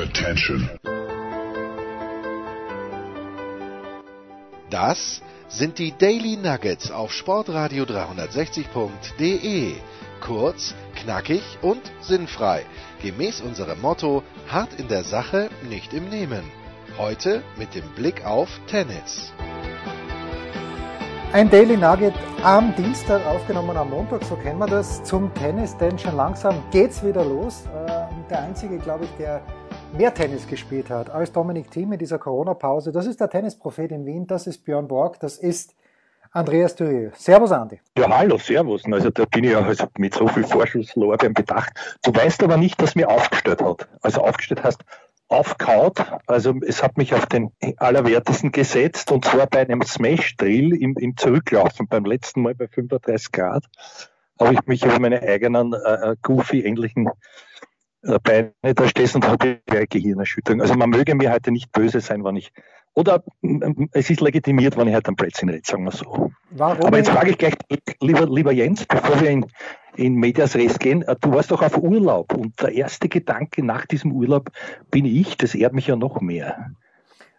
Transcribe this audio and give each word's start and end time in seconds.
Attention. 0.00 0.70
Das 4.70 5.20
sind 5.48 5.78
die 5.78 5.92
Daily 5.92 6.38
Nuggets 6.38 6.90
auf 6.90 7.12
Sportradio 7.12 7.84
360.de. 7.84 9.74
Kurz, 10.22 10.74
knackig 10.94 11.42
und 11.60 11.82
sinnfrei. 12.00 12.64
Gemäß 13.02 13.42
unserem 13.42 13.82
Motto: 13.82 14.22
hart 14.48 14.72
in 14.80 14.88
der 14.88 15.04
Sache, 15.04 15.50
nicht 15.68 15.92
im 15.92 16.08
Nehmen. 16.08 16.44
Heute 16.96 17.42
mit 17.58 17.74
dem 17.74 17.86
Blick 17.94 18.24
auf 18.24 18.48
Tennis. 18.68 19.34
Ein 21.34 21.50
Daily 21.50 21.76
Nugget 21.76 22.14
am 22.42 22.74
Dienstag 22.74 23.26
aufgenommen 23.26 23.76
am 23.76 23.90
Montag, 23.90 24.24
so 24.24 24.34
kennen 24.36 24.60
wir 24.60 24.66
das, 24.66 25.04
zum 25.04 25.34
Tennis, 25.34 25.76
denn 25.76 25.98
schon 25.98 26.16
langsam 26.16 26.54
geht's 26.70 27.04
wieder 27.04 27.22
los. 27.22 27.64
Ähm, 27.66 28.24
der 28.30 28.44
einzige, 28.44 28.78
glaube 28.78 29.04
ich, 29.04 29.10
der 29.18 29.42
mehr 29.92 30.14
Tennis 30.14 30.46
gespielt 30.46 30.90
hat 30.90 31.10
als 31.10 31.32
Dominik 31.32 31.70
Thiem 31.70 31.92
in 31.92 31.98
dieser 31.98 32.18
Corona-Pause, 32.18 32.92
das 32.92 33.06
ist 33.06 33.20
der 33.20 33.30
Tennisprophet 33.30 33.90
in 33.92 34.06
Wien, 34.06 34.26
das 34.26 34.46
ist 34.46 34.64
Björn 34.64 34.88
Borg, 34.88 35.20
das 35.20 35.36
ist 35.36 35.74
Andreas 36.32 36.76
Thürieu. 36.76 37.10
Servus, 37.14 37.50
Andi. 37.50 37.80
Ja, 37.98 38.08
hallo, 38.08 38.38
servus. 38.38 38.84
Also 38.90 39.10
da 39.10 39.24
bin 39.24 39.44
ich 39.44 39.50
ja 39.50 39.62
also 39.62 39.86
mit 39.98 40.14
so 40.14 40.28
viel 40.28 40.44
Vorschusslorbeeren 40.44 41.34
bedacht. 41.34 41.72
Du 42.04 42.14
weißt 42.14 42.42
aber 42.44 42.56
nicht, 42.56 42.80
was 42.80 42.94
mir 42.94 43.08
aufgestellt 43.08 43.60
hat. 43.60 43.88
Also 44.00 44.20
aufgestellt 44.20 44.62
hast, 44.62 44.82
aufkaut. 45.26 46.04
Also 46.28 46.54
es 46.64 46.84
hat 46.84 46.96
mich 46.96 47.14
auf 47.14 47.26
den 47.26 47.50
Allerwertesten 47.78 48.52
gesetzt 48.52 49.10
und 49.10 49.24
zwar 49.24 49.48
bei 49.48 49.60
einem 49.60 49.82
Smash-Drill 49.82 50.72
im, 50.74 50.96
im 50.98 51.16
Zurücklaufen 51.16 51.88
beim 51.88 52.04
letzten 52.04 52.42
Mal 52.42 52.54
bei 52.54 52.68
35 52.68 53.32
Grad 53.32 53.64
habe 54.38 54.54
ich 54.54 54.66
mich 54.66 54.84
über 54.84 54.98
meine 54.98 55.22
eigenen 55.22 55.74
äh, 55.74 56.12
äh 56.12 56.16
Goofy-ähnlichen 56.22 57.08
äh, 57.08 57.10
Beine 58.02 58.52
da 58.62 58.88
stehst 58.88 59.14
und 59.14 59.26
habe 59.26 59.60
eine 59.68 59.86
Gehirnerschütterung. 59.86 60.60
Also 60.60 60.74
man 60.74 60.90
möge 60.90 61.14
mir 61.14 61.32
heute 61.32 61.50
nicht 61.50 61.70
böse 61.72 62.00
sein, 62.00 62.24
wenn 62.24 62.36
ich 62.36 62.52
oder 62.94 63.22
es 63.92 64.10
ist 64.10 64.20
legitimiert, 64.20 64.76
wenn 64.76 64.88
ich 64.88 64.94
halt 64.94 65.08
am 65.08 65.14
Plätzchen 65.14 65.48
rede, 65.48 65.62
sagen 65.64 65.84
wir 65.84 65.92
so. 65.92 66.32
Warum 66.50 66.86
Aber 66.86 66.96
jetzt 66.96 67.10
frage 67.10 67.30
ich 67.30 67.38
gleich, 67.38 67.54
lieber, 68.00 68.26
lieber 68.26 68.50
Jens, 68.50 68.84
bevor 68.84 69.20
wir 69.20 69.30
in, 69.30 69.46
in 69.94 70.14
Medias 70.14 70.56
Res 70.56 70.78
gehen, 70.78 71.02
äh, 71.02 71.14
du 71.20 71.32
warst 71.32 71.52
doch 71.52 71.62
auf 71.62 71.78
Urlaub 71.78 72.34
und 72.34 72.60
der 72.60 72.72
erste 72.72 73.08
Gedanke 73.08 73.64
nach 73.64 73.86
diesem 73.86 74.12
Urlaub 74.12 74.50
bin 74.90 75.04
ich, 75.04 75.36
das 75.36 75.54
ehrt 75.54 75.72
mich 75.72 75.86
ja 75.86 75.94
noch 75.94 76.20
mehr. 76.20 76.72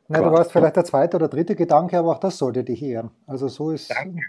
Na, 0.08 0.22
du 0.22 0.32
warst 0.32 0.52
vielleicht 0.52 0.76
der 0.76 0.86
zweite 0.86 1.18
oder 1.18 1.28
dritte 1.28 1.56
Gedanke, 1.56 1.98
aber 1.98 2.12
auch 2.12 2.20
das 2.20 2.38
sollte 2.38 2.64
dich 2.64 2.82
ehren. 2.82 3.12
Also 3.28 3.48
so 3.48 3.72
ist. 3.72 3.92
Danke. 3.92 4.22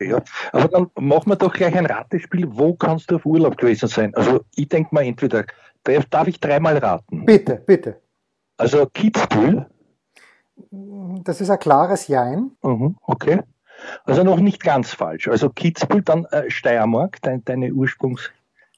Ja. 0.00 0.22
Aber 0.52 0.68
dann 0.68 0.90
machen 0.98 1.30
wir 1.30 1.36
doch 1.36 1.52
gleich 1.52 1.74
ein 1.76 1.86
Ratespiel. 1.86 2.46
Wo 2.50 2.74
kannst 2.74 3.10
du 3.10 3.16
auf 3.16 3.26
Urlaub 3.26 3.56
gewesen 3.56 3.88
sein? 3.88 4.14
Also 4.14 4.42
ich 4.54 4.68
denke 4.68 4.94
mal 4.94 5.04
entweder, 5.04 5.44
darf 6.10 6.28
ich 6.28 6.40
dreimal 6.40 6.78
raten? 6.78 7.24
Bitte, 7.24 7.62
bitte. 7.66 8.00
Also 8.56 8.86
Kitzbühel, 8.86 9.66
das 10.70 11.40
ist 11.40 11.50
ein 11.50 11.58
klares 11.58 12.08
Jein. 12.08 12.52
Mhm, 12.62 12.96
okay. 13.02 13.40
Also 14.04 14.22
noch 14.22 14.38
nicht 14.38 14.62
ganz 14.62 14.92
falsch. 14.94 15.28
Also 15.28 15.50
Kitzbühel, 15.50 16.02
dann 16.02 16.24
äh, 16.26 16.50
Steiermark, 16.50 17.20
dein, 17.22 17.44
deine 17.44 17.72
Ursprungs. 17.72 18.30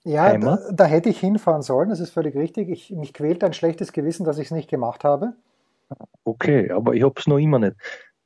Ja, 0.05 0.37
da, 0.37 0.59
da, 0.71 0.85
hätte 0.85 1.09
ich 1.09 1.19
hinfahren 1.19 1.63
sollen, 1.63 1.89
das 1.89 2.01
ist 2.01 2.11
völlig 2.11 2.35
richtig. 2.35 2.69
Ich, 2.69 2.91
mich 2.91 3.15
quält 3.15 3.43
ein 3.43 3.55
schlechtes 3.55 3.93
Gewissen, 3.93 4.25
dass 4.25 4.39
ich 4.39 4.47
es 4.47 4.51
nicht 4.51 4.69
gemacht 4.69 5.03
habe. 5.03 5.33
Okay, 6.25 6.71
aber 6.71 6.95
ich 6.95 7.03
habe 7.03 7.15
es 7.17 7.27
noch 7.27 7.39
immer 7.39 7.59
nicht. 7.59 7.77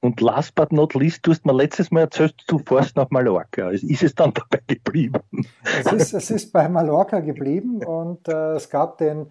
Und 0.00 0.20
last 0.20 0.54
but 0.54 0.72
not 0.72 0.94
least, 0.94 1.26
du 1.26 1.32
hast 1.32 1.44
mir 1.44 1.52
letztes 1.52 1.90
Mal 1.90 2.02
erzählt, 2.02 2.34
du 2.46 2.58
fährst 2.58 2.96
nach 2.96 3.10
Mallorca. 3.10 3.70
Ist 3.70 4.02
es 4.02 4.14
dann 4.14 4.32
dabei 4.50 4.62
geblieben? 4.66 5.20
Es 5.64 5.92
ist, 5.92 6.12
es 6.12 6.30
ist 6.30 6.52
bei 6.52 6.68
Mallorca 6.68 7.18
geblieben 7.20 7.84
und 7.84 8.28
äh, 8.28 8.52
es 8.54 8.70
gab 8.70 8.98
den 8.98 9.26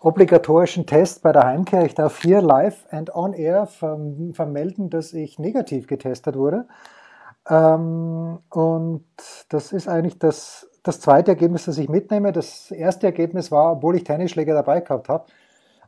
obligatorischen 0.00 0.86
Test 0.86 1.22
bei 1.22 1.32
der 1.32 1.44
Heimkehr. 1.44 1.84
Ich 1.84 1.94
darf 1.94 2.20
hier 2.20 2.40
live 2.40 2.86
and 2.90 3.14
on 3.14 3.32
air 3.32 3.66
vermelden, 3.66 4.90
dass 4.90 5.12
ich 5.12 5.38
negativ 5.38 5.86
getestet 5.86 6.36
wurde. 6.36 6.66
Ähm, 7.48 8.38
und 8.50 9.04
das 9.48 9.72
ist 9.72 9.88
eigentlich 9.88 10.18
das, 10.18 10.68
das 10.82 11.00
zweite 11.00 11.32
Ergebnis, 11.32 11.64
das 11.64 11.78
ich 11.78 11.88
mitnehme. 11.88 12.32
Das 12.32 12.70
erste 12.70 13.06
Ergebnis 13.06 13.50
war, 13.50 13.72
obwohl 13.72 13.96
ich 13.96 14.04
Tennisschläger 14.04 14.54
dabei 14.54 14.80
gehabt 14.80 15.08
habe, 15.08 15.26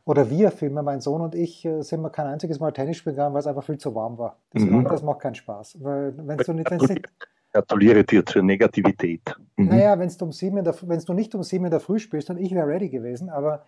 oder 0.05 0.29
wir, 0.29 0.51
vielmehr 0.51 0.83
mein 0.83 1.01
Sohn 1.01 1.21
und 1.21 1.35
ich, 1.35 1.65
äh, 1.65 1.81
sind 1.81 2.01
wir 2.01 2.09
kein 2.09 2.27
einziges 2.27 2.59
Mal 2.59 2.71
Tennis 2.71 2.97
spielen 2.97 3.15
gegangen, 3.15 3.33
weil 3.33 3.41
es 3.41 3.47
einfach 3.47 3.63
viel 3.63 3.77
zu 3.77 3.93
warm 3.93 4.17
war. 4.17 4.37
Das, 4.51 4.63
mhm. 4.63 4.83
macht, 4.83 4.93
das 4.93 5.03
macht 5.03 5.19
keinen 5.19 5.35
Spaß. 5.35 5.77
Weil, 5.81 6.13
wenn 6.17 6.37
du 6.37 6.53
nicht, 6.53 6.71
wenn's 6.71 6.87
nicht 6.87 7.09
Gratuliere 7.53 8.05
dir 8.05 8.25
zur 8.25 8.43
Negativität. 8.43 9.35
Mhm. 9.57 9.67
Naja, 9.67 9.99
wenn 9.99 10.07
du 10.07 10.25
um 10.25 10.31
sieben 10.31 10.57
in 10.57 10.63
der, 10.63 10.73
wenn 10.83 10.99
du 10.99 11.13
nicht 11.13 11.35
um 11.35 11.43
sieben 11.43 11.65
in 11.65 11.71
der 11.71 11.81
Früh 11.81 11.99
spielst, 11.99 12.29
dann 12.29 12.37
ich 12.37 12.53
wäre 12.53 12.65
ready 12.65 12.87
gewesen, 12.87 13.29
aber 13.29 13.65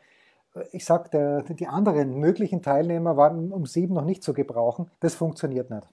ich 0.72 0.86
sag, 0.86 1.12
die 1.12 1.68
anderen 1.68 2.20
möglichen 2.20 2.62
Teilnehmer 2.62 3.18
waren 3.18 3.52
um 3.52 3.66
sieben 3.66 3.94
noch 3.94 4.06
nicht 4.06 4.24
zu 4.24 4.34
gebrauchen. 4.34 4.90
Das 5.00 5.16
funktioniert 5.16 5.70
nicht. 5.70 5.90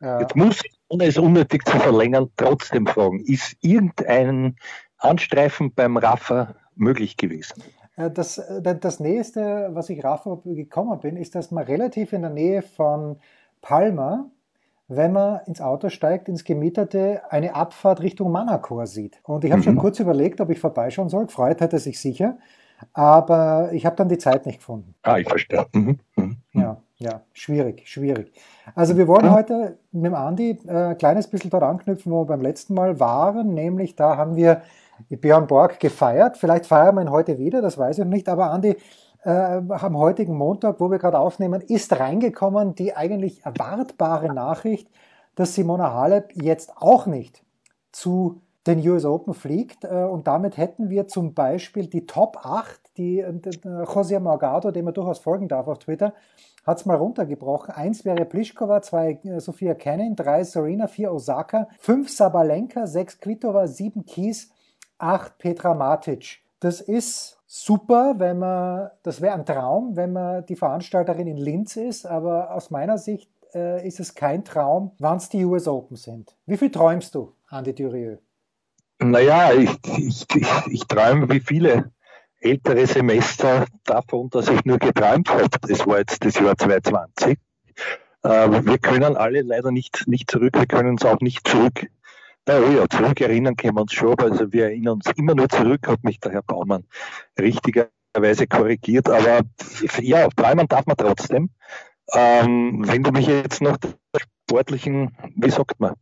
Jetzt 0.00 0.36
muss 0.36 0.60
ich, 0.62 0.78
ohne 0.88 1.06
es 1.06 1.16
unnötig 1.16 1.64
zu 1.66 1.78
verlängern, 1.78 2.30
trotzdem 2.36 2.86
fragen, 2.86 3.20
ist 3.20 3.56
irgendein 3.62 4.56
Anstreifen 4.98 5.72
beim 5.72 5.96
Raffer 5.96 6.56
möglich 6.74 7.16
gewesen? 7.16 7.62
Das, 7.96 8.42
das 8.60 8.98
nächste, 8.98 9.70
was 9.72 9.88
ich 9.88 10.02
Rafa 10.02 10.40
gekommen 10.44 10.98
bin, 10.98 11.16
ist, 11.16 11.34
dass 11.36 11.52
man 11.52 11.64
relativ 11.64 12.12
in 12.12 12.22
der 12.22 12.30
Nähe 12.30 12.62
von 12.62 13.16
Palma, 13.62 14.26
wenn 14.88 15.12
man 15.12 15.40
ins 15.46 15.60
Auto 15.60 15.88
steigt, 15.90 16.28
ins 16.28 16.44
Gemieterte, 16.44 17.22
eine 17.30 17.54
Abfahrt 17.54 18.02
Richtung 18.02 18.32
Manacor 18.32 18.86
sieht. 18.86 19.20
Und 19.22 19.44
ich 19.44 19.52
habe 19.52 19.60
mhm. 19.60 19.64
schon 19.64 19.76
kurz 19.76 20.00
überlegt, 20.00 20.40
ob 20.40 20.50
ich 20.50 20.58
vorbeischauen 20.58 21.08
soll. 21.08 21.26
Gefreut 21.26 21.60
hätte 21.60 21.78
sich 21.78 22.00
sicher. 22.00 22.36
Aber 22.92 23.70
ich 23.72 23.86
habe 23.86 23.96
dann 23.96 24.08
die 24.08 24.18
Zeit 24.18 24.44
nicht 24.44 24.58
gefunden. 24.58 24.94
Ah, 25.02 25.18
ich 25.18 25.28
verstehe. 25.28 25.64
Mhm. 25.72 26.00
Mhm. 26.16 26.36
Ja, 26.52 26.76
ja, 26.96 27.22
schwierig, 27.32 27.88
schwierig. 27.88 28.32
Also 28.74 28.96
wir 28.96 29.06
wollen 29.08 29.26
mhm. 29.26 29.32
heute 29.32 29.78
mit 29.92 30.06
dem 30.06 30.14
Andi 30.14 30.58
äh, 30.66 30.72
ein 30.72 30.98
kleines 30.98 31.28
bisschen 31.28 31.50
dort 31.50 31.62
anknüpfen, 31.62 32.12
wo 32.12 32.22
wir 32.22 32.26
beim 32.26 32.42
letzten 32.42 32.74
Mal 32.74 32.98
waren, 33.00 33.54
nämlich 33.54 33.96
da 33.96 34.16
haben 34.16 34.36
wir 34.36 34.62
Björn 35.08 35.46
Borg 35.46 35.80
gefeiert. 35.80 36.36
Vielleicht 36.36 36.66
feiern 36.66 36.94
wir 36.96 37.02
ihn 37.02 37.10
heute 37.10 37.38
wieder, 37.38 37.62
das 37.62 37.78
weiß 37.78 37.98
ich 37.98 38.04
nicht, 38.04 38.28
aber 38.28 38.50
Andi, 38.50 38.76
äh, 39.24 39.30
am 39.30 39.96
heutigen 39.96 40.36
Montag, 40.36 40.80
wo 40.80 40.90
wir 40.90 40.98
gerade 40.98 41.18
aufnehmen, 41.18 41.60
ist 41.62 41.98
reingekommen 41.98 42.74
die 42.74 42.94
eigentlich 42.94 43.44
erwartbare 43.44 44.32
Nachricht, 44.32 44.88
dass 45.34 45.54
Simona 45.54 45.92
Halep 45.92 46.32
jetzt 46.34 46.76
auch 46.76 47.06
nicht 47.06 47.42
zu 47.90 48.40
den 48.66 48.86
US 48.88 49.04
Open 49.04 49.34
fliegt. 49.34 49.84
Äh, 49.84 50.04
und 50.04 50.26
damit 50.26 50.56
hätten 50.56 50.90
wir 50.90 51.08
zum 51.08 51.34
Beispiel 51.34 51.86
die 51.86 52.06
Top 52.06 52.38
8, 52.42 52.80
die 52.96 53.20
äh, 53.20 53.30
José 53.30 54.20
Morgado, 54.20 54.70
dem 54.70 54.84
man 54.86 54.94
durchaus 54.94 55.18
folgen 55.18 55.48
darf 55.48 55.68
auf 55.68 55.78
Twitter, 55.78 56.14
hat 56.66 56.78
es 56.78 56.86
mal 56.86 56.96
runtergebrochen. 56.96 57.74
Eins 57.74 58.04
wäre 58.04 58.24
Pliskova, 58.24 58.82
zwei 58.82 59.18
äh, 59.24 59.40
Sophia 59.40 59.74
Cannon, 59.74 60.16
drei 60.16 60.44
Serena, 60.44 60.86
vier 60.86 61.12
Osaka, 61.12 61.68
fünf 61.78 62.10
Sabalenka, 62.10 62.86
sechs 62.86 63.20
Kvitova, 63.20 63.66
sieben 63.66 64.04
Kies, 64.06 64.50
acht 64.98 65.38
Petra 65.38 65.74
Matic. 65.74 66.40
Das 66.60 66.80
ist 66.80 67.38
super, 67.46 68.14
wenn 68.18 68.38
man, 68.38 68.90
das 69.02 69.20
wäre 69.20 69.34
ein 69.34 69.46
Traum, 69.46 69.96
wenn 69.96 70.12
man 70.12 70.46
die 70.46 70.56
Veranstalterin 70.56 71.26
in 71.26 71.36
Linz 71.36 71.76
ist, 71.76 72.06
aber 72.06 72.52
aus 72.52 72.70
meiner 72.70 72.98
Sicht 72.98 73.30
äh, 73.54 73.86
ist 73.86 74.00
es 74.00 74.14
kein 74.14 74.44
Traum, 74.44 74.92
wann 74.98 75.18
es 75.18 75.28
die 75.28 75.44
US 75.44 75.68
Open 75.68 75.96
sind. 75.96 76.34
Wie 76.46 76.56
viel 76.56 76.70
träumst 76.70 77.14
du, 77.14 77.32
Andi 77.48 77.74
Durieux? 77.74 78.18
Naja, 78.98 79.52
ich, 79.52 79.70
ich, 79.98 80.26
ich, 80.34 80.66
ich 80.68 80.86
träume 80.86 81.28
wie 81.28 81.40
viele 81.40 81.92
ältere 82.40 82.86
Semester 82.86 83.66
davon, 83.84 84.30
dass 84.30 84.48
ich 84.48 84.64
nur 84.64 84.78
geträumt 84.78 85.28
habe. 85.30 85.46
Das 85.62 85.86
war 85.86 85.98
jetzt 85.98 86.24
das 86.24 86.38
Jahr 86.38 86.56
2020. 86.56 87.38
Äh, 88.22 88.28
wir 88.64 88.78
können 88.78 89.16
alle 89.16 89.42
leider 89.42 89.70
nicht, 89.70 90.06
nicht 90.06 90.30
zurück, 90.30 90.54
wir 90.54 90.66
können 90.66 90.90
uns 90.90 91.04
auch 91.04 91.20
nicht 91.20 91.46
zurück, 91.46 91.86
na 92.46 92.58
oh 92.58 92.70
ja, 92.70 92.88
zurück 92.88 93.20
erinnern 93.20 93.56
können 93.56 93.76
wir 93.76 93.82
uns 93.82 93.92
schon, 93.92 94.18
also 94.18 94.52
wir 94.52 94.64
erinnern 94.64 94.94
uns 94.94 95.06
immer 95.16 95.34
nur 95.34 95.48
zurück, 95.48 95.86
hat 95.88 96.04
mich 96.04 96.20
der 96.20 96.32
Herr 96.32 96.42
Baumann 96.42 96.84
richtigerweise 97.38 98.46
korrigiert, 98.46 99.08
aber 99.08 99.40
ja, 100.00 100.28
träumen 100.28 100.68
darf 100.68 100.86
man 100.86 100.96
trotzdem. 100.96 101.50
Ähm, 102.12 102.86
wenn 102.86 103.02
du 103.02 103.12
mich 103.12 103.26
jetzt 103.26 103.62
noch 103.62 103.78
der 103.78 104.20
sportlichen, 104.46 105.16
wie 105.36 105.50
sagt 105.50 105.80
man, 105.80 105.94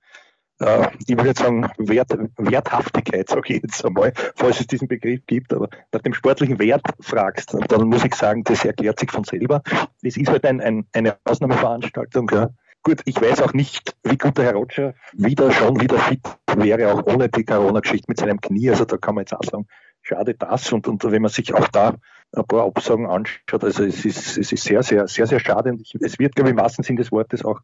äh, 0.62 0.88
ich 1.06 1.16
würde 1.16 1.34
sagen, 1.34 1.68
Wert, 1.78 2.10
Werthaftigkeit, 2.36 3.28
sage 3.28 3.54
ich 3.54 3.62
jetzt 3.62 3.84
einmal, 3.84 4.12
falls 4.34 4.60
es 4.60 4.66
diesen 4.66 4.88
Begriff 4.88 5.20
gibt, 5.26 5.52
aber 5.52 5.68
nach 5.92 6.02
dem 6.02 6.14
sportlichen 6.14 6.58
Wert 6.58 6.82
fragst, 7.00 7.54
dann 7.68 7.88
muss 7.88 8.04
ich 8.04 8.14
sagen, 8.14 8.42
das 8.44 8.64
erklärt 8.64 8.98
sich 8.98 9.10
von 9.10 9.24
selber. 9.24 9.62
Es 10.02 10.16
ist 10.16 10.28
halt 10.28 10.44
ein, 10.44 10.60
ein, 10.60 10.86
eine 10.92 11.16
Ausnahmeveranstaltung. 11.24 12.28
Ja. 12.32 12.50
Gut, 12.84 13.02
ich 13.04 13.20
weiß 13.20 13.42
auch 13.42 13.52
nicht, 13.52 13.94
wie 14.02 14.18
gut 14.18 14.36
der 14.36 14.46
Herr 14.46 14.54
Roger 14.54 14.94
wieder 15.12 15.52
schon 15.52 15.80
wieder 15.80 15.98
fit 15.98 16.20
wäre, 16.56 16.92
auch 16.92 17.06
ohne 17.06 17.28
die 17.28 17.44
Corona-Geschichte 17.44 18.06
mit 18.08 18.18
seinem 18.18 18.40
Knie. 18.40 18.70
Also 18.70 18.84
da 18.84 18.96
kann 18.96 19.14
man 19.14 19.22
jetzt 19.22 19.34
auch 19.34 19.44
sagen, 19.44 19.68
schade 20.02 20.34
das. 20.34 20.72
Und, 20.72 20.88
und 20.88 21.04
wenn 21.04 21.22
man 21.22 21.30
sich 21.30 21.54
auch 21.54 21.68
da 21.68 21.94
ein 22.34 22.44
paar 22.44 22.64
Absagen 22.64 23.06
anschaut, 23.06 23.62
also 23.62 23.84
es 23.84 24.04
ist, 24.04 24.36
es 24.36 24.50
ist 24.50 24.64
sehr, 24.64 24.82
sehr, 24.82 25.06
sehr, 25.06 25.28
sehr 25.28 25.38
schade. 25.38 25.70
Und 25.70 25.80
ich, 25.80 25.94
es 26.00 26.18
wird, 26.18 26.34
glaube 26.34 26.50
ich, 26.50 26.56
im 26.56 26.60
wahrsten 26.60 26.82
Sinne 26.82 26.98
des 26.98 27.12
Wortes 27.12 27.44
auch 27.44 27.60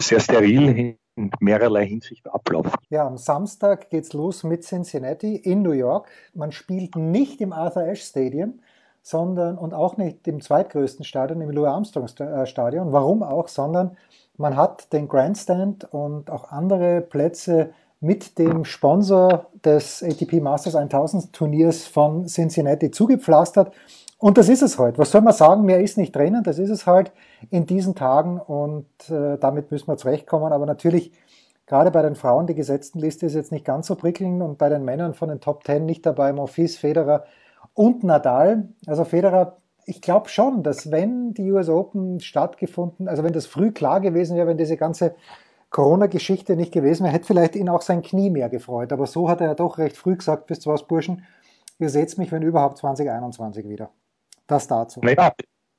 sehr 0.00 0.20
steril 0.20 0.96
in 1.16 1.30
mehrerlei 1.40 1.86
Hinsicht 1.86 2.28
ablaufen. 2.28 2.72
Ja, 2.90 3.06
am 3.06 3.16
Samstag 3.16 3.90
geht's 3.90 4.12
los 4.12 4.44
mit 4.44 4.62
Cincinnati 4.62 5.34
in 5.34 5.62
New 5.62 5.72
York. 5.72 6.08
Man 6.32 6.52
spielt 6.52 6.94
nicht 6.94 7.40
im 7.40 7.52
Arthur 7.52 7.82
Ashe 7.82 8.06
Stadium, 8.06 8.60
sondern 9.02 9.58
und 9.58 9.74
auch 9.74 9.96
nicht 9.96 10.28
im 10.28 10.40
zweitgrößten 10.40 11.04
Stadion, 11.04 11.40
im 11.40 11.50
Louis 11.50 11.68
Armstrong 11.68 12.06
äh, 12.20 12.46
Stadion. 12.46 12.92
Warum 12.92 13.22
auch, 13.22 13.48
sondern 13.48 13.96
man 14.40 14.56
hat 14.56 14.92
den 14.94 15.06
Grandstand 15.06 15.92
und 15.92 16.30
auch 16.30 16.50
andere 16.50 17.02
Plätze 17.02 17.74
mit 18.00 18.38
dem 18.38 18.64
Sponsor 18.64 19.46
des 19.62 20.02
ATP 20.02 20.40
Masters 20.40 20.74
1000 20.74 21.32
Turniers 21.32 21.86
von 21.86 22.26
Cincinnati 22.26 22.90
zugepflastert. 22.90 23.72
Und 24.16 24.38
das 24.38 24.48
ist 24.48 24.62
es 24.62 24.78
halt. 24.78 24.98
Was 24.98 25.10
soll 25.10 25.20
man 25.20 25.34
sagen? 25.34 25.64
Mehr 25.64 25.80
ist 25.80 25.98
nicht 25.98 26.16
drinnen. 26.16 26.42
Das 26.42 26.58
ist 26.58 26.70
es 26.70 26.86
halt 26.86 27.12
in 27.50 27.66
diesen 27.66 27.94
Tagen 27.94 28.40
und 28.40 28.86
äh, 29.10 29.36
damit 29.38 29.70
müssen 29.70 29.88
wir 29.88 29.98
zurechtkommen. 29.98 30.54
Aber 30.54 30.64
natürlich, 30.64 31.12
gerade 31.66 31.90
bei 31.90 32.00
den 32.00 32.14
Frauen, 32.14 32.46
die 32.46 32.54
gesetzten 32.54 32.98
Liste 32.98 33.26
ist 33.26 33.34
jetzt 33.34 33.52
nicht 33.52 33.66
ganz 33.66 33.88
so 33.88 33.94
prickelnd 33.94 34.42
und 34.42 34.56
bei 34.56 34.70
den 34.70 34.84
Männern 34.86 35.12
von 35.12 35.28
den 35.28 35.40
Top 35.40 35.64
10 35.64 35.84
nicht 35.84 36.06
dabei, 36.06 36.32
Monfils, 36.32 36.76
Federer 36.76 37.24
und 37.74 38.04
Nadal. 38.04 38.68
Also 38.86 39.04
Federer, 39.04 39.58
ich 39.86 40.00
glaube 40.00 40.28
schon, 40.28 40.62
dass 40.62 40.90
wenn 40.90 41.34
die 41.34 41.50
US 41.52 41.68
Open 41.68 42.20
stattgefunden, 42.20 43.08
also 43.08 43.24
wenn 43.24 43.32
das 43.32 43.46
früh 43.46 43.72
klar 43.72 44.00
gewesen 44.00 44.36
wäre, 44.36 44.46
wenn 44.46 44.58
diese 44.58 44.76
ganze 44.76 45.14
Corona-Geschichte 45.70 46.56
nicht 46.56 46.72
gewesen 46.72 47.04
wäre, 47.04 47.14
hätte 47.14 47.26
vielleicht 47.26 47.56
ihn 47.56 47.68
auch 47.68 47.82
sein 47.82 48.02
Knie 48.02 48.30
mehr 48.30 48.48
gefreut. 48.48 48.92
Aber 48.92 49.06
so 49.06 49.28
hat 49.28 49.40
er 49.40 49.48
ja 49.48 49.54
doch 49.54 49.78
recht 49.78 49.96
früh 49.96 50.16
gesagt, 50.16 50.50
wisst 50.50 50.66
ihr 50.66 50.72
was, 50.72 50.86
Burschen, 50.86 51.24
ihr 51.78 51.88
seht 51.88 52.16
mich, 52.18 52.32
wenn 52.32 52.42
überhaupt 52.42 52.78
2021 52.78 53.68
wieder. 53.68 53.90
Das 54.46 54.66
dazu. 54.66 55.00
Naja, 55.02 55.32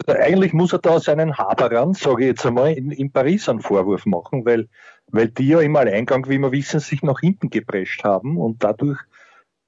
eigentlich 0.08 0.54
muss 0.54 0.74
er 0.74 0.80
da 0.80 1.00
seinen 1.00 1.38
Haberern, 1.38 1.94
sage 1.94 2.24
ich 2.24 2.30
jetzt 2.30 2.46
einmal, 2.46 2.72
in, 2.74 2.92
in, 2.92 3.12
Paris 3.12 3.50
einen 3.50 3.62
Vorwurf 3.62 4.06
machen, 4.06 4.46
weil, 4.46 4.68
weil 5.08 5.28
die 5.28 5.50
ja 5.50 5.60
im 5.60 5.76
Alleingang, 5.76 6.28
wie 6.30 6.40
wir 6.40 6.52
wissen, 6.52 6.80
sich 6.80 7.04
nach 7.04 7.20
hinten 7.20 7.50
geprescht 7.50 8.04
haben 8.04 8.38
und 8.38 8.64
dadurch 8.64 9.00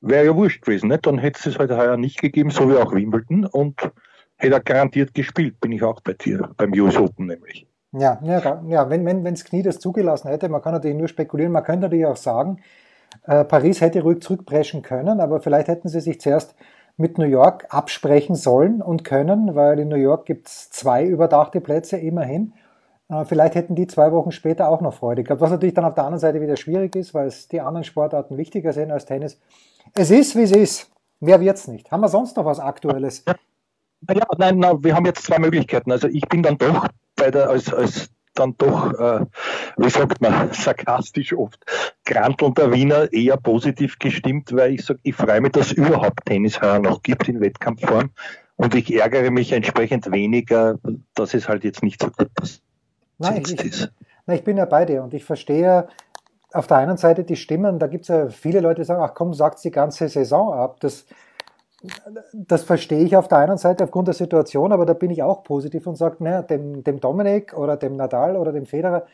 wäre 0.01 0.25
ja 0.25 0.35
wurscht 0.35 0.63
gewesen. 0.63 0.89
Nicht? 0.89 1.05
Dann 1.05 1.17
hätte 1.17 1.39
es 1.39 1.45
es 1.45 1.59
halt 1.59 1.71
heuer 1.71 1.97
nicht 1.97 2.21
gegeben, 2.21 2.49
so 2.49 2.69
wie 2.69 2.77
auch 2.77 2.93
Wimbledon 2.93 3.45
und 3.45 3.91
hätte 4.43 4.55
er 4.55 4.61
garantiert 4.61 5.13
gespielt, 5.13 5.59
bin 5.59 5.71
ich 5.71 5.83
auch 5.83 6.01
bei 6.01 6.13
dir, 6.13 6.49
beim 6.57 6.71
US 6.73 6.97
Open 6.97 7.27
nämlich. 7.27 7.67
Ja, 7.91 8.19
ja, 8.23 8.63
ja 8.67 8.89
wenn, 8.89 9.05
wenn, 9.05 9.23
wenn 9.23 9.35
das 9.35 9.43
Knie 9.45 9.61
das 9.61 9.79
zugelassen 9.79 10.29
hätte, 10.29 10.49
man 10.49 10.61
kann 10.61 10.73
natürlich 10.73 10.97
nur 10.97 11.07
spekulieren, 11.07 11.51
man 11.51 11.63
könnte 11.63 11.81
natürlich 11.83 12.05
auch 12.05 12.17
sagen, 12.17 12.59
äh, 13.25 13.43
Paris 13.43 13.81
hätte 13.81 14.01
ruhig 14.01 14.21
zurückpreschen 14.21 14.81
können, 14.81 15.19
aber 15.19 15.39
vielleicht 15.39 15.67
hätten 15.67 15.87
sie 15.87 16.01
sich 16.01 16.19
zuerst 16.19 16.55
mit 16.97 17.17
New 17.17 17.25
York 17.25 17.67
absprechen 17.69 18.35
sollen 18.35 18.81
und 18.81 19.03
können, 19.03 19.55
weil 19.55 19.79
in 19.79 19.87
New 19.87 19.95
York 19.95 20.25
gibt 20.25 20.47
es 20.47 20.69
zwei 20.69 21.05
überdachte 21.05 21.61
Plätze 21.61 21.97
immerhin. 21.97 22.53
Äh, 23.09 23.25
vielleicht 23.25 23.55
hätten 23.55 23.75
die 23.75 23.87
zwei 23.87 24.11
Wochen 24.11 24.31
später 24.31 24.69
auch 24.69 24.81
noch 24.81 24.93
Freude 24.93 25.23
gehabt, 25.23 25.41
was 25.41 25.51
natürlich 25.51 25.73
dann 25.75 25.85
auf 25.85 25.95
der 25.95 26.03
anderen 26.03 26.19
Seite 26.19 26.41
wieder 26.41 26.57
schwierig 26.57 26.95
ist, 26.95 27.13
weil 27.13 27.27
es 27.27 27.47
die 27.47 27.61
anderen 27.61 27.83
Sportarten 27.83 28.37
wichtiger 28.37 28.73
sind 28.73 28.91
als 28.91 29.05
Tennis. 29.05 29.39
Es 29.95 30.11
ist, 30.11 30.35
wie 30.35 30.43
es 30.43 30.51
ist. 30.51 30.91
Mehr 31.19 31.39
wird's 31.39 31.67
nicht. 31.67 31.91
Haben 31.91 32.01
wir 32.01 32.09
sonst 32.09 32.35
noch 32.37 32.45
was 32.45 32.59
Aktuelles? 32.59 33.23
Ja, 34.11 34.25
nein, 34.37 34.57
nein, 34.57 34.83
wir 34.83 34.95
haben 34.95 35.05
jetzt 35.05 35.23
zwei 35.23 35.39
Möglichkeiten. 35.39 35.91
Also 35.91 36.07
ich 36.07 36.27
bin 36.27 36.43
dann 36.43 36.57
doch 36.57 36.87
bei 37.15 37.31
der, 37.31 37.49
als, 37.49 37.73
als 37.73 38.09
dann 38.35 38.55
doch, 38.57 38.93
äh, 38.93 39.25
wie 39.77 39.89
sagt 39.89 40.21
man, 40.21 40.49
sarkastisch 40.53 41.33
oft, 41.33 41.63
grantelnder 42.05 42.71
Wiener 42.73 43.11
eher 43.13 43.37
positiv 43.37 43.99
gestimmt, 43.99 44.53
weil 44.55 44.73
ich 44.73 44.85
sage, 44.85 44.99
ich 45.03 45.15
freue 45.15 45.41
mich, 45.41 45.51
dass 45.51 45.67
es 45.67 45.73
überhaupt 45.73 46.25
Tennis 46.25 46.61
heuer 46.61 46.79
noch 46.79 47.03
gibt 47.03 47.29
in 47.29 47.39
Wettkampfform 47.39 48.09
und 48.55 48.75
ich 48.75 48.93
ärgere 48.93 49.31
mich 49.31 49.51
entsprechend 49.51 50.11
weniger, 50.11 50.79
dass 51.15 51.33
es 51.33 51.47
halt 51.47 51.63
jetzt 51.63 51.83
nicht 51.83 52.01
so 52.01 52.09
gut 52.09 52.29
nein, 53.17 53.43
ich, 53.45 53.63
ist. 53.63 53.91
Nein, 54.25 54.37
ich 54.37 54.43
bin 54.43 54.57
ja 54.57 54.65
bei 54.65 54.85
dir 54.85 55.03
und 55.03 55.13
ich 55.13 55.23
verstehe 55.23 55.87
auf 56.51 56.67
der 56.67 56.77
einen 56.77 56.97
Seite 56.97 57.23
die 57.23 57.35
Stimmen, 57.35 57.79
da 57.79 57.87
gibt 57.87 58.03
es 58.03 58.09
ja 58.09 58.29
viele 58.29 58.59
Leute, 58.59 58.81
die 58.81 58.85
sagen, 58.85 59.01
ach 59.03 59.15
komm, 59.15 59.33
sagt 59.33 59.63
die 59.63 59.71
ganze 59.71 60.07
Saison 60.07 60.53
ab. 60.53 60.79
Das, 60.81 61.05
das 62.33 62.63
verstehe 62.63 63.03
ich 63.03 63.15
auf 63.17 63.27
der 63.27 63.39
einen 63.39 63.57
Seite 63.57 63.83
aufgrund 63.83 64.07
der 64.07 64.13
Situation, 64.13 64.71
aber 64.71 64.85
da 64.85 64.93
bin 64.93 65.11
ich 65.11 65.21
auch 65.23 65.43
positiv 65.43 65.85
und 65.87 65.95
sage, 65.95 66.17
naja, 66.19 66.41
dem, 66.41 66.83
dem 66.83 66.99
Dominik 66.99 67.57
oder 67.57 67.77
dem 67.77 67.95
Nadal 67.95 68.37
oder 68.37 68.51
dem 68.51 68.65
Federer, 68.65 69.05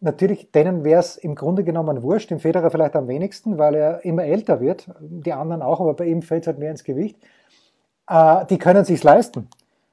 natürlich, 0.00 0.50
denen 0.50 0.84
wäre 0.84 1.00
es 1.00 1.16
im 1.16 1.34
Grunde 1.34 1.64
genommen 1.64 2.02
wurscht, 2.02 2.30
dem 2.30 2.40
Federer 2.40 2.70
vielleicht 2.70 2.96
am 2.96 3.08
wenigsten, 3.08 3.58
weil 3.58 3.74
er 3.74 4.04
immer 4.04 4.24
älter 4.24 4.60
wird, 4.60 4.88
die 5.00 5.32
anderen 5.32 5.62
auch, 5.62 5.80
aber 5.80 5.94
bei 5.94 6.06
ihm 6.06 6.22
fällt 6.22 6.44
es 6.44 6.46
halt 6.46 6.58
mehr 6.58 6.70
ins 6.70 6.84
Gewicht. 6.84 7.18
Äh, 8.08 8.46
die 8.46 8.58
können 8.58 8.84
sich 8.84 9.02
leisten. 9.02 9.48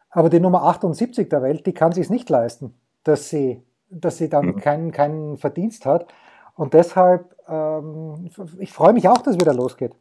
Aber 0.09 0.29
die 0.29 0.39
Nummer 0.39 0.63
78 0.63 1.29
der 1.29 1.41
Welt, 1.41 1.65
die 1.65 1.73
kann 1.73 1.91
sich 1.93 2.09
nicht 2.09 2.29
leisten, 2.29 2.73
dass 3.03 3.29
sie, 3.29 3.61
dass 3.89 4.17
sie 4.17 4.29
dann 4.29 4.47
mhm. 4.47 4.55
keinen, 4.57 4.91
keinen 4.91 5.37
Verdienst 5.37 5.85
hat. 5.85 6.07
Und 6.55 6.73
deshalb, 6.73 7.35
ähm, 7.47 8.29
ich 8.59 8.73
freue 8.73 8.93
mich 8.93 9.07
auch, 9.07 9.19
dass 9.19 9.35
es 9.35 9.39
wieder 9.39 9.53
losgeht 9.53 9.93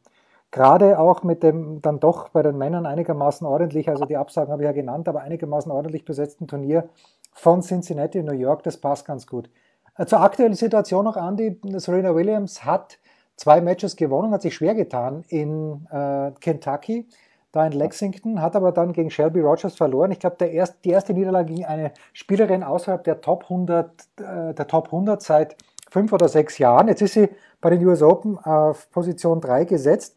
gerade 0.50 0.98
auch 0.98 1.22
mit 1.22 1.42
dem 1.42 1.80
dann 1.80 2.00
doch 2.00 2.28
bei 2.30 2.42
den 2.42 2.58
Männern 2.58 2.86
einigermaßen 2.86 3.46
ordentlich, 3.46 3.88
also 3.88 4.04
die 4.04 4.16
Absagen 4.16 4.52
habe 4.52 4.62
ich 4.62 4.66
ja 4.66 4.72
genannt, 4.72 5.08
aber 5.08 5.20
einigermaßen 5.22 5.70
ordentlich 5.70 6.04
besetzten 6.04 6.48
Turnier 6.48 6.88
von 7.32 7.62
Cincinnati 7.62 8.18
in 8.18 8.26
New 8.26 8.32
York, 8.32 8.62
das 8.64 8.76
passt 8.76 9.06
ganz 9.06 9.26
gut. 9.26 9.50
Äh, 9.96 10.06
zur 10.06 10.20
aktuellen 10.20 10.54
Situation 10.54 11.04
noch, 11.04 11.16
Andy, 11.16 11.60
Serena 11.76 12.14
Williams 12.14 12.64
hat 12.64 12.98
zwei 13.36 13.60
Matches 13.60 13.96
gewonnen, 13.96 14.32
hat 14.32 14.42
sich 14.42 14.54
schwer 14.54 14.74
getan 14.74 15.24
in 15.28 15.86
äh, 15.90 16.32
Kentucky, 16.40 17.08
da 17.52 17.66
in 17.66 17.72
Lexington, 17.72 18.40
hat 18.40 18.54
aber 18.54 18.72
dann 18.72 18.92
gegen 18.92 19.10
Shelby 19.10 19.40
Rogers 19.40 19.74
verloren. 19.74 20.12
Ich 20.12 20.20
glaube, 20.20 20.44
erst, 20.44 20.84
die 20.84 20.90
erste 20.90 21.14
Niederlage 21.14 21.52
ging 21.52 21.64
eine 21.64 21.92
Spielerin 22.12 22.62
außerhalb 22.62 23.02
der 23.02 23.20
Top 23.20 23.44
100, 23.44 23.90
äh, 24.18 24.54
der 24.54 24.66
Top 24.66 24.86
100 24.86 25.22
seit 25.22 25.56
fünf 25.90 26.12
oder 26.12 26.28
sechs 26.28 26.58
Jahren. 26.58 26.88
Jetzt 26.88 27.02
ist 27.02 27.14
sie 27.14 27.28
bei 27.60 27.70
den 27.70 27.84
US 27.86 28.02
Open 28.02 28.38
auf 28.38 28.90
Position 28.90 29.40
3 29.40 29.64
gesetzt. 29.64 30.16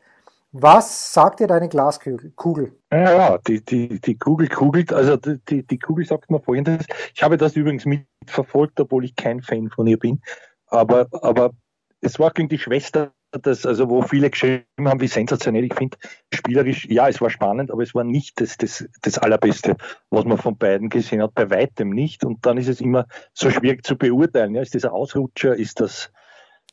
Was 0.55 1.11
sagt 1.11 1.39
dir 1.39 1.47
deine 1.47 1.67
Glaskugel? 1.67 2.77
Ja, 2.91 3.11
ja, 3.11 3.37
die, 3.39 3.65
die, 3.65 3.99
die 3.99 4.17
Kugel 4.19 4.47
kugelt, 4.47 4.93
also 4.93 5.17
die, 5.17 5.65
die 5.65 5.79
Kugel 5.79 6.05
sagt 6.05 6.29
mir 6.29 6.39
folgendes. 6.39 6.85
Ich 7.15 7.23
habe 7.23 7.37
das 7.37 7.55
übrigens 7.55 7.85
mitverfolgt, 7.85 8.79
obwohl 8.79 9.03
ich 9.03 9.15
kein 9.15 9.41
Fan 9.41 9.71
von 9.71 9.87
ihr 9.87 9.97
bin. 9.97 10.21
Aber, 10.67 11.07
aber 11.11 11.53
es 12.01 12.19
war 12.19 12.29
gegen 12.29 12.49
die 12.49 12.59
Schwester, 12.59 13.13
das, 13.31 13.65
also 13.65 13.89
wo 13.89 14.03
viele 14.03 14.29
geschrieben 14.29 14.63
haben, 14.85 15.01
wie 15.01 15.07
sensationell. 15.07 15.63
Ich 15.63 15.73
finde, 15.73 15.97
spielerisch, 16.31 16.85
ja, 16.85 17.09
es 17.09 17.19
war 17.19 17.31
spannend, 17.31 17.71
aber 17.71 17.81
es 17.81 17.95
war 17.95 18.03
nicht 18.03 18.39
das, 18.39 18.55
das, 18.57 18.85
das 19.01 19.17
Allerbeste, 19.17 19.75
was 20.11 20.25
man 20.25 20.37
von 20.37 20.55
beiden 20.55 20.89
gesehen 20.89 21.23
hat, 21.23 21.33
bei 21.33 21.49
weitem 21.49 21.89
nicht. 21.89 22.23
Und 22.23 22.45
dann 22.45 22.59
ist 22.59 22.67
es 22.67 22.79
immer 22.79 23.07
so 23.33 23.49
schwierig 23.49 23.83
zu 23.83 23.97
beurteilen. 23.97 24.53
Ja, 24.53 24.61
ist 24.61 24.75
das 24.75 24.85
ein 24.85 24.91
Ausrutscher? 24.91 25.55
Ist 25.55 25.79
das, 25.79 26.11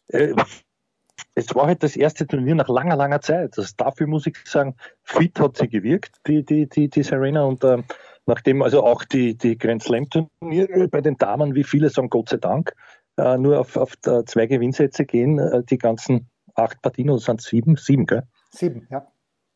äh, 0.09 0.35
es 1.35 1.55
war 1.55 1.67
halt 1.67 1.82
das 1.82 1.97
erste 1.97 2.27
Turnier 2.27 2.55
nach 2.55 2.69
langer, 2.69 2.97
langer 2.97 3.21
Zeit. 3.21 3.56
Also 3.56 3.73
dafür 3.77 4.06
muss 4.06 4.27
ich 4.27 4.37
sagen, 4.44 4.75
fit 5.03 5.38
hat 5.38 5.56
sie 5.56 5.69
gewirkt, 5.69 6.17
die, 6.27 6.44
die, 6.44 6.69
die, 6.69 6.88
die 6.88 7.03
Serena. 7.03 7.44
Und 7.44 7.62
äh, 7.65 7.82
nachdem 8.27 8.62
also 8.62 8.85
auch 8.85 9.05
die, 9.05 9.37
die 9.37 9.56
Grand 9.56 9.82
Slam 9.82 10.08
Turniere 10.10 10.89
bei 10.89 11.01
den 11.01 11.17
Damen, 11.17 11.55
wie 11.55 11.65
viele 11.65 11.89
sagen, 11.89 12.10
Gott 12.10 12.31
sei 12.31 12.39
Dank, 12.39 12.75
äh, 13.17 13.39
nur 13.39 13.60
auf, 13.60 13.77
auf 13.77 13.96
zwei 14.01 14.46
Gewinnsätze 14.46 15.05
gehen, 15.05 15.39
äh, 15.39 15.63
die 15.65 15.79
ganzen 15.79 16.29
acht 16.55 16.82
Partien, 16.82 17.10
oder 17.10 17.20
sind 17.20 17.41
sieben? 17.41 17.77
Sieben, 17.77 18.06
gell? 18.06 18.25
Sieben, 18.51 18.87
ja. 18.91 19.06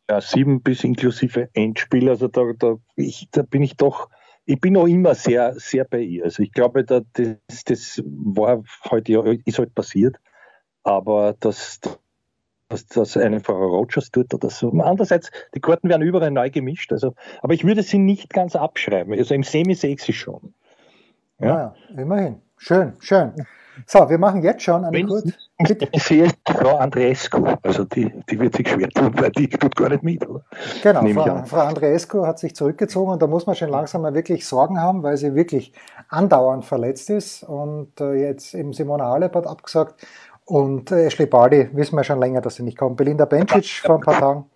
Ja, 0.08 0.20
sieben 0.20 0.62
bis 0.62 0.84
inklusive 0.84 1.48
Endspiel. 1.54 2.08
Also 2.10 2.28
da, 2.28 2.42
da, 2.58 2.76
ich, 2.94 3.28
da 3.32 3.42
bin 3.42 3.62
ich 3.62 3.76
doch 3.76 4.08
ich 4.46 4.60
bin 4.60 4.76
auch 4.76 4.86
immer 4.86 5.14
sehr, 5.14 5.54
sehr 5.54 5.86
bei 5.86 6.00
ihr. 6.00 6.24
Also 6.24 6.42
ich 6.42 6.52
glaube, 6.52 6.84
da, 6.84 7.00
das, 7.14 7.64
das 7.64 8.02
war 8.04 8.62
heute 8.90 9.12
ja, 9.12 9.22
ist 9.46 9.58
halt 9.58 9.74
passiert 9.74 10.18
aber 10.84 11.34
dass, 11.40 11.80
dass, 12.68 12.86
dass 12.86 13.16
eine 13.16 13.40
Frau 13.40 13.56
Rogers 13.56 14.10
tut 14.10 14.32
oder 14.32 14.50
so. 14.50 14.70
Andererseits, 14.70 15.30
die 15.54 15.60
Karten 15.60 15.88
werden 15.88 16.02
überall 16.02 16.30
neu 16.30 16.50
gemischt, 16.50 16.92
also, 16.92 17.14
aber 17.42 17.54
ich 17.54 17.64
würde 17.64 17.82
sie 17.82 17.98
nicht 17.98 18.32
ganz 18.32 18.54
abschreiben. 18.54 19.12
Also 19.14 19.34
im 19.34 19.42
Semi 19.42 19.74
sehe 19.74 19.94
ich 19.94 20.02
sie 20.02 20.12
schon. 20.12 20.54
Ja, 21.40 21.74
ah, 21.74 22.00
immerhin. 22.00 22.40
Schön, 22.56 22.92
schön. 23.00 23.32
So, 23.86 24.08
wir 24.08 24.18
machen 24.18 24.42
jetzt 24.42 24.62
schon 24.62 24.84
eine 24.84 25.04
kurze. 25.04 25.32
Ich 25.92 26.02
sehe 26.02 26.30
Frau 26.46 26.76
Andreescu, 26.76 27.44
also 27.62 27.84
die, 27.84 28.12
die 28.30 28.38
wird 28.38 28.56
sich 28.56 28.68
schwer 28.68 28.88
tun, 28.88 29.12
weil 29.18 29.30
die 29.32 29.48
tut 29.48 29.74
gar 29.74 29.88
nicht 29.88 30.02
mit, 30.02 30.26
oder? 30.28 30.44
Genau, 30.82 31.04
Frau, 31.22 31.44
Frau 31.44 31.60
Andreescu 31.60 32.24
hat 32.26 32.38
sich 32.38 32.54
zurückgezogen 32.54 33.12
und 33.12 33.22
da 33.22 33.26
muss 33.26 33.46
man 33.46 33.56
schon 33.56 33.70
langsam 33.70 34.02
mal 34.02 34.14
wirklich 34.14 34.46
Sorgen 34.46 34.80
haben, 34.80 35.02
weil 35.02 35.16
sie 35.16 35.34
wirklich 35.34 35.72
andauernd 36.08 36.64
verletzt 36.64 37.10
ist 37.10 37.42
und 37.42 38.00
äh, 38.00 38.14
jetzt 38.14 38.54
eben 38.54 38.72
Simona 38.72 39.06
Halep 39.06 39.34
hat 39.34 39.46
abgesagt 39.46 40.06
und 40.44 40.90
äh, 40.90 41.06
Ashley 41.06 41.26
Barty 41.26 41.68
wissen 41.72 41.96
wir 41.96 42.04
schon 42.04 42.20
länger, 42.20 42.40
dass 42.40 42.56
sie 42.56 42.62
nicht 42.62 42.76
kommt. 42.76 42.96
Belinda 42.96 43.24
Bencic 43.24 43.80
vor 43.84 43.96
ein 43.96 44.00
paar 44.02 44.18
Tagen. 44.18 44.50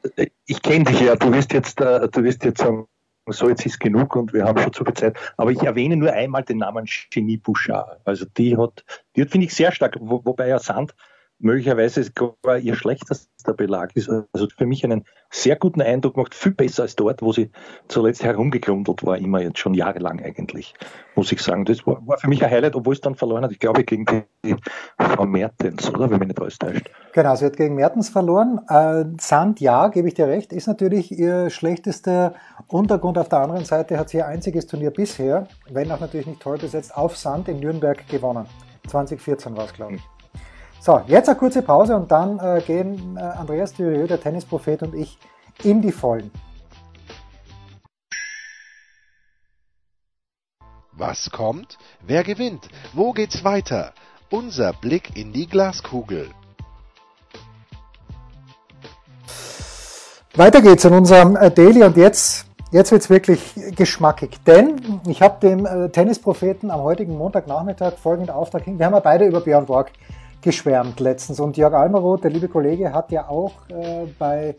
Ich 0.47 0.62
kenne 0.62 0.85
dich 0.85 1.00
ja, 1.00 1.16
du 1.16 1.33
wirst 1.33 1.52
jetzt, 1.52 1.80
äh, 1.80 2.09
du 2.09 2.23
wirst 2.23 2.45
jetzt 2.45 2.61
sagen, 2.61 2.87
so 3.26 3.49
jetzt 3.49 3.64
ist 3.66 3.80
genug 3.80 4.16
und 4.16 4.33
wir 4.33 4.45
haben 4.45 4.59
schon 4.59 4.73
zu 4.73 4.85
viel 4.85 4.95
Zeit. 4.95 5.16
Aber 5.37 5.50
ich 5.50 5.62
erwähne 5.62 5.97
nur 5.97 6.12
einmal 6.12 6.42
den 6.42 6.59
Namen 6.59 6.87
Genie 7.11 7.37
Bouchard. 7.37 8.00
Also 8.04 8.26
die 8.37 8.57
hat, 8.57 8.85
die 9.16 9.23
hat 9.23 9.30
finde 9.30 9.47
ich 9.47 9.54
sehr 9.54 9.73
stark, 9.73 9.97
wo, 10.00 10.25
wobei 10.25 10.49
ja 10.49 10.59
Sand 10.59 10.95
möglicherweise 11.38 12.02
sogar 12.02 12.59
ihr 12.59 12.75
schlechtester 12.75 13.54
Belag 13.54 13.95
ist. 13.95 14.09
Also 14.09 14.49
für 14.57 14.66
mich 14.66 14.85
einen 14.85 15.04
sehr 15.30 15.57
guten 15.57 15.80
Eindruck 15.83 16.16
macht, 16.16 16.35
viel 16.35 16.52
besser 16.52 16.83
als 16.83 16.97
dort, 16.97 17.23
wo 17.23 17.33
sie 17.33 17.50
zuletzt 17.87 18.25
herumgeklundelt 18.25 19.04
war, 19.04 19.18
immer 19.18 19.40
jetzt 19.40 19.59
schon 19.59 19.75
jahrelang 19.75 20.21
eigentlich, 20.21 20.75
muss 21.14 21.30
ich 21.30 21.40
sagen. 21.40 21.64
Das 21.64 21.87
war, 21.87 22.04
war 22.07 22.18
für 22.18 22.28
mich 22.28 22.42
ein 22.42 22.50
Highlight, 22.50 22.75
obwohl 22.75 22.95
es 22.95 23.00
dann 23.00 23.14
verloren 23.14 23.45
hat. 23.45 23.52
Ich 23.52 23.59
glaube 23.59 23.85
gegen 23.85 24.07
die 24.45 24.57
Frau 24.99 25.26
Mertens, 25.26 25.88
oder? 25.90 26.11
Wenn 26.11 26.18
mich 26.18 26.28
nicht 26.28 26.40
alles 26.40 26.59
täuscht. 26.59 26.90
Genau, 27.12 27.35
sie 27.37 27.45
hat 27.45 27.57
gegen 27.57 27.75
Mertens 27.75 28.09
verloren. 28.09 28.61
Äh, 28.68 29.04
Sand, 29.21 29.61
ja, 29.61 29.88
gebe 29.88 30.09
ich 30.09 30.14
dir 30.14 30.26
recht, 30.26 30.52
ist 30.52 30.66
natürlich 30.66 31.16
ihr 31.16 31.50
schlechtester 31.50 32.35
Untergrund. 32.66 33.18
Auf 33.18 33.28
der 33.28 33.40
anderen 33.40 33.64
Seite 33.64 33.99
hat 33.99 34.09
sie 34.09 34.18
ihr 34.18 34.26
einziges 34.26 34.66
Turnier 34.66 34.90
bisher, 34.90 35.47
wenn 35.71 35.92
auch 35.92 36.00
natürlich 36.00 36.26
nicht 36.26 36.40
toll 36.40 36.59
besetzt, 36.59 36.97
auf 36.97 37.16
Sand 37.16 37.49
in 37.49 37.61
Nürnberg 37.61 38.09
gewonnen. 38.09 38.47
2014 38.88 39.57
war 39.57 39.66
es, 39.66 39.75
glaube 39.75 39.97
ich. 39.97 40.18
So, 40.81 41.03
jetzt 41.09 41.29
eine 41.29 41.37
kurze 41.37 41.63
Pause 41.63 41.97
und 41.97 42.11
dann 42.11 42.39
äh, 42.39 42.63
gehen 42.65 43.17
äh, 43.17 43.21
Andreas 43.21 43.73
Thürieu, 43.73 44.07
der 44.07 44.21
Tennisprophet 44.21 44.83
und 44.83 44.95
ich 44.95 45.19
in 45.65 45.83
die 45.83 45.91
Vollen. 45.91 46.31
Was 50.93 51.31
kommt? 51.31 51.79
Wer 52.07 52.23
gewinnt? 52.23 52.69
Wo 52.93 53.13
geht's 53.13 53.45
weiter? 53.45 53.93
Unser 54.31 54.73
Blick 54.73 55.17
in 55.17 55.33
die 55.33 55.47
Glaskugel. 55.47 56.29
Weiter 60.35 60.63
geht's 60.63 60.85
in 60.85 60.93
unserem 60.93 61.35
äh, 61.35 61.51
Daily 61.51 61.83
und 61.83 61.97
jetzt, 61.97 62.47
jetzt 62.71 62.93
wird's 62.93 63.11
wirklich 63.11 63.55
geschmackig, 63.75 64.39
denn 64.47 65.01
ich 65.09 65.23
habe 65.23 65.41
dem 65.41 65.67
äh, 65.67 65.89
Tennispropheten 65.89 66.71
am 66.71 66.83
heutigen 66.83 67.19
Montagnachmittag 67.19 67.95
folgenden 67.99 68.33
Auftrag 68.33 68.63
hin. 68.63 68.79
Wir 68.79 68.87
haben 68.87 68.95
ja 68.95 69.01
beide 69.01 69.27
über 69.27 69.41
Björn 69.41 69.67
Borg 69.67 69.91
geschwärmt 70.40 71.00
letztens 71.00 71.40
und 71.40 71.57
Jörg 71.57 71.75
Almeroth, 71.75 72.25
der 72.25 72.30
liebe 72.30 72.49
Kollege, 72.49 72.92
hat 72.92 73.11
ja 73.11 73.28
auch 73.28 73.52
äh, 73.68 74.07
bei, 74.18 74.57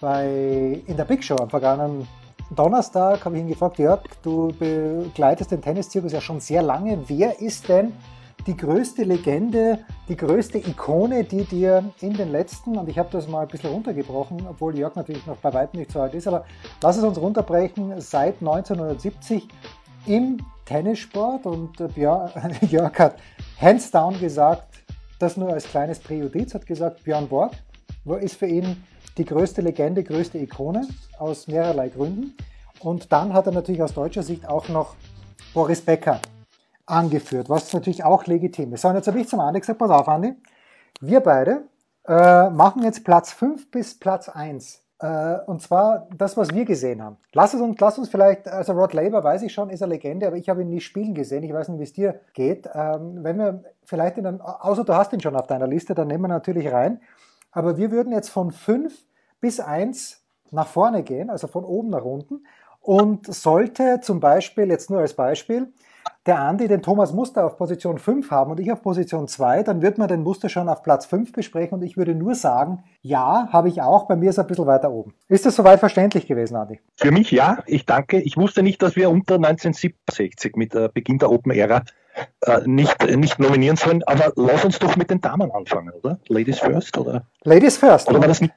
bei 0.00 0.80
in 0.86 0.96
der 0.96 1.04
Big 1.04 1.24
Show 1.24 1.36
am 1.36 1.50
vergangenen 1.50 2.06
Donnerstag 2.50 3.24
habe 3.24 3.36
ich 3.36 3.42
ihn 3.42 3.48
gefragt, 3.48 3.78
Jörg, 3.78 4.00
du 4.22 4.52
begleitest 4.58 5.50
den 5.50 5.60
Tenniszirkus 5.60 6.12
ja 6.12 6.20
schon 6.20 6.40
sehr 6.40 6.62
lange. 6.62 6.98
Wer 7.06 7.40
ist 7.40 7.68
denn 7.68 7.92
die 8.46 8.56
größte 8.56 9.02
Legende, 9.04 9.80
die 10.08 10.16
größte 10.16 10.56
Ikone, 10.56 11.24
die 11.24 11.44
dir 11.44 11.84
in 12.00 12.14
den 12.14 12.32
letzten, 12.32 12.78
und 12.78 12.88
ich 12.88 12.98
habe 12.98 13.10
das 13.12 13.28
mal 13.28 13.42
ein 13.42 13.48
bisschen 13.48 13.70
runtergebrochen, 13.70 14.46
obwohl 14.48 14.78
Jörg 14.78 14.94
natürlich 14.96 15.26
noch 15.26 15.36
bei 15.36 15.52
weitem 15.52 15.80
nicht 15.80 15.92
so 15.92 16.00
alt 16.00 16.14
ist, 16.14 16.26
aber 16.26 16.44
lass 16.82 16.96
es 16.96 17.04
uns 17.04 17.20
runterbrechen, 17.20 18.00
seit 18.00 18.40
1970 18.40 19.46
im 20.06 20.38
Tennissport 20.64 21.44
und 21.44 21.78
äh, 21.80 21.88
Jörg 22.66 22.98
hat 22.98 23.16
hands 23.60 23.90
down 23.90 24.18
gesagt, 24.18 24.78
das 25.18 25.36
nur 25.36 25.52
als 25.52 25.64
kleines 25.64 25.98
Präjudiz, 25.98 26.54
hat 26.54 26.66
gesagt, 26.66 27.04
Björn 27.04 27.28
Borg 27.28 27.52
ist 28.20 28.36
für 28.36 28.46
ihn 28.46 28.84
die 29.16 29.24
größte 29.24 29.60
Legende, 29.60 30.02
größte 30.04 30.38
Ikone 30.38 30.86
aus 31.18 31.48
mehrerlei 31.48 31.88
Gründen. 31.88 32.36
Und 32.80 33.12
dann 33.12 33.32
hat 33.32 33.46
er 33.46 33.52
natürlich 33.52 33.82
aus 33.82 33.94
deutscher 33.94 34.22
Sicht 34.22 34.48
auch 34.48 34.68
noch 34.68 34.94
Boris 35.52 35.80
Becker 35.80 36.20
angeführt, 36.86 37.48
was 37.48 37.72
natürlich 37.72 38.04
auch 38.04 38.26
legitim 38.26 38.72
ist. 38.72 38.82
So, 38.82 38.88
und 38.88 38.94
jetzt 38.94 39.08
habe 39.08 39.20
ich 39.20 39.28
zum 39.28 39.40
Andi 39.40 39.60
gesagt, 39.60 39.78
pass 39.78 39.90
auf, 39.90 40.08
Andi, 40.08 40.34
wir 41.00 41.20
beide 41.20 41.64
äh, 42.06 42.48
machen 42.50 42.82
jetzt 42.82 43.04
Platz 43.04 43.32
5 43.32 43.70
bis 43.70 43.98
Platz 43.98 44.28
1. 44.28 44.82
Äh, 45.00 45.38
und 45.46 45.62
zwar 45.62 46.08
das, 46.16 46.36
was 46.36 46.52
wir 46.52 46.64
gesehen 46.64 47.02
haben. 47.02 47.16
Lass 47.32 47.54
uns, 47.54 47.78
lass 47.80 47.98
uns 47.98 48.08
vielleicht, 48.08 48.48
also 48.48 48.72
Rod 48.72 48.92
Laver 48.92 49.22
weiß 49.22 49.42
ich 49.42 49.52
schon, 49.52 49.70
ist 49.70 49.82
eine 49.82 49.94
Legende, 49.94 50.26
aber 50.26 50.36
ich 50.36 50.48
habe 50.48 50.62
ihn 50.62 50.70
nie 50.70 50.80
spielen 50.80 51.14
gesehen. 51.14 51.44
Ich 51.44 51.52
weiß 51.52 51.68
nicht, 51.68 51.78
wie 51.78 51.84
es 51.84 51.92
dir 51.92 52.20
geht. 52.32 52.68
Ähm, 52.74 53.22
wenn 53.22 53.38
wir 53.38 53.64
vielleicht 53.84 54.18
in 54.18 54.26
einen, 54.26 54.40
außer 54.40 54.84
du 54.84 54.94
hast 54.94 55.12
ihn 55.12 55.20
schon 55.20 55.36
auf 55.36 55.46
deiner 55.46 55.66
Liste, 55.66 55.94
dann 55.94 56.08
nehmen 56.08 56.24
wir 56.24 56.28
natürlich 56.28 56.72
rein. 56.72 57.00
Aber 57.52 57.76
wir 57.76 57.90
würden 57.90 58.12
jetzt 58.12 58.28
von 58.28 58.50
5 58.50 58.92
bis 59.40 59.60
1 59.60 60.22
nach 60.50 60.66
vorne 60.66 61.02
gehen, 61.02 61.30
also 61.30 61.46
von 61.46 61.64
oben 61.64 61.90
nach 61.90 62.04
unten. 62.04 62.44
Und 62.80 63.32
sollte 63.32 64.00
zum 64.00 64.18
Beispiel, 64.20 64.68
jetzt 64.68 64.90
nur 64.90 65.00
als 65.00 65.14
Beispiel, 65.14 65.72
der 66.28 66.40
Andi 66.40 66.68
den 66.68 66.82
Thomas 66.82 67.12
Muster 67.12 67.46
auf 67.46 67.56
Position 67.56 67.98
5 67.98 68.30
haben 68.30 68.50
und 68.50 68.60
ich 68.60 68.70
auf 68.70 68.82
Position 68.82 69.26
2, 69.26 69.62
dann 69.62 69.80
wird 69.80 69.96
man 69.96 70.08
den 70.08 70.22
Muster 70.22 70.48
schon 70.48 70.68
auf 70.68 70.82
Platz 70.82 71.06
5 71.06 71.32
besprechen 71.32 71.78
und 71.78 71.82
ich 71.82 71.96
würde 71.96 72.14
nur 72.14 72.34
sagen, 72.34 72.84
ja, 73.00 73.48
habe 73.50 73.68
ich 73.68 73.80
auch, 73.80 74.06
bei 74.06 74.14
mir 74.14 74.30
ist 74.30 74.38
er 74.38 74.44
ein 74.44 74.46
bisschen 74.46 74.66
weiter 74.66 74.92
oben. 74.92 75.14
Ist 75.28 75.46
das 75.46 75.56
soweit 75.56 75.80
verständlich 75.80 76.26
gewesen, 76.26 76.56
Andi? 76.56 76.80
Für 76.96 77.10
mich 77.10 77.30
ja, 77.30 77.62
ich 77.66 77.86
danke. 77.86 78.20
Ich 78.20 78.36
wusste 78.36 78.62
nicht, 78.62 78.82
dass 78.82 78.94
wir 78.94 79.08
unter 79.08 79.36
1967 79.36 80.54
mit 80.56 80.74
äh, 80.74 80.90
Beginn 80.92 81.18
der 81.18 81.30
Open 81.30 81.50
Ära 81.52 81.82
äh, 82.42 82.60
nicht, 82.66 83.02
nicht 83.16 83.38
nominieren 83.38 83.76
sollen, 83.76 84.02
aber 84.04 84.32
lass 84.36 84.66
uns 84.66 84.78
doch 84.78 84.96
mit 84.96 85.10
den 85.10 85.22
Damen 85.22 85.50
anfangen, 85.50 85.92
oder? 85.94 86.18
Ladies 86.28 86.58
first, 86.58 86.98
oder? 86.98 87.24
Ladies 87.44 87.78
first. 87.78 88.08
Oder 88.10 88.20
war 88.20 88.28
das 88.28 88.42
nicht? 88.42 88.54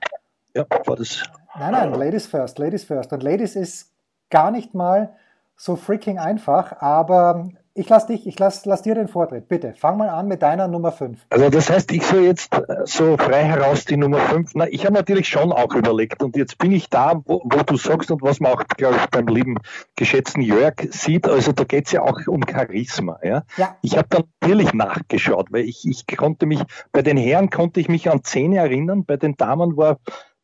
Ja, 0.53 0.65
war 0.85 0.97
das. 0.97 1.23
Nein, 1.57 1.71
nein, 1.71 1.93
Ladies 1.93 2.27
first, 2.27 2.59
Ladies 2.59 2.83
first. 2.83 3.13
Und 3.13 3.23
Ladies 3.23 3.55
ist 3.55 3.91
gar 4.29 4.51
nicht 4.51 4.73
mal 4.73 5.13
so 5.55 5.75
freaking 5.75 6.17
einfach, 6.17 6.81
aber 6.81 7.49
ich 7.73 7.87
lasse 7.87 8.07
dich, 8.07 8.27
ich 8.27 8.37
lasse 8.37 8.67
lass 8.67 8.81
dir 8.81 8.95
den 8.95 9.07
Vortritt. 9.07 9.47
Bitte, 9.47 9.73
fang 9.77 9.97
mal 9.97 10.09
an 10.09 10.27
mit 10.27 10.41
deiner 10.41 10.67
Nummer 10.67 10.91
5. 10.91 11.19
Also 11.29 11.49
das 11.49 11.69
heißt, 11.69 11.91
ich 11.93 12.05
soll 12.05 12.23
jetzt 12.23 12.53
äh, 12.53 12.85
so 12.85 13.17
frei 13.17 13.43
heraus 13.43 13.85
die 13.85 13.97
Nummer 13.97 14.19
5. 14.19 14.51
Na, 14.55 14.67
ich 14.69 14.85
habe 14.85 14.93
natürlich 14.95 15.29
schon 15.29 15.51
auch 15.51 15.73
überlegt 15.73 16.21
und 16.21 16.35
jetzt 16.35 16.57
bin 16.57 16.71
ich 16.71 16.89
da, 16.89 17.21
wo, 17.25 17.41
wo 17.43 17.63
du 17.63 17.77
sagst 17.77 18.11
und 18.11 18.21
was 18.21 18.39
man 18.39 18.51
auch, 18.51 18.63
glaube 18.77 18.97
ich, 18.97 19.05
beim 19.07 19.27
lieben 19.27 19.57
geschätzten 19.95 20.41
Jörg 20.41 20.75
sieht, 20.89 21.27
also 21.27 21.53
da 21.53 21.63
geht 21.63 21.85
es 21.85 21.93
ja 21.93 22.01
auch 22.01 22.19
um 22.27 22.41
Charisma. 22.49 23.19
Ja? 23.23 23.43
ja. 23.57 23.77
Ich 23.81 23.97
habe 23.97 24.07
dann 24.09 24.23
natürlich 24.41 24.73
nachgeschaut, 24.73 25.47
weil 25.51 25.63
ich, 25.63 25.85
ich 25.85 26.05
konnte 26.17 26.45
mich, 26.45 26.61
bei 26.91 27.01
den 27.01 27.17
Herren 27.17 27.49
konnte 27.49 27.79
ich 27.79 27.87
mich 27.87 28.09
an 28.09 28.23
zehn 28.23 28.53
erinnern, 28.53 29.05
bei 29.05 29.17
den 29.17 29.37
Damen 29.37 29.77
war 29.77 29.99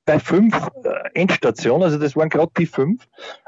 bei 0.05 0.19
fünf 0.19 0.55
äh, 0.83 0.89
Endstationen, 1.13 1.83
also 1.83 1.99
das 1.99 2.15
waren 2.15 2.29
gerade 2.29 2.51
die 2.57 2.65
fünf. 2.65 3.05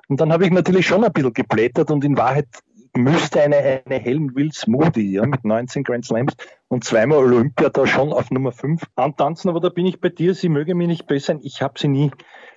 Und 0.10 0.20
dann 0.20 0.34
habe 0.34 0.44
ich 0.44 0.52
natürlich 0.52 0.88
schon 0.88 1.04
ein 1.04 1.14
bisschen 1.14 1.34
geblättert 1.34 1.92
und 1.92 2.04
in 2.04 2.18
Wahrheit 2.18 2.48
müsste 2.96 3.42
eine, 3.42 3.82
eine 3.86 4.00
Helen 4.00 4.36
Wills 4.36 4.68
Moody 4.68 5.14
ja, 5.14 5.26
mit 5.26 5.46
19 5.46 5.84
Grand 5.84 6.06
Slams 6.06 6.34
und 6.68 6.84
zweimal 6.84 7.20
Olympia 7.20 7.70
da 7.70 7.88
schon 7.88 8.14
auf 8.14 8.32
Nummer 8.32 8.52
5 8.52 8.84
antanzen, 8.96 9.50
aber 9.50 9.60
da 9.60 9.70
bin 9.70 9.86
ich 9.86 10.00
bei 10.00 10.10
dir, 10.10 10.34
sie 10.36 10.50
möge 10.50 10.76
mir 10.76 10.88
nicht 10.88 11.08
besser 11.08 11.28
sein, 11.28 11.40
ich 11.42 11.62
habe 11.62 11.80
sie 11.80 11.88
nie 11.88 12.12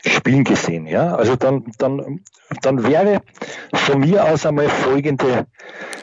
spielen 0.04 0.44
gesehen. 0.44 0.86
Ja? 0.86 1.14
Also 1.14 1.36
dann, 1.36 1.64
dann, 1.78 2.20
dann 2.62 2.84
wäre 2.84 3.22
von 3.72 4.00
mir 4.00 4.24
aus 4.24 4.46
einmal 4.46 4.68
folgende, 4.68 5.46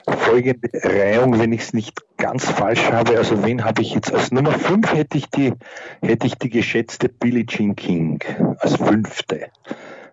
folgende 0.05 0.69
Reihung, 0.73 1.39
wenn 1.39 1.51
ich 1.51 1.61
es 1.61 1.73
nicht 1.73 1.99
ganz 2.17 2.45
falsch 2.45 2.91
habe. 2.91 3.17
Also 3.17 3.43
wen 3.43 3.63
habe 3.63 3.81
ich 3.81 3.93
jetzt 3.93 4.13
als 4.13 4.31
Nummer 4.31 4.51
5 4.51 4.93
hätte 4.93 5.17
ich 5.17 5.29
die, 5.29 5.53
hätte 6.01 6.27
ich 6.27 6.35
die 6.35 6.49
geschätzte 6.49 7.09
Billie 7.09 7.45
Jean 7.45 7.75
King 7.75 8.19
als 8.59 8.75
fünfte. 8.77 9.47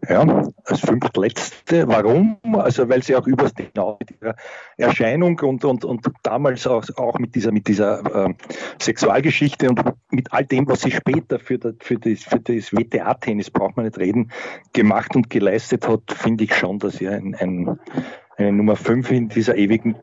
Ja, 0.08 0.48
als 0.64 0.80
fünftletzte. 0.80 1.88
Warum? 1.88 2.38
Also 2.52 2.88
weil 2.88 3.02
sie 3.02 3.16
auch 3.16 3.26
übers 3.26 3.54
genau 3.54 3.96
mit 3.98 4.10
ihrer 4.20 4.36
Erscheinung 4.76 5.38
und, 5.40 5.64
und, 5.64 5.84
und 5.84 6.06
damals 6.22 6.66
auch, 6.66 6.84
auch 6.96 7.18
mit 7.18 7.34
dieser, 7.34 7.52
mit 7.52 7.66
dieser 7.66 8.28
äh, 8.28 8.34
Sexualgeschichte 8.80 9.68
und 9.68 9.80
mit 10.10 10.32
all 10.32 10.44
dem, 10.44 10.68
was 10.68 10.82
sie 10.82 10.90
später 10.90 11.38
für, 11.38 11.58
das, 11.58 11.74
für 11.80 11.98
das, 11.98 12.22
für 12.22 12.40
das 12.40 12.72
WTA-Tennis, 12.72 13.50
braucht 13.50 13.76
man 13.76 13.86
nicht 13.86 13.98
reden, 13.98 14.30
gemacht 14.72 15.16
und 15.16 15.30
geleistet 15.30 15.88
hat, 15.88 16.02
finde 16.12 16.44
ich 16.44 16.54
schon, 16.54 16.78
dass 16.78 16.94
sie 16.94 17.08
ein, 17.08 17.34
ein, 17.34 17.78
eine 18.36 18.52
Nummer 18.52 18.76
5 18.76 19.10
in 19.10 19.28
dieser 19.28 19.56
ewigen 19.56 19.96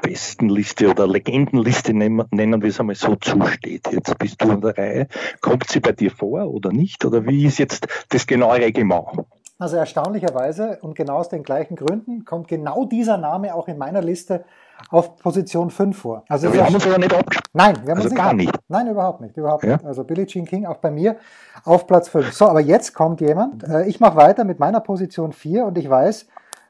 Bestenliste 0.00 0.88
oder 0.88 1.06
Legendenliste 1.06 1.92
nennen, 1.94 2.24
nennen 2.30 2.62
wir 2.62 2.70
es 2.70 2.80
einmal 2.80 2.94
so 2.94 3.16
zusteht. 3.16 3.88
Jetzt 3.92 4.18
bist 4.18 4.42
du 4.42 4.50
an 4.50 4.60
der 4.60 4.76
Reihe. 4.76 5.08
Kommt 5.40 5.68
sie 5.68 5.80
bei 5.80 5.92
dir 5.92 6.10
vor 6.10 6.46
oder 6.46 6.72
nicht? 6.72 7.04
Oder 7.04 7.26
wie 7.26 7.44
ist 7.44 7.58
jetzt 7.58 7.86
das 8.08 8.26
genaue 8.26 8.56
Reglement? 8.56 9.26
Also 9.60 9.76
erstaunlicherweise 9.76 10.78
und 10.80 10.94
genau 10.94 11.18
aus 11.18 11.28
den 11.28 11.42
gleichen 11.42 11.76
Gründen 11.76 12.24
kommt 12.24 12.48
genau 12.48 12.86
dieser 12.86 13.18
Name 13.18 13.54
auch 13.54 13.68
in 13.68 13.76
meiner 13.76 14.00
Liste 14.00 14.44
auf 14.88 15.16
Position 15.16 15.70
5 15.70 15.98
vor. 15.98 16.24
Also 16.30 16.46
ja, 16.46 16.54
wir 16.54 16.64
haben 16.64 16.74
uns 16.74 16.86
aber 16.86 16.96
nicht 16.96 17.12
abgesprochen. 17.12 17.50
Nein, 17.52 17.74
wir 17.84 17.90
haben 17.90 17.98
also 17.98 18.08
uns 18.08 18.16
gar 18.16 18.32
nicht. 18.32 18.58
Nein, 18.68 18.88
überhaupt 18.88 19.20
nicht, 19.20 19.36
überhaupt 19.36 19.64
ja? 19.64 19.74
nicht. 19.74 19.84
Also 19.84 20.04
Billie 20.04 20.24
Jean 20.26 20.46
King 20.46 20.64
auch 20.64 20.78
bei 20.78 20.90
mir 20.90 21.16
auf 21.64 21.86
Platz 21.86 22.08
5. 22.08 22.32
So, 22.32 22.46
aber 22.46 22.60
jetzt 22.60 22.94
kommt 22.94 23.20
jemand. 23.20 23.62
Äh, 23.68 23.86
ich 23.86 24.00
mache 24.00 24.16
weiter 24.16 24.44
mit 24.44 24.58
meiner 24.58 24.80
Position 24.80 25.34
4 25.34 25.66
und 25.66 25.76
ich 25.76 25.90
weiß, 25.90 26.26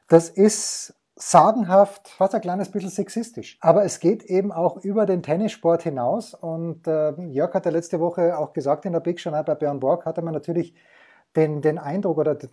das 0.09 0.27
ist 0.27 0.93
sagenhaft, 1.15 2.09
fast 2.09 2.35
ein 2.35 2.41
kleines 2.41 2.71
bisschen 2.71 2.89
sexistisch. 2.89 3.57
Aber 3.61 3.85
es 3.85 4.01
geht 4.01 4.23
eben 4.23 4.51
auch 4.51 4.75
über 4.77 5.05
den 5.05 5.23
Tennissport 5.23 5.83
hinaus. 5.83 6.33
Und 6.33 6.87
äh, 6.87 7.13
Jörg 7.29 7.53
hat 7.53 7.65
ja 7.65 7.71
letzte 7.71 8.01
Woche 8.01 8.37
auch 8.37 8.51
gesagt 8.51 8.85
in 8.85 8.91
der 8.91 8.99
Big 8.99 9.21
Show, 9.21 9.31
bei 9.31 9.55
Björn 9.55 9.79
Borg 9.79 10.05
hatte 10.05 10.21
man 10.21 10.33
natürlich 10.33 10.73
den, 11.35 11.61
den 11.61 11.77
Eindruck, 11.77 12.17
oder 12.17 12.35
das, 12.35 12.49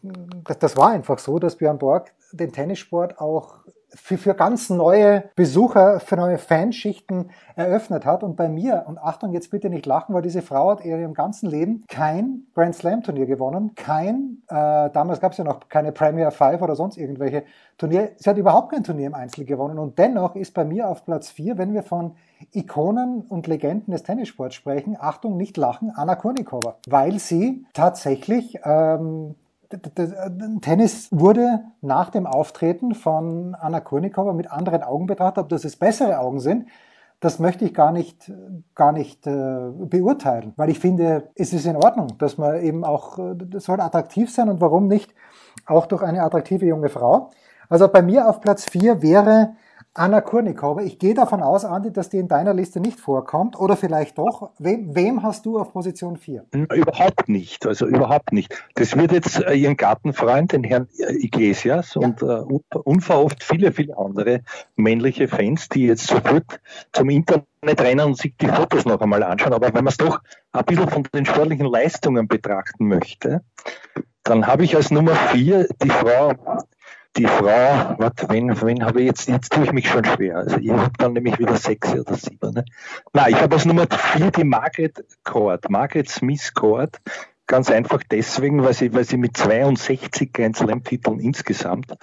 das 0.58 0.76
war 0.76 0.90
einfach 0.90 1.18
so, 1.18 1.38
dass 1.38 1.56
Björn 1.56 1.78
Borg 1.78 2.12
den 2.32 2.52
Tennissport 2.52 3.18
auch 3.18 3.58
für, 3.95 4.18
für 4.18 4.35
ganz 4.35 4.71
neue 4.71 5.25
Besucher, 5.35 6.00
für 6.00 6.16
neue 6.16 6.38
Fanschichten 6.38 7.30
eröffnet 7.57 8.04
hat. 8.04 8.23
Und 8.23 8.37
bei 8.37 8.49
mir, 8.49 8.85
und 8.87 8.99
Achtung, 8.99 9.33
jetzt 9.33 9.50
bitte 9.50 9.71
nicht 9.71 9.87
lachen, 9.87 10.14
weil 10.14 10.23
diese 10.23 10.42
Frau 10.42 10.71
hat 10.71 10.80
in 10.80 10.90
ihrem 10.90 11.14
ganzen 11.14 11.49
Leben 11.49 11.85
kein 11.88 12.47
Grand 12.54 12.75
Slam 12.75 13.02
Turnier 13.02 13.26
gewonnen, 13.26 13.75
kein, 13.75 14.42
äh, 14.49 14.90
damals 14.90 15.21
gab 15.21 15.33
es 15.33 15.38
ja 15.38 15.45
noch 15.45 15.68
keine 15.68 15.92
Premier 15.92 16.30
5 16.30 16.61
oder 16.61 16.76
sonst 16.76 16.97
irgendwelche 16.97 17.45
Turnier. 17.78 18.11
Sie 18.16 18.28
hat 18.28 18.37
überhaupt 18.37 18.73
kein 18.73 18.85
Turnier 18.85 19.07
im 19.07 19.14
Einzel 19.14 19.45
gewonnen. 19.45 19.78
Und 19.78 19.99
dennoch 19.99 20.37
ist 20.37 20.54
bei 20.54 20.64
mir 20.64 20.88
auf 20.88 21.04
Platz 21.04 21.30
4, 21.30 21.59
wenn 21.59 21.73
wir 21.73 21.83
von 21.83 22.14
Ikonen 22.52 23.23
und 23.23 23.47
Legenden 23.47 23.92
des 23.92 24.02
Tennissports 24.02 24.54
sprechen, 24.54 24.97
Achtung, 24.99 25.37
nicht 25.37 25.57
lachen, 25.57 25.92
Anna 25.95 26.14
Kurnikova, 26.14 26.76
weil 26.88 27.18
sie 27.18 27.66
tatsächlich 27.73 28.59
ähm, 28.64 29.35
Tennis 30.63 31.09
wurde 31.11 31.65
nach 31.83 32.11
dem 32.11 32.27
Auftreten 32.27 32.95
von 32.95 33.55
Anna 33.55 33.81
Kurnikova 33.81 34.33
mit 34.33 34.51
anderen 34.51 34.83
Augen 34.83 35.07
betrachtet. 35.07 35.45
Ob 35.45 35.49
das 35.51 35.65
jetzt 35.65 35.79
bessere 35.79 36.19
Augen 36.21 36.41
sind, 36.41 36.69
das 37.21 37.39
möchte 37.39 37.65
ich 37.65 37.75
gar 37.75 37.93
nicht, 37.93 38.33
gar 38.75 38.93
nicht 38.93 39.27
äh, 39.27 39.71
beurteilen, 39.71 40.53
weil 40.57 40.71
ich 40.71 40.79
finde, 40.79 41.31
es 41.35 41.53
ist 41.53 41.67
in 41.67 41.77
Ordnung, 41.77 42.17
dass 42.19 42.39
man 42.39 42.63
eben 42.63 42.85
auch, 42.85 43.19
das 43.35 43.65
soll 43.65 43.81
attraktiv 43.81 44.33
sein 44.33 44.49
und 44.49 44.61
warum 44.61 44.87
nicht 44.87 45.15
auch 45.67 45.87
durch 45.87 46.03
eine 46.03 46.23
attraktive 46.23 46.65
junge 46.65 46.89
Frau. 46.89 47.31
Also 47.69 47.89
bei 47.89 48.03
mir 48.03 48.29
auf 48.29 48.41
Platz 48.41 48.65
4 48.71 49.03
wäre 49.03 49.57
Anna 49.99 50.21
Kurnikova. 50.21 50.83
Ich 50.83 50.99
gehe 50.99 51.14
davon 51.14 51.43
aus, 51.43 51.64
Andi, 51.64 51.93
dass 51.93 52.09
die 52.09 52.19
in 52.19 52.28
deiner 52.28 52.55
Liste 52.55 52.78
nicht 52.78 53.00
vorkommt. 53.00 53.59
Oder 53.59 53.76
vielleicht 53.76 54.17
doch. 54.17 54.50
Wem, 54.59 54.95
wem 54.95 55.23
hast 55.25 55.45
du 55.45 55.59
auf 55.59 55.73
Position 55.73 56.17
4? 56.17 56.45
Überhaupt 56.52 57.28
nicht. 57.28 57.67
Also 57.67 57.87
überhaupt 57.87 58.33
nicht. 58.33 58.55
Das 58.76 58.97
wird 58.97 59.11
jetzt 59.11 59.40
äh, 59.40 59.55
ihren 59.55 59.76
Gartenfreund, 59.76 60.52
den 60.52 60.62
Herrn 60.62 60.87
äh, 60.99 61.14
Iglesias 61.14 61.95
ja. 61.95 62.02
und 62.02 62.23
äh, 62.23 62.45
unverhofft 62.85 63.43
viele, 63.43 63.73
viele 63.73 63.99
andere 63.99 64.43
männliche 64.76 65.26
Fans, 65.26 65.69
die 65.69 65.87
jetzt 65.87 66.07
sofort 66.07 66.61
zum 66.93 67.11
Internet 67.11 67.81
rennen 67.81 68.07
und 68.07 68.17
sich 68.17 68.37
die 68.37 68.47
Fotos 68.47 68.85
noch 68.85 69.00
einmal 69.00 69.25
anschauen. 69.25 69.52
Aber 69.52 69.67
wenn 69.67 69.85
man 69.85 69.88
es 69.88 69.97
doch 69.97 70.21
ein 70.52 70.64
bisschen 70.64 70.88
von 70.88 71.02
den 71.12 71.26
sportlichen 71.26 71.67
Leistungen 71.67 72.28
betrachten 72.28 72.87
möchte, 72.87 73.43
dann 74.23 74.47
habe 74.47 74.64
ich 74.64 74.76
als 74.76 74.90
Nummer 74.90 75.14
4 75.14 75.69
die 75.83 75.90
Frau 75.90 76.33
die 77.19 77.27
Frau, 77.27 77.97
warte, 77.99 78.29
wen, 78.29 78.61
wen 78.63 78.85
habe 78.85 79.01
ich 79.01 79.07
jetzt, 79.07 79.29
jetzt 79.29 79.53
tue 79.53 79.65
ich 79.65 79.73
mich 79.73 79.89
schon 79.89 80.05
schwer. 80.05 80.37
Also 80.37 80.57
ich 80.57 80.71
habe 80.71 80.93
dann 80.99 81.13
nämlich 81.15 81.39
wieder 81.39 81.57
sechs 81.57 81.93
oder 81.93 82.15
sieben. 82.15 82.53
Ne? 82.55 82.65
Nein, 83.13 83.31
ich 83.31 83.41
habe 83.41 83.57
als 83.57 83.65
Nummer 83.65 83.87
vier 83.91 84.31
die 84.31 84.45
Margaret 84.45 85.05
Court, 85.25 85.69
Margaret 85.69 86.09
Smith 86.09 86.55
Court, 86.55 87.01
Ganz 87.49 87.71
einfach 87.71 88.02
deswegen, 88.11 88.62
weil 88.62 88.75
sie, 88.75 88.93
weil 88.93 89.05
sie 89.05 89.17
mit 89.17 89.35
62 89.35 90.35
Grand 90.35 90.55
Slam-Titeln 90.55 91.19
insgesamt 91.19 91.95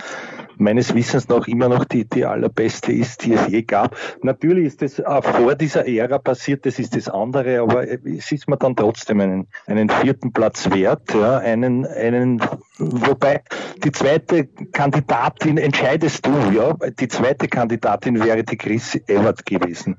meines 0.57 0.95
Wissens 0.95 1.27
noch 1.27 1.47
immer 1.47 1.69
noch 1.69 1.85
die, 1.85 2.03
die 2.05 2.25
allerbeste 2.25 2.91
ist, 2.91 3.23
die 3.25 3.33
es 3.33 3.47
je 3.47 3.61
gab. 3.61 3.95
Natürlich 4.23 4.65
ist 4.65 4.81
das 4.81 5.05
auch 5.05 5.23
vor 5.23 5.53
dieser 5.53 5.87
Ära 5.87 6.17
passiert, 6.17 6.65
das 6.65 6.79
ist 6.79 6.95
das 6.95 7.09
andere, 7.09 7.61
aber 7.61 7.87
es 7.87 8.31
ist 8.31 8.49
mir 8.49 8.57
dann 8.57 8.75
trotzdem 8.75 9.19
einen, 9.19 9.47
einen 9.67 9.87
vierten 9.87 10.33
Platz 10.33 10.67
wert, 10.71 11.13
ja, 11.13 11.37
einen, 11.37 11.85
einen, 11.85 12.41
wobei 12.79 13.43
die 13.83 13.91
zweite 13.91 14.47
Kandidatin 14.47 15.59
entscheidest 15.59 16.25
du, 16.25 16.31
ja, 16.55 16.73
die 16.73 17.07
zweite 17.07 17.47
Kandidatin 17.47 18.23
wäre 18.23 18.43
die 18.43 18.57
Chris 18.57 18.95
Evert 19.07 19.45
gewesen 19.45 19.97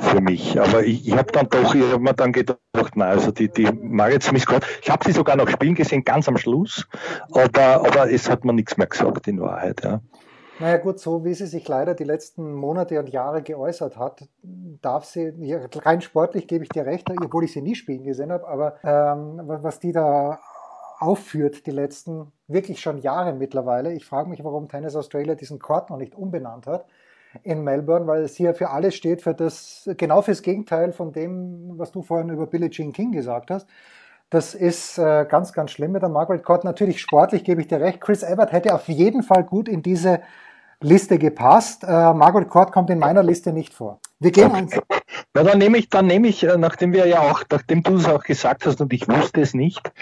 für 0.00 0.20
mich. 0.20 0.60
Aber 0.60 0.84
ich, 0.84 1.06
ich 1.06 1.16
habe 1.16 1.30
dann 1.32 1.48
doch, 1.48 1.74
ich 1.74 1.82
habe 1.82 1.98
mir 1.98 2.14
dann 2.14 2.32
gedacht, 2.32 2.60
na, 2.94 3.06
also 3.06 3.30
die, 3.30 3.48
die 3.48 3.66
Marit 3.72 4.22
Smith 4.22 4.46
ich 4.82 4.90
habe 4.90 5.04
sie 5.04 5.12
sogar 5.12 5.36
noch 5.36 5.48
spielen 5.48 5.74
gesehen, 5.74 6.04
ganz 6.04 6.28
am 6.28 6.36
Schluss, 6.36 6.86
aber, 7.32 7.86
aber 7.86 8.10
es 8.10 8.28
hat 8.30 8.44
mir 8.44 8.52
nichts 8.52 8.76
mehr 8.76 8.86
gesagt 8.86 9.28
in 9.28 9.40
Wahrheit. 9.40 9.82
Ja. 9.84 10.00
Naja 10.58 10.78
gut, 10.78 10.98
so 10.98 11.24
wie 11.24 11.34
sie 11.34 11.46
sich 11.46 11.68
leider 11.68 11.94
die 11.94 12.04
letzten 12.04 12.54
Monate 12.54 12.98
und 12.98 13.10
Jahre 13.10 13.42
geäußert 13.42 13.98
hat, 13.98 14.26
darf 14.42 15.04
sie, 15.04 15.32
rein 15.74 16.00
sportlich 16.00 16.48
gebe 16.48 16.64
ich 16.64 16.70
dir 16.70 16.86
recht, 16.86 17.10
obwohl 17.22 17.44
ich 17.44 17.52
sie 17.52 17.60
nie 17.60 17.74
spielen 17.74 18.04
gesehen 18.04 18.32
habe, 18.32 18.48
aber 18.48 18.76
ähm, 18.82 19.42
was 19.44 19.80
die 19.80 19.92
da 19.92 20.40
aufführt, 20.98 21.66
die 21.66 21.72
letzten 21.72 22.32
wirklich 22.48 22.80
schon 22.80 22.98
Jahre 22.98 23.34
mittlerweile. 23.34 23.92
Ich 23.92 24.06
frage 24.06 24.30
mich, 24.30 24.42
warum 24.42 24.68
Tennis 24.68 24.96
Australia 24.96 25.34
diesen 25.34 25.58
Court 25.58 25.90
noch 25.90 25.98
nicht 25.98 26.14
umbenannt 26.14 26.66
hat 26.66 26.86
in 27.42 27.62
Melbourne, 27.62 28.06
weil 28.06 28.22
es 28.22 28.36
hier 28.36 28.54
für 28.54 28.70
alles 28.70 28.94
steht, 28.94 29.22
für 29.22 29.34
das, 29.34 29.88
genau 29.96 30.22
fürs 30.22 30.42
Gegenteil 30.42 30.92
von 30.92 31.12
dem, 31.12 31.78
was 31.78 31.92
du 31.92 32.02
vorhin 32.02 32.30
über 32.30 32.46
Billie 32.46 32.70
Jean 32.70 32.92
King 32.92 33.12
gesagt 33.12 33.50
hast. 33.50 33.66
Das 34.30 34.54
ist 34.54 34.98
äh, 34.98 35.24
ganz, 35.28 35.52
ganz 35.52 35.70
schlimm 35.70 35.92
mit 35.92 36.02
der 36.02 36.08
Margaret 36.08 36.42
Court. 36.42 36.64
Natürlich 36.64 37.00
sportlich 37.00 37.44
gebe 37.44 37.60
ich 37.60 37.68
dir 37.68 37.80
recht. 37.80 38.00
Chris 38.00 38.22
Evert 38.22 38.52
hätte 38.52 38.74
auf 38.74 38.88
jeden 38.88 39.22
Fall 39.22 39.44
gut 39.44 39.68
in 39.68 39.82
diese 39.82 40.20
Liste 40.80 41.18
gepasst. 41.18 41.84
Äh, 41.84 42.12
Margaret 42.12 42.48
Court 42.48 42.72
kommt 42.72 42.90
in 42.90 42.98
meiner 42.98 43.22
Liste 43.22 43.52
nicht 43.52 43.72
vor. 43.72 44.00
Wir 44.18 44.32
gehen 44.32 44.52
ans. 44.52 44.78
Na, 45.32 45.42
dann 45.42 45.58
nehme 45.58 45.78
ich, 45.78 45.88
dann 45.88 46.06
nehme 46.06 46.28
ich, 46.28 46.42
äh, 46.42 46.56
nachdem 46.58 46.92
wir 46.92 47.06
ja 47.06 47.20
auch, 47.20 47.44
nachdem 47.50 47.82
du 47.82 47.96
es 47.96 48.06
auch 48.06 48.24
gesagt 48.24 48.66
hast 48.66 48.80
und 48.80 48.92
ich 48.92 49.08
wusste 49.08 49.40
es 49.40 49.54
nicht, 49.54 49.92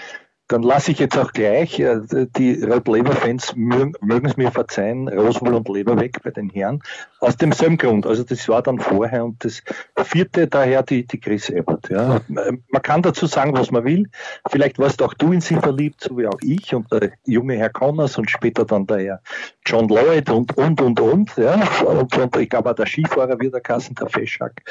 dann 0.47 0.61
lasse 0.61 0.91
ich 0.91 0.99
jetzt 0.99 1.17
auch 1.17 1.31
gleich, 1.31 1.79
äh, 1.79 2.01
die 2.37 2.63
Red 2.63 2.87
Labour-Fans 2.87 3.55
mögen 3.55 4.25
es 4.25 4.37
mir 4.37 4.51
verzeihen, 4.51 5.07
Roswell 5.07 5.55
und 5.55 5.67
Leber 5.69 5.99
weg 5.99 6.19
bei 6.23 6.29
den 6.29 6.49
Herren, 6.49 6.81
aus 7.19 7.35
demselben 7.37 7.77
Grund. 7.77 8.05
Also 8.05 8.23
das 8.23 8.47
war 8.47 8.61
dann 8.61 8.79
vorher 8.79 9.25
und 9.25 9.43
das 9.43 9.63
vierte 10.03 10.47
daher 10.47 10.83
die, 10.83 11.05
die 11.05 11.19
Chris 11.19 11.51
Abbott. 11.51 11.89
Ja. 11.89 12.21
Man 12.27 12.81
kann 12.83 13.01
dazu 13.01 13.25
sagen, 13.25 13.53
was 13.53 13.71
man 13.71 13.85
will. 13.85 14.09
Vielleicht 14.49 14.77
warst 14.77 15.01
auch 15.01 15.13
du 15.15 15.31
in 15.31 15.41
sie 15.41 15.55
verliebt, 15.55 16.01
so 16.01 16.17
wie 16.17 16.27
auch 16.27 16.39
ich 16.41 16.75
und 16.75 16.91
der 16.91 17.11
junge 17.25 17.55
Herr 17.55 17.69
Connors 17.69 18.17
und 18.17 18.29
später 18.29 18.65
dann 18.65 18.85
der 18.85 18.99
Herr 18.99 19.21
John 19.65 19.87
Lloyd 19.87 20.29
und, 20.29 20.55
und, 20.57 20.79
und, 20.79 20.99
und. 20.99 21.35
Ja. 21.37 21.59
Und, 21.85 22.15
und 22.15 22.37
ich 22.37 22.49
glaube 22.49 22.69
auch 22.69 22.75
der 22.75 22.85
Skifahrer 22.85 23.39
wird 23.39 23.53
der 23.55 23.61
Kassen, 23.61 23.95
der 23.95 24.09
Feschak. 24.09 24.61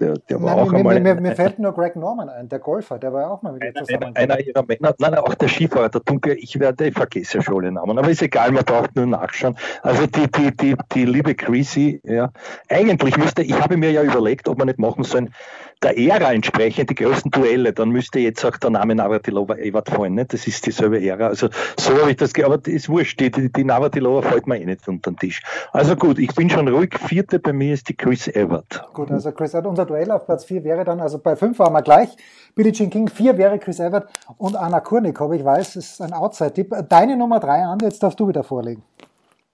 Der, 0.00 0.14
der 0.14 0.40
war 0.40 0.54
nein, 0.54 0.64
auch 0.64 0.70
mir, 0.70 0.78
einmal 0.78 1.00
mir, 1.00 1.14
mir 1.16 1.34
fällt 1.34 1.58
nur 1.58 1.72
Greg 1.72 1.96
Norman 1.96 2.28
ein, 2.28 2.48
der 2.48 2.60
Golfer, 2.60 3.00
der 3.00 3.12
war 3.12 3.22
ja 3.22 3.28
auch 3.30 3.42
mal 3.42 3.52
mit 3.52 3.64
dir 3.64 3.74
zusammen. 3.74 4.14
Einer, 4.14 4.34
einer 4.34 4.46
ihrer 4.46 4.64
Männer, 4.64 4.94
nein, 4.98 5.14
auch 5.16 5.34
der 5.34 5.48
Skifahrer, 5.48 5.88
der 5.88 6.00
Dunkel, 6.02 6.36
ich 6.38 6.60
werde, 6.60 6.86
ich 6.86 6.94
vergesse 6.94 7.42
schon 7.42 7.56
alle 7.56 7.72
Namen, 7.72 7.98
aber 7.98 8.08
ist 8.08 8.22
egal, 8.22 8.52
man 8.52 8.64
braucht 8.64 8.94
nur 8.94 9.06
nachschauen. 9.06 9.58
Also 9.82 10.06
die, 10.06 10.30
die, 10.30 10.56
die, 10.56 10.76
die 10.94 11.04
liebe 11.04 11.34
Chrissy, 11.34 12.00
ja, 12.04 12.30
eigentlich 12.68 13.16
müsste, 13.16 13.42
ich 13.42 13.60
habe 13.60 13.76
mir 13.76 13.90
ja 13.90 14.04
überlegt, 14.04 14.46
ob 14.46 14.58
man 14.58 14.68
nicht 14.68 14.78
machen 14.78 15.02
sollen, 15.02 15.34
der 15.82 15.96
Ära 15.96 16.32
entsprechend 16.32 16.90
die 16.90 16.94
größten 16.94 17.30
Duelle, 17.30 17.72
dann 17.72 17.90
müsste 17.90 18.18
jetzt 18.18 18.44
auch 18.44 18.56
der 18.56 18.70
Name 18.70 18.94
Navratilova 18.94 19.56
Evert 19.56 19.90
fallen. 19.90 20.14
Ne? 20.14 20.24
Das 20.24 20.46
ist 20.46 20.66
dieselbe 20.66 21.00
Ära. 21.00 21.28
Also 21.28 21.48
so 21.78 21.96
habe 21.98 22.10
ich 22.10 22.16
das, 22.16 22.32
aber 22.42 22.58
das 22.58 22.72
ist 22.72 22.88
wurscht, 22.88 23.20
die, 23.20 23.30
die, 23.30 23.52
die 23.52 23.64
Navratilova 23.64 24.22
fällt 24.22 24.46
mir 24.46 24.60
eh 24.60 24.64
nicht 24.64 24.86
unter 24.88 25.12
den 25.12 25.18
Tisch. 25.18 25.42
Also 25.72 25.94
gut, 25.96 26.18
ich 26.18 26.34
bin 26.34 26.50
schon 26.50 26.68
ruhig. 26.68 26.94
Vierte 26.98 27.38
bei 27.38 27.52
mir 27.52 27.74
ist 27.74 27.88
die 27.88 27.96
Chris 27.96 28.28
Evert. 28.28 28.84
Gut, 28.92 29.10
also 29.10 29.32
Chris 29.32 29.54
Evert, 29.54 29.66
unser 29.66 29.86
Duell 29.86 30.10
auf 30.10 30.26
Platz 30.26 30.44
vier 30.44 30.64
wäre 30.64 30.84
dann, 30.84 31.00
also 31.00 31.18
bei 31.18 31.36
fünf 31.36 31.58
waren 31.58 31.72
wir 31.72 31.82
gleich. 31.82 32.08
Billie 32.54 32.72
Jean 32.72 32.90
King, 32.90 33.08
vier 33.08 33.38
wäre 33.38 33.58
Chris 33.58 33.78
Evert 33.78 34.08
und 34.36 34.56
Anna 34.56 34.80
Kurnikov. 34.80 35.32
Ich 35.32 35.44
weiß, 35.44 35.76
ist 35.76 36.00
ein 36.02 36.12
Outside-Tipp. 36.12 36.74
Deine 36.88 37.16
Nummer 37.16 37.38
drei, 37.38 37.62
Andi, 37.62 37.84
jetzt 37.84 38.02
darfst 38.02 38.18
du 38.18 38.26
wieder 38.26 38.42
vorlegen. 38.42 38.82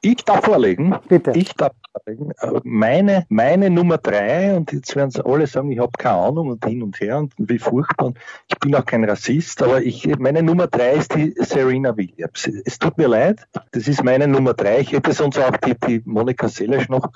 Ich 0.04 0.22
darf 0.24 0.44
vorlegen. 0.44 0.94
Bitte. 1.08 1.32
Ich 1.34 1.54
darf 1.54 1.72
vorlegen. 1.92 2.30
Äh, 2.32 2.60
meine, 2.62 3.24
meine 3.30 3.70
Nummer 3.70 3.96
drei, 3.96 4.54
und 4.54 4.70
jetzt 4.72 4.94
werden 4.94 5.10
sie 5.10 5.24
alle 5.24 5.46
sagen, 5.46 5.70
ich 5.72 5.78
habe 5.78 5.92
keine 5.96 6.16
Ahnung 6.16 6.48
und 6.48 6.64
hin 6.64 6.82
und 6.82 7.00
her 7.00 7.18
und 7.18 7.32
wie 7.38 7.58
furchtbar. 7.58 8.12
Ich 8.48 8.58
bin 8.58 8.74
auch 8.74 8.84
kein 8.84 9.04
Rassist, 9.04 9.62
aber 9.62 9.80
ich, 9.82 10.06
meine 10.18 10.42
Nummer 10.42 10.66
drei 10.66 10.92
ist 10.92 11.14
die 11.14 11.34
Serena 11.38 11.96
Williams. 11.96 12.50
Es 12.66 12.78
tut 12.78 12.98
mir 12.98 13.08
leid, 13.08 13.48
das 13.72 13.88
ist 13.88 14.04
meine 14.04 14.28
Nummer 14.28 14.52
drei. 14.52 14.80
Ich 14.80 14.92
hätte 14.92 15.12
sonst 15.12 15.38
auch 15.38 15.56
die, 15.56 15.74
die 15.74 16.02
Monika 16.04 16.48
Seles 16.48 16.88
noch 16.88 17.10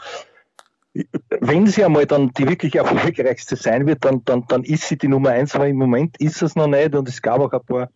wenn 1.40 1.66
sie 1.66 1.84
einmal 1.84 2.06
dann 2.06 2.32
die 2.32 2.48
wirklich 2.48 2.74
erfolgreichste 2.74 3.56
sein 3.56 3.86
wird, 3.86 4.04
dann, 4.04 4.24
dann, 4.24 4.46
dann 4.48 4.64
ist 4.64 4.88
sie 4.88 4.96
die 4.96 5.06
Nummer 5.06 5.30
eins, 5.30 5.54
aber 5.54 5.68
im 5.68 5.76
Moment 5.76 6.16
ist 6.20 6.42
es 6.42 6.56
noch 6.56 6.66
nicht 6.66 6.94
und 6.94 7.08
es 7.08 7.22
gab 7.22 7.40
auch 7.40 7.52
ein 7.52 7.64
paar 7.64 7.90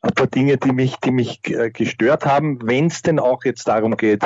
ein 0.00 0.12
paar 0.12 0.28
Dinge, 0.28 0.56
die 0.56 0.72
mich, 0.72 0.96
die 0.98 1.10
mich 1.10 1.40
äh, 1.50 1.70
gestört 1.70 2.24
haben, 2.24 2.60
wenn 2.62 2.86
es 2.86 3.02
denn 3.02 3.18
auch 3.18 3.44
jetzt 3.44 3.66
darum 3.66 3.96
geht, 3.96 4.22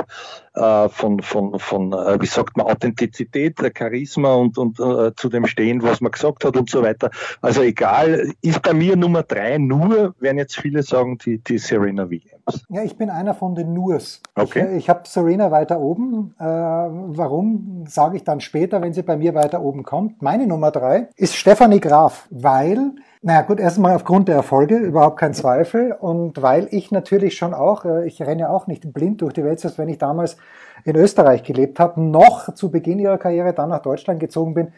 äh, 0.55 0.89
von, 0.91 1.21
von, 1.21 1.59
von 1.59 1.93
äh, 1.95 2.21
wie 2.21 2.27
sagt 2.27 2.59
man, 2.59 2.67
Authentizität, 2.67 3.59
Charisma 3.77 4.35
und, 4.35 4.59
und 4.59 4.79
äh, 4.79 5.15
zu 5.15 5.31
dem 5.31 5.47
stehen, 5.47 5.83
was 5.83 6.03
man 6.03 6.13
gesagt 6.13 6.45
hat 6.45 6.57
und 6.59 6.69
so 6.69 6.83
weiter. 6.83 7.11
Also 7.41 7.63
egal, 7.63 8.33
ist 8.43 8.61
bei 8.63 8.75
mir 8.75 8.97
Nummer 8.97 9.23
drei 9.23 9.57
nur, 9.57 10.15
werden 10.21 10.37
jetzt 10.37 10.59
viele 10.59 10.83
sagen, 10.83 11.17
die, 11.19 11.39
die 11.39 11.57
Serena 11.57 12.11
Williams. 12.11 12.67
Ja, 12.69 12.83
ich 12.83 12.99
bin 12.99 13.09
einer 13.09 13.35
von 13.35 13.55
den 13.55 13.73
Nurs. 13.73 14.21
Okay. 14.35 14.73
Ich, 14.73 14.85
ich 14.85 14.91
habe 14.91 15.03
Serena 15.09 15.51
weiter 15.51 15.81
oben. 15.81 16.35
Warum, 16.39 17.85
sage 17.89 18.17
ich 18.17 18.25
dann 18.25 18.41
später, 18.41 18.83
wenn 18.83 18.93
sie 18.93 19.03
bei 19.03 19.17
mir 19.17 19.35
weiter 19.35 19.63
oben 19.63 19.85
kommt. 19.85 20.21
Meine 20.21 20.47
Nummer 20.47 20.71
drei 20.71 21.09
ist 21.17 21.37
Stefanie 21.37 21.81
Graf, 21.81 22.27
weil 22.31 22.93
naja 23.23 23.43
gut, 23.43 23.61
erstmal 23.61 23.95
aufgrund 23.95 24.29
der 24.29 24.35
Erfolge, 24.35 24.77
überhaupt 24.77 25.19
kein 25.19 25.33
Zweifel. 25.33 25.93
Und 25.93 26.43
weil 26.43 26.69
ich 26.71 26.91
natürlich 26.91 27.37
schon 27.37 27.55
auch, 27.55 27.85
äh, 27.85 28.07
ich 28.07 28.21
renne 28.21 28.51
auch 28.51 28.67
nicht 28.67 28.93
blind 28.93 29.23
durch 29.23 29.33
die 29.33 29.45
Welt, 29.45 29.61
selbst 29.61 29.79
wenn 29.79 29.89
ich 29.89 29.99
damals 29.99 30.37
in 30.85 30.97
Österreich 30.97 31.45
gelebt 31.45 31.79
habe, 31.79 32.01
noch 32.01 32.53
zu 32.55 32.71
Beginn 32.71 32.99
ihrer 32.99 33.19
Karriere 33.19 33.53
dann 33.53 33.69
nach 33.71 33.83
Deutschland 33.83 34.19
gezogen 34.21 34.55
bin, 34.55 34.73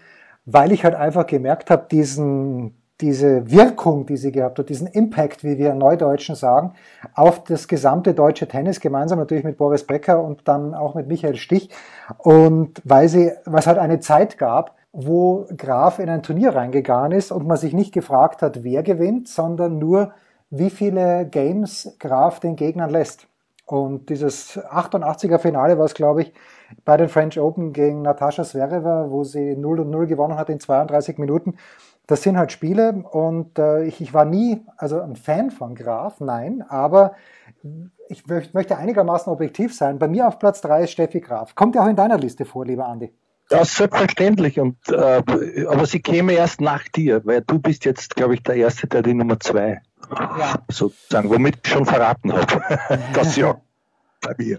weil 0.44 0.72
ich 0.72 0.84
halt 0.84 0.94
einfach 0.94 1.26
gemerkt 1.26 1.70
habe, 1.70 1.86
diesen 1.90 2.74
diese 3.00 3.50
Wirkung, 3.50 4.06
die 4.06 4.16
sie 4.16 4.30
gehabt 4.30 4.58
hat, 4.58 4.68
diesen 4.68 4.86
Impact, 4.86 5.42
wie 5.42 5.58
wir 5.58 5.74
Neudeutschen 5.74 6.36
sagen, 6.36 6.74
auf 7.14 7.42
das 7.42 7.66
gesamte 7.66 8.14
deutsche 8.14 8.46
Tennis, 8.46 8.78
gemeinsam 8.78 9.18
natürlich 9.18 9.42
mit 9.42 9.58
Boris 9.58 9.84
Becker 9.84 10.22
und 10.22 10.46
dann 10.46 10.74
auch 10.74 10.94
mit 10.94 11.08
Michael 11.08 11.34
Stich. 11.34 11.70
Und 12.18 12.80
weil 12.84 13.08
sie, 13.08 13.32
was 13.46 13.66
halt 13.66 13.78
eine 13.78 13.98
Zeit 13.98 14.38
gab, 14.38 14.76
wo 14.94 15.46
Graf 15.56 15.98
in 15.98 16.08
ein 16.08 16.22
Turnier 16.22 16.54
reingegangen 16.54 17.12
ist 17.12 17.32
und 17.32 17.46
man 17.46 17.56
sich 17.56 17.74
nicht 17.74 17.92
gefragt 17.92 18.42
hat, 18.42 18.62
wer 18.62 18.84
gewinnt, 18.84 19.28
sondern 19.28 19.78
nur, 19.78 20.12
wie 20.50 20.70
viele 20.70 21.26
Games 21.26 21.96
Graf 21.98 22.38
den 22.38 22.54
Gegnern 22.54 22.90
lässt. 22.90 23.26
Und 23.66 24.08
dieses 24.08 24.56
88er 24.56 25.38
Finale 25.38 25.78
war 25.78 25.86
es, 25.86 25.94
glaube 25.94 26.22
ich, 26.22 26.32
bei 26.84 26.96
den 26.96 27.08
French 27.08 27.40
Open 27.40 27.72
gegen 27.72 28.02
Natascha 28.02 28.44
Zverev, 28.44 28.84
wo 29.10 29.24
sie 29.24 29.56
0 29.56 29.80
und 29.80 29.90
0 29.90 30.06
gewonnen 30.06 30.36
hat 30.36 30.48
in 30.48 30.60
32 30.60 31.18
Minuten. 31.18 31.56
Das 32.06 32.22
sind 32.22 32.38
halt 32.38 32.52
Spiele 32.52 33.02
und 33.10 33.58
äh, 33.58 33.84
ich, 33.84 34.00
ich 34.00 34.14
war 34.14 34.26
nie 34.26 34.64
also 34.76 35.00
ein 35.00 35.16
Fan 35.16 35.50
von 35.50 35.74
Graf, 35.74 36.20
nein, 36.20 36.62
aber 36.68 37.14
ich 38.08 38.26
möchte 38.26 38.76
einigermaßen 38.76 39.32
objektiv 39.32 39.74
sein. 39.74 39.98
Bei 39.98 40.06
mir 40.06 40.28
auf 40.28 40.38
Platz 40.38 40.60
3 40.60 40.84
ist 40.84 40.90
Steffi 40.92 41.20
Graf. 41.20 41.54
Kommt 41.54 41.74
ja 41.74 41.82
auch 41.82 41.88
in 41.88 41.96
deiner 41.96 42.18
Liste 42.18 42.44
vor, 42.44 42.64
lieber 42.66 42.86
Andi. 42.86 43.12
Ja, 43.50 43.64
selbstverständlich. 43.64 44.58
Und, 44.58 44.76
äh, 44.88 45.66
aber 45.68 45.86
sie 45.86 46.00
käme 46.00 46.32
erst 46.32 46.60
nach 46.60 46.88
dir, 46.88 47.24
weil 47.24 47.42
du 47.42 47.58
bist 47.58 47.84
jetzt, 47.84 48.16
glaube 48.16 48.34
ich, 48.34 48.42
der 48.42 48.56
Erste, 48.56 48.86
der 48.86 49.02
die 49.02 49.14
Nummer 49.14 49.38
2 49.38 49.80
ja. 50.10 50.54
sozusagen, 50.70 51.30
womit 51.30 51.58
ich 51.62 51.72
schon 51.72 51.84
verraten 51.84 52.32
habe. 52.32 52.46
das 53.14 53.36
ja 53.36 53.60
bei 54.24 54.34
mir. 54.38 54.58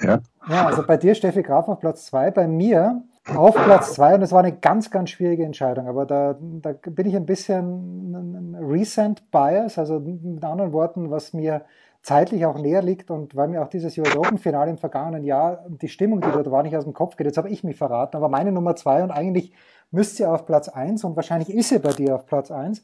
Ja. 0.00 0.20
ja, 0.48 0.66
also 0.66 0.86
bei 0.86 0.96
dir 0.96 1.14
Steffi 1.14 1.42
Graf 1.42 1.68
auf 1.68 1.80
Platz 1.80 2.06
2, 2.06 2.30
bei 2.30 2.48
mir 2.48 3.02
auf 3.36 3.54
Platz 3.54 3.94
2 3.94 4.16
und 4.16 4.22
es 4.22 4.32
war 4.32 4.40
eine 4.40 4.56
ganz, 4.56 4.90
ganz 4.90 5.10
schwierige 5.10 5.44
Entscheidung, 5.44 5.86
aber 5.86 6.06
da, 6.06 6.36
da 6.40 6.72
bin 6.72 7.06
ich 7.06 7.14
ein 7.14 7.26
bisschen 7.26 8.12
ein 8.12 8.56
Recent 8.60 9.30
Bias, 9.30 9.78
also 9.78 10.00
mit 10.00 10.42
anderen 10.42 10.72
Worten, 10.72 11.10
was 11.10 11.32
mir 11.32 11.62
zeitlich 12.02 12.46
auch 12.46 12.58
näher 12.58 12.82
liegt 12.82 13.10
und 13.10 13.36
weil 13.36 13.48
mir 13.48 13.62
auch 13.62 13.68
dieses 13.68 13.96
US 13.96 14.16
Open 14.16 14.38
Finale 14.38 14.70
im 14.70 14.78
vergangenen 14.78 15.24
Jahr 15.24 15.64
die 15.68 15.88
Stimmung, 15.88 16.20
die 16.20 16.30
dort 16.30 16.50
war, 16.50 16.62
nicht 16.62 16.76
aus 16.76 16.84
dem 16.84 16.94
Kopf 16.94 17.16
geht. 17.16 17.26
Jetzt 17.26 17.38
habe 17.38 17.50
ich 17.50 17.62
mich 17.62 17.76
verraten, 17.76 18.16
aber 18.16 18.28
meine 18.28 18.52
Nummer 18.52 18.74
2 18.74 19.04
und 19.04 19.10
eigentlich 19.10 19.52
müsste 19.90 20.16
sie 20.16 20.26
auf 20.26 20.44
Platz 20.44 20.68
1 20.68 21.04
und 21.04 21.14
wahrscheinlich 21.16 21.50
ist 21.50 21.68
sie 21.68 21.78
bei 21.78 21.92
dir 21.92 22.16
auf 22.16 22.26
Platz 22.26 22.50
1 22.50 22.82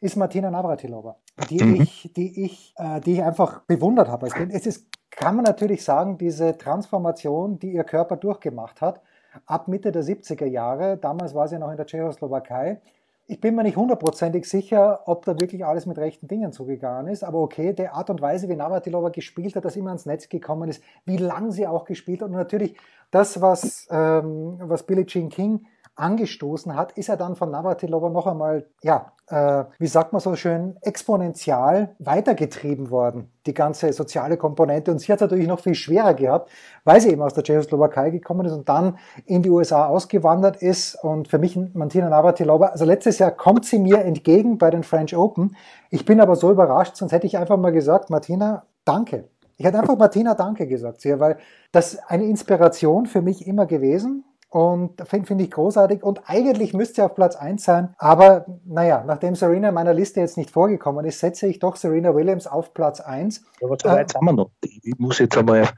ist 0.00 0.16
Martina 0.16 0.50
Navratilova, 0.50 1.16
die 1.50 1.62
mhm. 1.62 1.82
ich, 1.82 2.10
die 2.16 2.44
ich, 2.44 2.74
äh, 2.78 3.00
die 3.00 3.14
ich 3.14 3.22
einfach 3.22 3.60
bewundert 3.62 4.08
habe. 4.08 4.28
Es 4.50 4.66
ist, 4.66 4.86
kann 5.10 5.36
man 5.36 5.44
natürlich 5.44 5.84
sagen, 5.84 6.16
diese 6.16 6.56
Transformation, 6.56 7.58
die 7.58 7.72
ihr 7.72 7.84
Körper 7.84 8.16
durchgemacht 8.16 8.80
hat, 8.80 9.02
ab 9.46 9.68
Mitte 9.68 9.92
der 9.92 10.02
70er 10.02 10.46
Jahre, 10.46 10.96
damals 10.96 11.34
war 11.34 11.48
sie 11.48 11.58
noch 11.58 11.70
in 11.70 11.76
der 11.76 11.86
Tschechoslowakei. 11.86 12.80
Ich 13.30 13.40
bin 13.40 13.54
mir 13.54 13.62
nicht 13.62 13.76
hundertprozentig 13.76 14.44
sicher, 14.44 15.02
ob 15.06 15.24
da 15.24 15.38
wirklich 15.38 15.64
alles 15.64 15.86
mit 15.86 15.96
rechten 15.98 16.26
Dingen 16.26 16.50
zugegangen 16.50 17.06
ist, 17.06 17.22
aber 17.22 17.38
okay, 17.38 17.72
die 17.72 17.86
Art 17.86 18.10
und 18.10 18.20
Weise, 18.20 18.48
wie 18.48 18.56
Navratilova 18.56 19.10
gespielt 19.10 19.54
hat, 19.54 19.64
dass 19.64 19.76
immer 19.76 19.90
ans 19.90 20.04
Netz 20.04 20.28
gekommen 20.28 20.68
ist, 20.68 20.82
wie 21.04 21.16
lang 21.16 21.52
sie 21.52 21.64
auch 21.68 21.84
gespielt 21.84 22.22
hat 22.22 22.30
und 22.30 22.34
natürlich 22.34 22.76
das, 23.12 23.40
was, 23.40 23.86
ähm, 23.92 24.56
was 24.58 24.82
Billie 24.82 25.06
Jean 25.06 25.28
King 25.28 25.64
angestoßen 25.94 26.74
hat, 26.74 26.90
ist 26.98 27.08
er 27.08 27.16
dann 27.16 27.36
von 27.36 27.52
Navratilova 27.52 28.08
noch 28.08 28.26
einmal, 28.26 28.66
ja, 28.82 29.12
äh, 29.30 29.64
wie 29.78 29.86
sagt 29.86 30.12
man 30.12 30.20
so 30.20 30.34
schön, 30.34 30.76
exponentiell 30.82 31.90
weitergetrieben 31.98 32.90
worden, 32.90 33.30
die 33.46 33.54
ganze 33.54 33.92
soziale 33.92 34.36
Komponente. 34.36 34.90
Und 34.90 34.98
sie 34.98 35.12
hat 35.12 35.18
es 35.18 35.22
natürlich 35.22 35.46
noch 35.46 35.60
viel 35.60 35.74
schwerer 35.74 36.14
gehabt, 36.14 36.50
weil 36.84 37.00
sie 37.00 37.10
eben 37.10 37.22
aus 37.22 37.34
der 37.34 37.44
Tschechoslowakei 37.44 38.10
gekommen 38.10 38.46
ist 38.46 38.52
und 38.52 38.68
dann 38.68 38.98
in 39.26 39.42
die 39.42 39.50
USA 39.50 39.86
ausgewandert 39.86 40.56
ist. 40.62 40.96
Und 40.96 41.28
für 41.28 41.38
mich 41.38 41.58
Martina 41.74 42.08
Navratilova, 42.08 42.66
also 42.66 42.84
letztes 42.84 43.18
Jahr 43.18 43.30
kommt 43.30 43.64
sie 43.64 43.78
mir 43.78 44.04
entgegen 44.04 44.58
bei 44.58 44.70
den 44.70 44.82
French 44.82 45.16
Open. 45.16 45.56
Ich 45.90 46.04
bin 46.04 46.20
aber 46.20 46.36
so 46.36 46.50
überrascht, 46.50 46.96
sonst 46.96 47.12
hätte 47.12 47.26
ich 47.26 47.38
einfach 47.38 47.56
mal 47.56 47.72
gesagt, 47.72 48.10
Martina, 48.10 48.64
danke. 48.84 49.28
Ich 49.56 49.66
hätte 49.66 49.78
einfach 49.78 49.98
Martina 49.98 50.34
Danke 50.34 50.66
gesagt, 50.66 51.04
weil 51.04 51.36
das 51.70 51.98
eine 52.08 52.24
Inspiration 52.24 53.04
für 53.04 53.20
mich 53.20 53.46
immer 53.46 53.66
gewesen 53.66 54.24
und 54.50 55.00
finde 55.08 55.26
find 55.26 55.40
ich 55.40 55.50
großartig. 55.50 56.02
Und 56.02 56.22
eigentlich 56.26 56.74
müsste 56.74 56.96
sie 56.96 57.02
auf 57.02 57.14
Platz 57.14 57.36
1 57.36 57.62
sein. 57.62 57.94
Aber 57.98 58.46
naja, 58.66 59.04
nachdem 59.06 59.36
Serena 59.36 59.68
in 59.68 59.74
meiner 59.74 59.94
Liste 59.94 60.20
jetzt 60.20 60.36
nicht 60.36 60.50
vorgekommen 60.50 61.06
ist, 61.06 61.20
setze 61.20 61.46
ich 61.46 61.60
doch 61.60 61.76
Serena 61.76 62.14
Williams 62.14 62.48
auf 62.48 62.74
Platz 62.74 63.00
1. 63.00 63.44
Aber 63.62 63.76
so 63.80 63.88
weit 63.88 64.12
äh, 64.12 64.14
haben 64.18 64.26
wir 64.26 64.32
noch. 64.32 64.50
Ich 64.62 64.98
muss 64.98 65.20
jetzt 65.20 65.38
einmal 65.38 65.68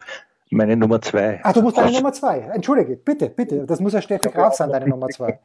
meine 0.50 0.76
Nummer 0.76 1.00
2. 1.00 1.40
Ach, 1.42 1.52
du 1.52 1.62
musst 1.62 1.76
deine 1.76 1.92
Nummer 1.92 2.12
2. 2.12 2.38
Entschuldige, 2.54 2.96
bitte, 2.96 3.28
bitte. 3.28 3.66
Das 3.66 3.80
muss 3.80 3.92
ja 3.92 4.00
Steffi 4.00 4.30
Graf 4.30 4.54
sein, 4.54 4.70
deine 4.70 4.88
Nummer 4.88 5.08
2 5.08 5.38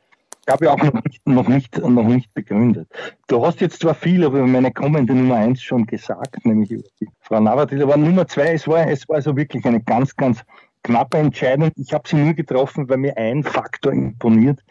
Ich 0.46 0.54
habe 0.54 0.66
ja 0.66 0.72
auch 0.72 0.78
noch 0.78 0.94
nicht, 1.04 1.28
noch, 1.28 1.48
nicht, 1.50 1.78
noch 1.78 2.08
nicht 2.08 2.34
begründet. 2.34 2.88
Du 3.28 3.46
hast 3.46 3.60
jetzt 3.60 3.82
zwar 3.82 3.94
viel 3.94 4.24
über 4.24 4.46
meine 4.48 4.72
kommende 4.72 5.14
Nummer 5.14 5.36
1 5.36 5.62
schon 5.62 5.86
gesagt, 5.86 6.46
nämlich 6.46 6.72
über 6.72 6.84
die 7.02 7.10
Frau 7.20 7.40
Navratil, 7.40 7.84
aber 7.84 7.98
Nummer 7.98 8.28
2, 8.28 8.54
es 8.54 8.68
war, 8.68 8.88
es 8.88 9.08
war 9.10 9.18
also 9.18 9.36
wirklich 9.36 9.66
eine 9.66 9.82
ganz, 9.82 10.16
ganz 10.16 10.44
knappe 10.84 11.18
Entscheidung. 11.18 11.72
Ich 11.76 11.94
habe 11.94 12.08
sie 12.08 12.16
nur 12.16 12.34
getroffen, 12.34 12.90
weil 12.90 12.98
mir 12.98 13.18
ein 13.18 13.44
Faktor 13.44 13.94
imponiert. 13.94 14.64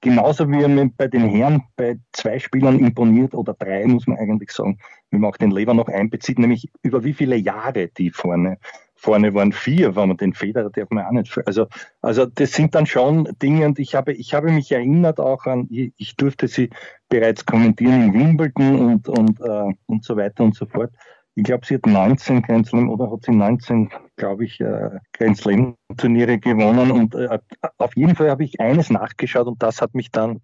Genauso 0.00 0.46
wie 0.50 0.68
mir 0.68 0.90
bei 0.94 1.08
den 1.08 1.26
Herren 1.26 1.62
bei 1.76 1.96
zwei 2.12 2.38
Spielern 2.38 2.78
imponiert, 2.78 3.34
oder 3.34 3.54
drei, 3.54 3.86
muss 3.86 4.06
man 4.06 4.18
eigentlich 4.18 4.50
sagen, 4.50 4.78
wenn 5.10 5.20
man 5.20 5.30
auch 5.30 5.38
den 5.38 5.50
Lever 5.50 5.72
noch 5.72 5.88
einbezieht, 5.88 6.38
nämlich 6.38 6.68
über 6.82 7.04
wie 7.04 7.14
viele 7.14 7.36
Jahre 7.36 7.88
die 7.88 8.10
vorne, 8.10 8.58
vorne 8.94 9.32
waren. 9.32 9.52
Vier, 9.52 9.96
wenn 9.96 10.08
man 10.08 10.18
den 10.18 10.34
Federer 10.34 10.68
darf 10.68 10.90
man 10.90 11.06
auch 11.06 11.12
nicht. 11.12 11.34
Also, 11.46 11.68
also 12.02 12.26
das 12.26 12.52
sind 12.52 12.74
dann 12.74 12.84
schon 12.84 13.30
Dinge, 13.40 13.64
und 13.64 13.78
ich 13.78 13.94
habe, 13.94 14.12
ich 14.12 14.34
habe 14.34 14.52
mich 14.52 14.70
erinnert 14.72 15.20
auch 15.20 15.46
an, 15.46 15.68
ich 15.70 16.16
durfte 16.16 16.48
sie 16.48 16.68
bereits 17.08 17.46
kommentieren 17.46 18.02
in 18.02 18.12
Wimbledon 18.12 18.78
und, 18.78 19.08
und, 19.08 19.40
äh, 19.40 19.72
und 19.86 20.04
so 20.04 20.18
weiter 20.18 20.44
und 20.44 20.54
so 20.54 20.66
fort 20.66 20.92
ich 21.36 21.44
glaube, 21.44 21.66
sie 21.66 21.74
hat 21.74 21.86
19 21.86 22.42
Grand 22.42 22.66
Slam 22.66 22.88
oder 22.88 23.10
hat 23.10 23.24
sie 23.24 23.32
19, 23.32 23.90
glaube 24.16 24.44
ich, 24.44 24.60
äh, 24.60 24.90
Grand 25.12 25.36
Slam 25.36 25.76
Turniere 25.96 26.38
gewonnen 26.38 26.90
und 26.90 27.14
äh, 27.14 27.38
auf 27.78 27.96
jeden 27.96 28.14
Fall 28.14 28.30
habe 28.30 28.44
ich 28.44 28.60
eines 28.60 28.90
nachgeschaut 28.90 29.46
und 29.46 29.62
das 29.62 29.80
hat 29.80 29.94
mich 29.94 30.10
dann, 30.12 30.40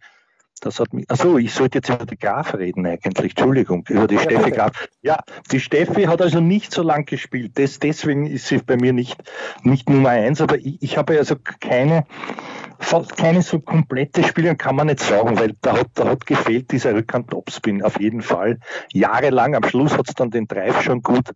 das 0.61 0.81
hat 0.81 0.93
mich, 0.93 1.09
also 1.09 1.39
ich 1.39 1.55
sollte 1.55 1.79
jetzt 1.79 1.89
über 1.89 2.07
die 2.07 2.19
Graf 2.19 2.55
reden 2.55 2.85
eigentlich, 2.87 3.33
Entschuldigung, 3.37 3.85
über 3.89 4.09
die 4.09 4.19
Steffi. 4.19 4.51
Graf. 4.51 4.89
Ja, 5.03 5.21
die 5.53 5.61
Steffi 5.61 6.05
hat 6.05 6.21
also 6.21 6.41
nicht 6.41 6.73
so 6.73 6.83
lang 6.83 7.07
gespielt, 7.07 7.53
das, 7.55 7.79
deswegen 7.79 8.27
ist 8.27 8.49
sie 8.49 8.59
bei 8.59 8.77
mir 8.77 8.93
nicht, 8.93 9.23
nicht 9.63 9.89
Nummer 9.89 10.11
eins, 10.11 10.41
aber 10.41 10.59
ich, 10.59 10.83
ich 10.83 10.99
habe 10.99 11.19
also 11.19 11.37
keine, 11.61 12.05
fast 12.81 13.17
keine 13.17 13.43
so 13.43 13.61
komplette 13.61 14.25
Spiele 14.25 14.57
kann 14.57 14.75
man 14.75 14.89
nicht 14.89 15.01
sagen, 15.01 15.39
weil 15.39 15.55
da 15.61 15.79
hat, 15.79 15.89
da 15.95 16.09
hat 16.09 16.27
gefehlt 16.27 16.73
dieser 16.73 16.95
Rückhand-Topspin 16.95 17.83
auf 17.83 18.01
jeden 18.01 18.23
Fall. 18.23 18.59
Jahrelang, 18.93 19.55
am 19.55 19.65
Schluss 19.65 19.97
hat 19.97 20.09
es 20.09 20.15
dann 20.15 20.31
den 20.31 20.49
Drive 20.49 20.83
schon 20.83 21.03
gut 21.03 21.31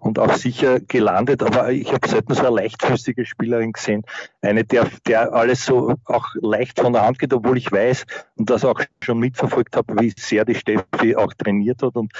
und 0.00 0.18
auch 0.18 0.34
sicher 0.34 0.80
gelandet, 0.80 1.42
aber 1.42 1.70
ich 1.70 1.92
habe 1.92 2.06
selten 2.06 2.34
so 2.34 2.46
eine 2.46 2.56
leichtfüßige 2.56 3.26
Spielerin 3.26 3.72
gesehen. 3.72 4.02
Eine, 4.42 4.64
der, 4.64 4.88
der 5.06 5.32
alles 5.32 5.64
so 5.64 5.94
auch 6.04 6.26
leicht 6.34 6.80
von 6.80 6.92
der 6.92 7.06
Hand 7.06 7.18
geht, 7.18 7.32
obwohl 7.32 7.56
ich 7.56 7.70
weiß 7.70 8.04
und 8.36 8.50
das 8.50 8.64
auch 8.64 8.80
schon 9.02 9.18
mitverfolgt 9.18 9.76
habe, 9.76 9.94
wie 10.00 10.12
sehr 10.16 10.44
die 10.44 10.56
Steffi 10.56 11.16
auch 11.16 11.32
trainiert 11.32 11.82
hat 11.82 11.96
und 11.96 12.12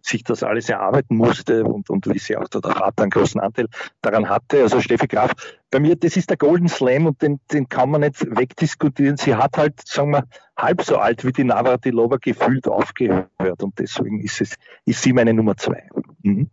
sich 0.00 0.24
das 0.24 0.42
alles 0.42 0.68
erarbeiten 0.68 1.16
musste 1.16 1.64
und, 1.64 1.88
und 1.88 2.06
wie 2.12 2.18
sie 2.18 2.36
auch 2.36 2.48
der 2.48 2.60
Vater 2.60 3.04
einen 3.04 3.10
großen 3.10 3.40
Anteil 3.40 3.68
daran 4.00 4.28
hatte. 4.28 4.62
Also 4.62 4.80
Steffi 4.80 5.06
Graf, 5.06 5.32
bei 5.72 5.80
mir, 5.80 5.96
das 5.96 6.16
ist 6.16 6.30
der 6.30 6.36
Golden 6.36 6.68
Slam 6.68 7.06
und 7.06 7.20
den, 7.22 7.40
den 7.50 7.68
kann 7.68 7.90
man 7.90 8.02
nicht 8.02 8.24
wegdiskutieren. 8.36 9.16
Sie 9.16 9.34
hat 9.34 9.56
halt, 9.56 9.80
sagen 9.88 10.10
wir, 10.10 10.24
halb 10.56 10.82
so 10.82 10.98
alt 10.98 11.24
wie 11.24 11.32
die 11.32 11.44
Navratilova 11.44 12.18
gefühlt 12.20 12.68
aufgehört 12.68 13.62
und 13.62 13.78
deswegen 13.78 14.20
ist 14.20 14.40
es, 14.40 14.54
ist 14.84 15.02
sie 15.02 15.12
meine 15.12 15.32
Nummer 15.32 15.56
zwei. 15.56 15.88
Mhm. 16.22 16.50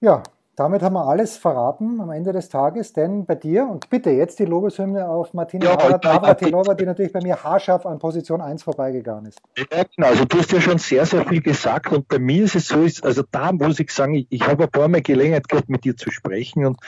Ja, 0.00 0.24
damit 0.56 0.82
haben 0.82 0.94
wir 0.94 1.06
alles 1.06 1.36
verraten 1.36 2.00
am 2.00 2.10
Ende 2.10 2.32
des 2.32 2.48
Tages, 2.48 2.92
denn 2.92 3.24
bei 3.24 3.36
dir, 3.36 3.68
und 3.68 3.88
bitte 3.88 4.10
jetzt 4.10 4.40
die 4.40 4.44
Lobeshymne 4.44 5.08
auf 5.08 5.32
Martina 5.32 5.66
ja, 5.66 5.98
Navratilova, 6.02 6.74
die 6.74 6.86
natürlich 6.86 7.12
bei 7.12 7.20
mir 7.22 7.42
haarscharf 7.42 7.86
an 7.86 8.00
Position 8.00 8.40
1 8.40 8.64
vorbeigegangen 8.64 9.26
ist. 9.26 9.40
Ja, 9.56 9.84
genau, 9.94 10.08
also 10.08 10.24
du 10.24 10.38
hast 10.38 10.50
ja 10.52 10.60
schon 10.60 10.78
sehr, 10.78 11.06
sehr 11.06 11.24
viel 11.24 11.40
gesagt 11.40 11.92
und 11.92 12.08
bei 12.08 12.18
mir 12.18 12.44
ist 12.44 12.56
es 12.56 12.66
so, 12.66 12.80
also 13.06 13.22
da 13.30 13.52
muss 13.52 13.78
ich 13.78 13.92
sagen, 13.92 14.14
ich, 14.14 14.26
ich 14.30 14.46
habe 14.46 14.64
ein 14.64 14.70
paar 14.70 14.88
Mal 14.88 15.02
Gelegenheit 15.02 15.48
gehabt, 15.48 15.68
mit 15.68 15.84
dir 15.84 15.96
zu 15.96 16.10
sprechen 16.10 16.66
und 16.66 16.78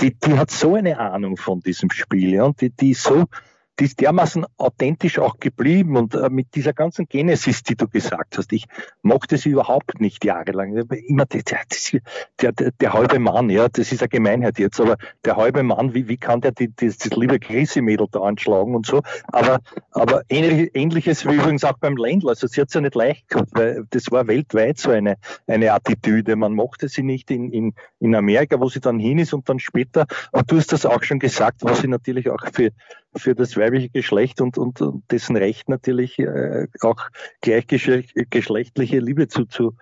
die, 0.00 0.14
die 0.14 0.38
hat 0.38 0.50
so 0.50 0.74
eine 0.74 0.98
Ahnung 0.98 1.36
von 1.36 1.60
diesem 1.60 1.90
Spiel 1.90 2.34
ja, 2.34 2.44
und 2.44 2.60
die, 2.60 2.70
die 2.70 2.94
so, 2.94 3.26
die 3.78 3.84
ist 3.84 4.00
dermaßen 4.00 4.46
authentisch 4.56 5.18
auch 5.18 5.38
geblieben 5.38 5.96
und 5.96 6.14
äh, 6.14 6.30
mit 6.30 6.54
dieser 6.54 6.72
ganzen 6.72 7.08
Genesis, 7.08 7.62
die 7.62 7.76
du 7.76 7.88
gesagt 7.88 8.38
hast, 8.38 8.52
ich 8.52 8.66
mochte 9.02 9.36
sie 9.36 9.50
überhaupt 9.50 10.00
nicht 10.00 10.24
jahrelang. 10.24 10.76
Immer 11.06 11.26
der, 11.26 11.42
der, 12.40 12.52
der, 12.52 12.70
der 12.72 12.92
halbe 12.92 13.18
Mann, 13.18 13.50
ja, 13.50 13.68
das 13.68 13.92
ist 13.92 14.02
eine 14.02 14.08
Gemeinheit 14.08 14.58
jetzt, 14.58 14.80
aber 14.80 14.96
der 15.24 15.36
halbe 15.36 15.62
Mann, 15.62 15.94
wie, 15.94 16.08
wie 16.08 16.16
kann 16.16 16.40
der 16.40 16.52
die, 16.52 16.68
die, 16.68 16.86
das 16.86 17.10
liebe 17.10 17.38
Chrissy-Mädel 17.38 18.06
da 18.10 18.20
anschlagen 18.20 18.74
und 18.74 18.86
so, 18.86 19.02
aber, 19.28 19.60
aber 19.90 20.22
ähnlich, 20.28 20.70
ähnliches 20.74 21.26
wie 21.26 21.34
übrigens 21.34 21.64
auch 21.64 21.78
beim 21.78 21.96
Ländler, 21.96 22.30
also 22.30 22.46
sie 22.46 22.60
hat 22.60 22.68
es 22.68 22.74
ja 22.74 22.80
nicht 22.80 22.94
leicht 22.94 23.28
gehabt, 23.28 23.50
weil 23.52 23.84
das 23.90 24.10
war 24.10 24.26
weltweit 24.26 24.78
so 24.78 24.90
eine, 24.90 25.16
eine 25.46 25.72
Attitüde, 25.72 26.36
man 26.36 26.54
mochte 26.54 26.88
sie 26.88 27.02
nicht 27.02 27.30
in, 27.30 27.50
in, 27.52 27.74
in 28.00 28.14
Amerika, 28.14 28.58
wo 28.58 28.68
sie 28.68 28.80
dann 28.80 28.98
hin 28.98 29.18
ist 29.18 29.34
und 29.34 29.48
dann 29.48 29.58
später, 29.58 30.06
und 30.32 30.50
du 30.50 30.56
hast 30.56 30.72
das 30.72 30.86
auch 30.86 31.02
schon 31.02 31.18
gesagt, 31.18 31.62
was 31.62 31.80
sie 31.80 31.88
natürlich 31.88 32.30
auch 32.30 32.40
für 32.52 32.70
für 33.16 33.34
das 33.34 33.56
weibliche 33.56 33.90
Geschlecht 33.90 34.40
und, 34.40 34.58
und, 34.58 34.80
und 34.80 35.10
dessen 35.10 35.36
Recht 35.36 35.68
natürlich 35.68 36.18
äh, 36.18 36.66
auch 36.80 37.08
gleichgeschlechtliche 37.40 38.98
Liebe 38.98 39.28
zu, 39.28 39.46
zu 39.46 39.74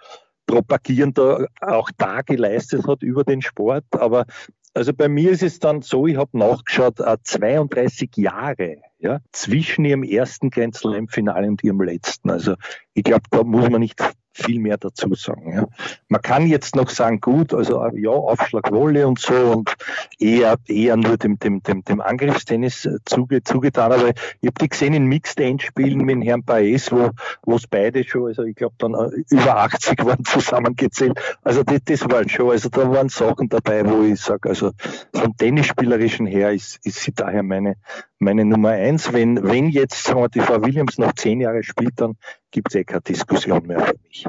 propagieren, 0.46 1.14
da 1.14 1.46
auch 1.60 1.90
da 1.96 2.22
geleistet 2.22 2.86
hat 2.86 3.02
über 3.02 3.24
den 3.24 3.42
Sport. 3.42 3.84
Aber 3.92 4.26
also 4.74 4.92
bei 4.92 5.08
mir 5.08 5.30
ist 5.30 5.42
es 5.42 5.60
dann 5.60 5.82
so, 5.82 6.06
ich 6.06 6.16
habe 6.16 6.36
nachgeschaut, 6.36 6.98
32 6.98 8.10
äh, 8.16 8.20
Jahre 8.20 8.76
ja, 8.98 9.20
zwischen 9.32 9.84
ihrem 9.84 10.02
ersten 10.02 10.50
Grand 10.50 10.74
Slam-Finale 10.74 11.46
und 11.46 11.62
ihrem 11.62 11.80
letzten. 11.80 12.30
Also 12.30 12.54
ich 12.94 13.04
glaube, 13.04 13.24
da 13.30 13.44
muss 13.44 13.68
man 13.70 13.80
nicht 13.80 14.00
viel 14.34 14.60
mehr 14.60 14.76
dazu 14.76 15.14
sagen. 15.14 15.52
Ja. 15.54 15.66
Man 16.08 16.20
kann 16.20 16.46
jetzt 16.46 16.76
noch 16.76 16.90
sagen, 16.90 17.20
gut, 17.20 17.54
also 17.54 17.86
ja, 17.94 18.10
Aufschlag 18.10 18.70
Wolle 18.70 19.06
und 19.06 19.18
so 19.18 19.34
und 19.34 19.74
eher, 20.18 20.56
eher 20.66 20.96
nur 20.96 21.16
dem, 21.16 21.38
dem, 21.38 21.62
dem, 21.62 21.84
dem 21.84 22.00
Angriffstennis 22.00 22.88
zuge, 23.04 23.42
zugetan, 23.42 23.92
aber 23.92 24.10
ich 24.40 24.48
habe 24.48 24.58
die 24.60 24.68
gesehen 24.68 24.94
in 24.94 25.06
Mixed 25.06 25.40
Endspielen 25.40 26.04
mit 26.04 26.24
Herrn 26.24 26.42
Baez, 26.44 26.92
wo 26.92 27.10
wo 27.46 27.56
es 27.56 27.66
beide 27.66 28.04
schon, 28.04 28.26
also 28.26 28.42
ich 28.42 28.56
glaube 28.56 28.74
dann 28.78 28.94
äh, 28.94 29.22
über 29.30 29.56
80 29.58 30.04
waren 30.04 30.24
zusammengezählt. 30.24 31.18
Also 31.42 31.62
das, 31.62 31.80
das 31.84 32.10
waren 32.10 32.28
schon, 32.28 32.50
also 32.50 32.68
da 32.68 32.90
waren 32.90 33.08
Sachen 33.08 33.48
dabei, 33.48 33.88
wo 33.88 34.02
ich 34.02 34.20
sage, 34.20 34.48
also 34.48 34.72
vom 35.14 35.36
Tennisspielerischen 35.36 36.26
her 36.26 36.52
ist, 36.52 36.84
ist 36.84 37.00
sie 37.00 37.12
daher 37.12 37.42
meine, 37.42 37.76
meine 38.18 38.44
Nummer 38.44 38.70
eins. 38.70 39.12
Wenn, 39.12 39.42
wenn 39.42 39.68
jetzt 39.68 40.04
sagen 40.04 40.20
wir, 40.20 40.28
die 40.28 40.40
Frau 40.40 40.62
Williams 40.62 40.98
noch 40.98 41.12
zehn 41.14 41.40
Jahre 41.40 41.62
spielt, 41.62 42.00
dann 42.00 42.16
gibt 42.54 42.70
es 42.70 42.76
eh 42.76 42.84
keine 42.84 43.02
Diskussion 43.02 43.66
mehr 43.66 43.80
für 43.80 43.96
mich. 44.04 44.26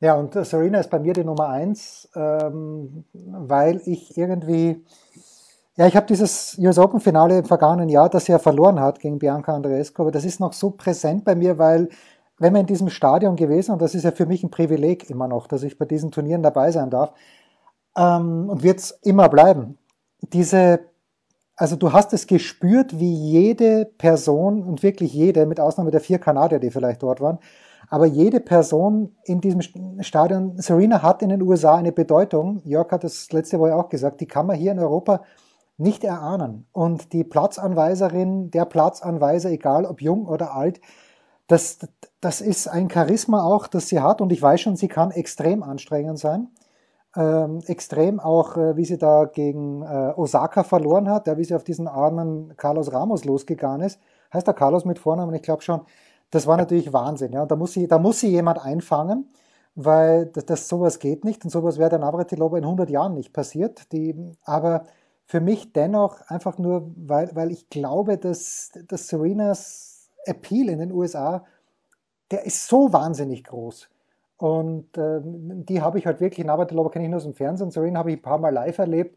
Ja, 0.00 0.14
und 0.14 0.34
Serena 0.34 0.80
ist 0.80 0.90
bei 0.90 0.98
mir 0.98 1.14
die 1.14 1.24
Nummer 1.24 1.48
eins, 1.48 2.08
ähm, 2.14 3.04
weil 3.12 3.80
ich 3.86 4.16
irgendwie, 4.18 4.84
ja, 5.76 5.86
ich 5.86 5.96
habe 5.96 6.06
dieses 6.06 6.58
US 6.58 6.78
Open 6.78 7.00
Finale 7.00 7.38
im 7.38 7.44
vergangenen 7.46 7.88
Jahr, 7.88 8.10
das 8.10 8.26
sie 8.26 8.32
ja 8.32 8.38
verloren 8.38 8.78
hat 8.78 9.00
gegen 9.00 9.18
Bianca 9.18 9.54
Andreescu, 9.54 10.02
aber 10.02 10.10
das 10.10 10.26
ist 10.26 10.40
noch 10.40 10.52
so 10.52 10.70
präsent 10.70 11.24
bei 11.24 11.34
mir, 11.34 11.56
weil 11.58 11.88
wenn 12.38 12.52
man 12.52 12.60
in 12.60 12.66
diesem 12.66 12.90
Stadion 12.90 13.36
gewesen, 13.36 13.72
und 13.72 13.80
das 13.80 13.94
ist 13.94 14.04
ja 14.04 14.10
für 14.10 14.26
mich 14.26 14.44
ein 14.44 14.50
Privileg 14.50 15.08
immer 15.08 15.26
noch, 15.26 15.46
dass 15.46 15.62
ich 15.62 15.78
bei 15.78 15.86
diesen 15.86 16.10
Turnieren 16.10 16.42
dabei 16.42 16.70
sein 16.70 16.90
darf, 16.90 17.14
ähm, 17.96 18.50
und 18.50 18.62
wird 18.62 18.80
es 18.80 18.90
immer 19.02 19.30
bleiben, 19.30 19.78
diese 20.20 20.80
also 21.56 21.76
du 21.76 21.92
hast 21.92 22.12
es 22.12 22.26
gespürt, 22.26 22.98
wie 22.98 23.14
jede 23.14 23.84
Person 23.84 24.62
und 24.62 24.82
wirklich 24.82 25.12
jede, 25.12 25.46
mit 25.46 25.60
Ausnahme 25.60 25.90
der 25.90 26.00
vier 26.00 26.18
Kanadier, 26.18 26.58
die 26.58 26.70
vielleicht 26.70 27.02
dort 27.02 27.20
waren, 27.20 27.38
aber 27.88 28.06
jede 28.06 28.40
Person 28.40 29.14
in 29.24 29.40
diesem 29.40 29.60
Stadion, 30.02 30.58
Serena 30.58 31.02
hat 31.02 31.22
in 31.22 31.28
den 31.28 31.42
USA 31.42 31.76
eine 31.76 31.92
Bedeutung, 31.92 32.60
Jörg 32.64 32.90
hat 32.90 33.04
das 33.04 33.30
letzte 33.30 33.58
Woche 33.58 33.76
auch 33.76 33.88
gesagt, 33.88 34.20
die 34.20 34.26
kann 34.26 34.46
man 34.46 34.56
hier 34.56 34.72
in 34.72 34.78
Europa 34.78 35.22
nicht 35.76 36.04
erahnen. 36.04 36.66
Und 36.72 37.12
die 37.12 37.24
Platzanweiserin, 37.24 38.50
der 38.50 38.64
Platzanweiser, 38.64 39.50
egal 39.50 39.84
ob 39.84 40.00
jung 40.00 40.26
oder 40.26 40.54
alt, 40.54 40.80
das, 41.46 41.78
das 42.20 42.40
ist 42.40 42.68
ein 42.68 42.88
Charisma 42.88 43.44
auch, 43.44 43.66
das 43.66 43.88
sie 43.88 44.00
hat. 44.00 44.20
Und 44.20 44.32
ich 44.32 44.40
weiß 44.40 44.60
schon, 44.60 44.76
sie 44.76 44.88
kann 44.88 45.10
extrem 45.10 45.62
anstrengend 45.62 46.18
sein 46.18 46.48
ähm, 47.16 47.60
extrem 47.66 48.20
auch, 48.20 48.56
äh, 48.56 48.76
wie 48.76 48.84
sie 48.84 48.98
da 48.98 49.24
gegen 49.26 49.82
äh, 49.82 50.12
Osaka 50.16 50.64
verloren 50.64 51.08
hat, 51.08 51.26
ja, 51.26 51.36
wie 51.38 51.44
sie 51.44 51.54
auf 51.54 51.64
diesen 51.64 51.88
armen 51.88 52.56
Carlos 52.56 52.92
Ramos 52.92 53.24
losgegangen 53.24 53.82
ist. 53.82 54.00
Heißt 54.32 54.46
der 54.46 54.54
Carlos 54.54 54.84
mit 54.84 54.98
Vornamen? 54.98 55.34
Ich 55.34 55.42
glaube 55.42 55.62
schon. 55.62 55.82
Das 56.30 56.46
war 56.46 56.56
natürlich 56.56 56.92
Wahnsinn. 56.92 57.32
Ja. 57.32 57.42
Und 57.42 57.50
da 57.50 57.56
muss 57.56 57.72
sie, 57.72 57.86
da 57.86 57.98
muss 57.98 58.20
sie 58.20 58.28
jemand 58.28 58.64
einfangen, 58.64 59.30
weil 59.76 60.26
das, 60.26 60.46
das 60.46 60.68
sowas 60.68 60.98
geht 60.98 61.24
nicht 61.24 61.44
und 61.44 61.50
sowas 61.50 61.78
wäre 61.78 61.90
der 61.90 62.00
Navratilova 62.00 62.58
in 62.58 62.64
100 62.64 62.90
Jahren 62.90 63.14
nicht 63.14 63.32
passiert. 63.32 63.92
Die, 63.92 64.32
aber 64.44 64.84
für 65.26 65.40
mich 65.40 65.72
dennoch 65.72 66.20
einfach 66.28 66.58
nur, 66.58 66.90
weil, 66.96 67.30
weil 67.34 67.52
ich 67.52 67.70
glaube, 67.70 68.18
dass, 68.18 68.72
dass 68.88 69.08
Serenas 69.08 70.10
Appeal 70.24 70.68
in 70.68 70.80
den 70.80 70.92
USA, 70.92 71.44
der 72.30 72.44
ist 72.46 72.66
so 72.66 72.92
wahnsinnig 72.92 73.44
groß. 73.44 73.88
Und 74.36 74.96
äh, 74.98 75.20
die 75.22 75.80
habe 75.80 75.98
ich 75.98 76.06
halt 76.06 76.20
wirklich, 76.20 76.44
Navratilova 76.44 76.90
kenne 76.90 77.04
ich 77.04 77.10
nur 77.10 77.18
aus 77.18 77.24
dem 77.24 77.34
Fernsehen, 77.34 77.70
Serena 77.70 78.00
habe 78.00 78.10
ich 78.10 78.18
ein 78.18 78.22
paar 78.22 78.38
Mal 78.38 78.52
live 78.52 78.78
erlebt. 78.78 79.16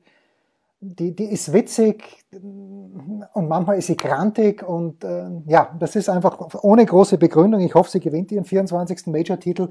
Die, 0.79 1.15
die 1.15 1.25
ist 1.25 1.51
witzig 1.53 2.23
und 2.31 3.47
manchmal 3.47 3.79
ist 3.79 3.87
sie 3.87 3.97
grantig 3.97 4.61
und 4.61 5.03
äh, 5.03 5.27
ja, 5.47 5.75
das 5.79 5.95
ist 5.95 6.07
einfach 6.07 6.53
ohne 6.61 6.85
große 6.85 7.17
Begründung. 7.17 7.61
Ich 7.61 7.73
hoffe, 7.73 7.89
sie 7.89 7.99
gewinnt 7.99 8.31
ihren 8.31 8.45
24. 8.45 9.07
Major-Titel 9.07 9.69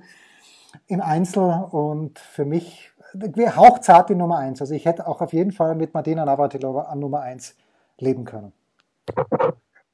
im 0.89 1.01
Einzel 1.01 1.69
und 1.71 2.19
für 2.19 2.45
mich 2.45 2.91
hauchzart 3.39 4.11
die 4.11 4.17
Nummer 4.17 4.39
1. 4.39 4.61
Also 4.61 4.75
ich 4.75 4.85
hätte 4.85 5.07
auch 5.07 5.21
auf 5.21 5.33
jeden 5.33 5.53
Fall 5.53 5.77
mit 5.77 5.95
Martina 5.95 6.25
Navratilova 6.25 6.83
an 6.83 6.99
Nummer 6.99 7.21
1 7.21 7.55
leben 7.99 8.25
können. 8.25 8.53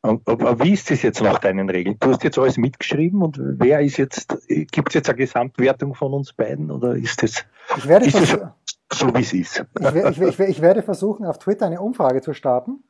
Aber 0.03 0.59
wie 0.61 0.73
ist 0.73 0.91
das 0.91 1.03
jetzt 1.03 1.23
nach 1.23 1.39
deinen 1.39 1.71
Regeln? 1.71 1.97
Du 2.01 2.11
hast 2.11 2.25
jetzt 2.25 2.37
alles 2.37 2.57
mitgeschrieben 2.57 3.23
und 3.23 3.39
wer 3.41 3.81
ist 3.81 3.99
jetzt, 3.99 4.37
gibt 4.49 4.89
es 4.89 4.95
jetzt 4.95 5.09
eine 5.09 5.19
Gesamtwertung 5.19 5.95
von 5.95 6.13
uns 6.13 6.33
beiden 6.33 6.73
oder 6.73 6.97
ist 6.97 7.23
das, 7.23 7.45
so, 8.93 9.15
wie 9.15 9.21
es 9.21 9.33
ist? 9.33 9.65
Ich, 9.79 9.95
ich, 9.95 10.21
ich, 10.21 10.41
ich, 10.41 10.61
werde 10.61 10.83
versuchen, 10.83 11.25
auf 11.25 11.39
Twitter 11.39 11.67
eine 11.67 11.81
Umfrage 11.81 12.21
zu 12.21 12.35
starten 12.35 12.83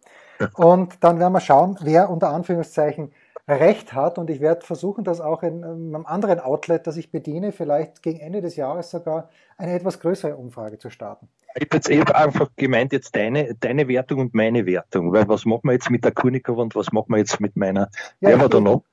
und 0.54 1.04
dann 1.04 1.20
werden 1.20 1.34
wir 1.34 1.40
schauen, 1.40 1.78
wer 1.82 2.08
unter 2.08 2.30
Anführungszeichen 2.30 3.12
recht 3.46 3.92
hat 3.92 4.18
und 4.18 4.30
ich 4.30 4.40
werde 4.40 4.64
versuchen, 4.64 5.04
das 5.04 5.20
auch 5.20 5.42
in 5.42 5.64
einem 5.64 6.06
anderen 6.06 6.40
Outlet, 6.40 6.86
das 6.86 6.96
ich 6.96 7.10
bediene, 7.10 7.52
vielleicht 7.52 8.02
gegen 8.02 8.20
Ende 8.20 8.40
des 8.40 8.56
Jahres 8.56 8.90
sogar 8.90 9.28
eine 9.58 9.74
etwas 9.74 10.00
größere 10.00 10.36
Umfrage 10.36 10.78
zu 10.78 10.90
starten. 10.90 11.28
Ich 11.54 11.62
habe 11.62 11.76
jetzt 11.76 11.90
eben 11.90 12.10
einfach 12.12 12.50
gemeint, 12.56 12.92
jetzt 12.92 13.14
deine, 13.14 13.54
deine 13.54 13.88
Wertung 13.88 14.20
und 14.20 14.34
meine 14.34 14.64
Wertung, 14.66 15.12
weil 15.12 15.28
was 15.28 15.44
machen 15.44 15.62
wir 15.64 15.72
jetzt 15.72 15.90
mit 15.90 16.04
der 16.04 16.12
Kurnikova 16.12 16.62
und 16.62 16.74
was 16.74 16.92
machen 16.92 17.10
wir 17.10 17.18
jetzt 17.18 17.40
mit 17.40 17.56
meiner, 17.56 17.90
ja, 18.20 18.30
wer 18.30 18.40
war 18.40 18.48
da 18.48 18.60
noch? 18.60 18.84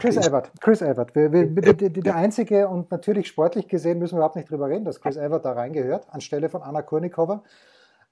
Chris, 0.00 0.16
Evert, 0.16 0.50
Chris 0.60 0.82
Evert. 0.82 1.14
Wir, 1.14 1.32
wir, 1.32 1.74
die, 1.74 1.90
die, 1.90 2.00
der 2.00 2.16
einzige 2.16 2.68
und 2.68 2.90
natürlich 2.90 3.28
sportlich 3.28 3.68
gesehen 3.68 3.98
müssen 3.98 4.14
wir 4.14 4.18
überhaupt 4.18 4.36
nicht 4.36 4.50
drüber 4.50 4.68
reden, 4.68 4.84
dass 4.84 5.00
Chris 5.00 5.16
Evert 5.16 5.44
da 5.44 5.52
reingehört, 5.52 6.06
anstelle 6.10 6.48
von 6.48 6.62
Anna 6.62 6.82
Kurnikova. 6.82 7.42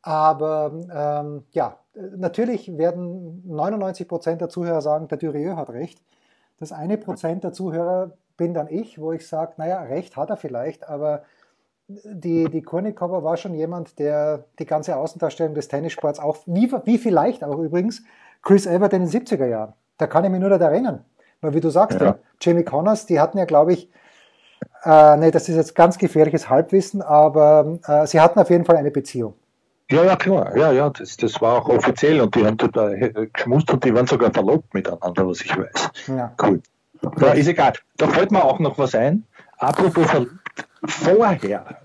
Aber 0.02 0.72
ähm, 0.94 1.44
ja, 1.52 1.78
natürlich 2.16 2.76
werden 2.76 3.42
99 3.46 4.08
Prozent 4.08 4.40
der 4.40 4.48
Zuhörer 4.48 4.80
sagen, 4.80 5.08
der 5.08 5.18
Durieux 5.18 5.56
hat 5.56 5.70
recht. 5.70 6.00
Das 6.58 6.72
eine 6.72 6.98
Prozent 6.98 7.44
der 7.44 7.52
Zuhörer 7.52 8.12
bin 8.36 8.54
dann 8.54 8.68
ich, 8.68 8.98
wo 8.98 9.12
ich 9.12 9.26
sage, 9.26 9.52
naja, 9.58 9.82
recht 9.82 10.16
hat 10.16 10.30
er 10.30 10.36
vielleicht, 10.36 10.88
aber 10.88 11.22
die, 12.04 12.48
die 12.48 12.62
Kornikova 12.62 13.22
war 13.22 13.36
schon 13.36 13.54
jemand, 13.54 13.98
der 13.98 14.44
die 14.58 14.66
ganze 14.66 14.96
Außendarstellung 14.96 15.54
des 15.54 15.68
Tennissports 15.68 16.20
auch, 16.20 16.38
wie, 16.46 16.70
wie 16.84 16.98
vielleicht 16.98 17.42
auch 17.42 17.58
übrigens, 17.58 18.02
Chris 18.42 18.66
Evert 18.66 18.92
in 18.92 19.06
den 19.06 19.10
70er 19.10 19.46
Jahren. 19.46 19.72
Da 19.98 20.06
kann 20.06 20.24
ich 20.24 20.30
mich 20.30 20.40
nur 20.40 20.50
daran 20.50 20.72
erinnern. 20.72 21.04
Weil 21.40 21.54
wie 21.54 21.60
du 21.60 21.70
sagst, 21.70 22.00
ja. 22.00 22.18
Jamie 22.40 22.64
Connors, 22.64 23.06
die 23.06 23.18
hatten 23.18 23.38
ja, 23.38 23.44
glaube 23.44 23.72
ich, 23.72 23.90
äh, 24.84 25.16
nee, 25.16 25.30
das 25.30 25.48
ist 25.48 25.56
jetzt 25.56 25.74
ganz 25.74 25.98
gefährliches 25.98 26.48
Halbwissen, 26.48 27.02
aber 27.02 27.78
äh, 27.86 28.06
sie 28.06 28.20
hatten 28.20 28.38
auf 28.38 28.50
jeden 28.50 28.64
Fall 28.64 28.76
eine 28.76 28.90
Beziehung. 28.90 29.34
Ja, 29.90 30.04
ja, 30.04 30.16
klar. 30.16 30.56
Ja, 30.56 30.70
ja, 30.70 30.90
das, 30.90 31.16
das 31.16 31.40
war 31.40 31.58
auch 31.58 31.68
offiziell 31.68 32.20
und 32.20 32.34
die 32.36 32.46
haben 32.46 32.56
da 32.56 32.90
geschmust 33.32 33.72
und 33.72 33.84
die 33.84 33.92
waren 33.92 34.06
sogar 34.06 34.32
verlobt 34.32 34.72
miteinander, 34.72 35.26
was 35.26 35.40
ich 35.40 35.56
weiß. 35.56 35.90
Ja. 36.06 36.32
Cool. 36.40 36.62
Ja, 37.18 37.32
ist 37.32 37.48
egal. 37.48 37.72
Da 37.96 38.06
fällt 38.06 38.30
mir 38.30 38.44
auch 38.44 38.58
noch 38.60 38.78
was 38.78 38.94
ein. 38.94 39.24
Apropos 39.58 40.06
verliebt. 40.06 40.32
Vorher, 40.84 41.79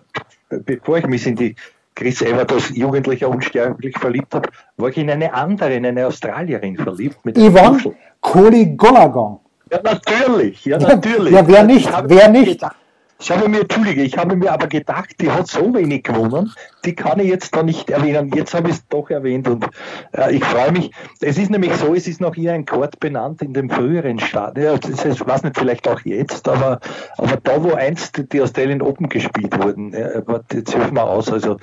bevor 0.50 0.98
ich 0.98 1.08
mich 1.08 1.26
in 1.28 1.36
die 1.36 1.56
Chris 1.96 2.22
Evert 2.22 2.52
als 2.52 2.76
Jugendlicher 2.76 3.30
unsterblich 3.30 3.98
verliebt 3.98 4.36
habe, 4.36 4.50
war 4.78 4.90
ich 4.90 4.98
in 4.98 5.10
eine 5.10 5.34
andere, 5.34 5.74
in 5.74 5.86
eine 5.86 6.08
Australierin 6.08 6.76
verliebt. 6.76 7.24
Mit 7.24 7.38
Yvonne 7.38 7.96
Koligolagon. 8.20 9.40
Ja, 9.72 9.82
natürlich. 9.82 10.66
Ja, 10.66 10.78
natürlich. 10.78 11.34
Ja, 11.34 11.48
wer 11.48 11.64
nicht? 11.64 11.90
Wer 12.06 12.30
nicht? 12.30 12.60
Gedacht, 12.60 12.76
ich 13.18 13.32
habe 13.32 13.48
mir, 13.48 13.62
entschuldige, 13.62 14.02
ich 14.02 14.18
habe 14.18 14.36
mir 14.36 14.52
aber 14.52 14.68
gedacht, 14.68 15.16
die 15.22 15.32
hat 15.32 15.48
so 15.48 15.74
wenig 15.74 16.04
gewonnen, 16.04 16.52
die 16.84 16.94
kann 16.94 17.20
ich 17.20 17.28
jetzt 17.28 17.56
da 17.56 17.64
nicht 17.64 17.90
erwähnen. 17.90 18.32
Jetzt 18.36 18.54
habe 18.54 18.70
ich 18.70 18.76
es 18.76 18.88
doch 18.88 19.10
erwähnt 19.10 19.48
und 19.48 19.66
äh, 20.12 20.36
ich 20.36 20.44
freue 20.44 20.72
mich. 20.74 20.92
Es 21.22 21.38
ist 21.38 21.50
nämlich 21.50 21.74
so, 21.76 21.96
es 21.96 22.08
ist 22.08 22.20
noch 22.20 22.36
hier 22.36 22.54
ein 22.54 22.66
Chord 22.66 23.00
benannt 23.00 23.42
in 23.42 23.54
dem 23.54 23.70
früheren 23.70 24.20
Stadion. 24.20 24.66
Ja, 24.66 24.74
ich 24.76 25.28
weiß 25.28 25.44
nicht, 25.44 25.58
vielleicht 25.58 25.88
auch 25.88 26.02
jetzt, 26.02 26.48
aber, 26.48 26.80
aber 27.18 27.38
da, 27.38 27.64
wo 27.64 27.74
einst 27.74 28.22
die 28.34 28.42
Australian 28.42 28.82
Open 28.82 29.08
gespielt 29.08 29.58
wurden, 29.64 29.94
ja, 29.94 30.22
jetzt 30.52 30.74
hilf 30.74 30.92
mal 30.92 31.04
aus, 31.04 31.32
also 31.32 31.58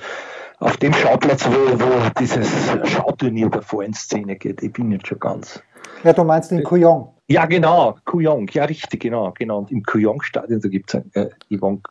auf 0.59 0.77
dem 0.77 0.93
Schauplatz, 0.93 1.45
wo, 1.45 1.79
wo 1.79 2.09
dieses 2.19 2.49
Schauturnier 2.85 3.49
davor 3.49 3.83
in 3.83 3.93
Szene 3.93 4.37
geht, 4.37 4.63
ich 4.63 4.73
bin 4.73 4.91
jetzt 4.91 5.07
schon 5.07 5.19
ganz. 5.19 5.61
Ja, 6.03 6.13
du 6.13 6.23
meinst 6.23 6.51
in 6.51 6.63
Kuyong. 6.63 7.12
Ja, 7.27 7.45
genau, 7.45 7.97
Kuyong, 8.05 8.49
ja, 8.51 8.65
richtig, 8.65 9.01
genau, 9.01 9.31
genau. 9.31 9.59
Und 9.59 9.71
im 9.71 9.83
Kuyong-Stadion, 9.83 10.59
da 10.59 10.67
gibt 10.67 10.93
es 10.93 10.95
ein 10.95 11.11
äh, 11.13 11.29
Yvonne 11.55 11.81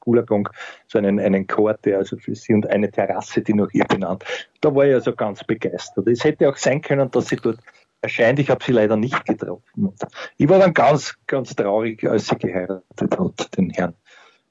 Kulagong, 0.00 0.48
so 0.86 0.98
einen, 0.98 1.18
einen 1.18 1.46
Chor, 1.46 1.74
der 1.74 1.98
also 1.98 2.16
für 2.16 2.34
sie 2.34 2.54
und 2.54 2.68
eine 2.68 2.90
Terrasse, 2.90 3.40
die 3.40 3.54
noch 3.54 3.70
hier 3.70 3.84
benannt. 3.84 4.24
Da 4.60 4.74
war 4.74 4.86
ich 4.86 4.94
also 4.94 5.14
ganz 5.14 5.42
begeistert. 5.44 6.06
Es 6.08 6.24
hätte 6.24 6.48
auch 6.48 6.56
sein 6.56 6.80
können, 6.80 7.10
dass 7.10 7.28
sie 7.28 7.36
dort 7.36 7.58
erscheint. 8.02 8.38
Ich 8.38 8.50
habe 8.50 8.64
sie 8.64 8.72
leider 8.72 8.96
nicht 8.96 9.24
getroffen. 9.24 9.92
Ich 10.36 10.48
war 10.48 10.58
dann 10.58 10.74
ganz, 10.74 11.14
ganz 11.26 11.54
traurig, 11.54 12.04
als 12.08 12.28
sie 12.28 12.36
geheiratet 12.36 13.18
hat, 13.18 13.56
den 13.56 13.70
Herrn, 13.70 13.94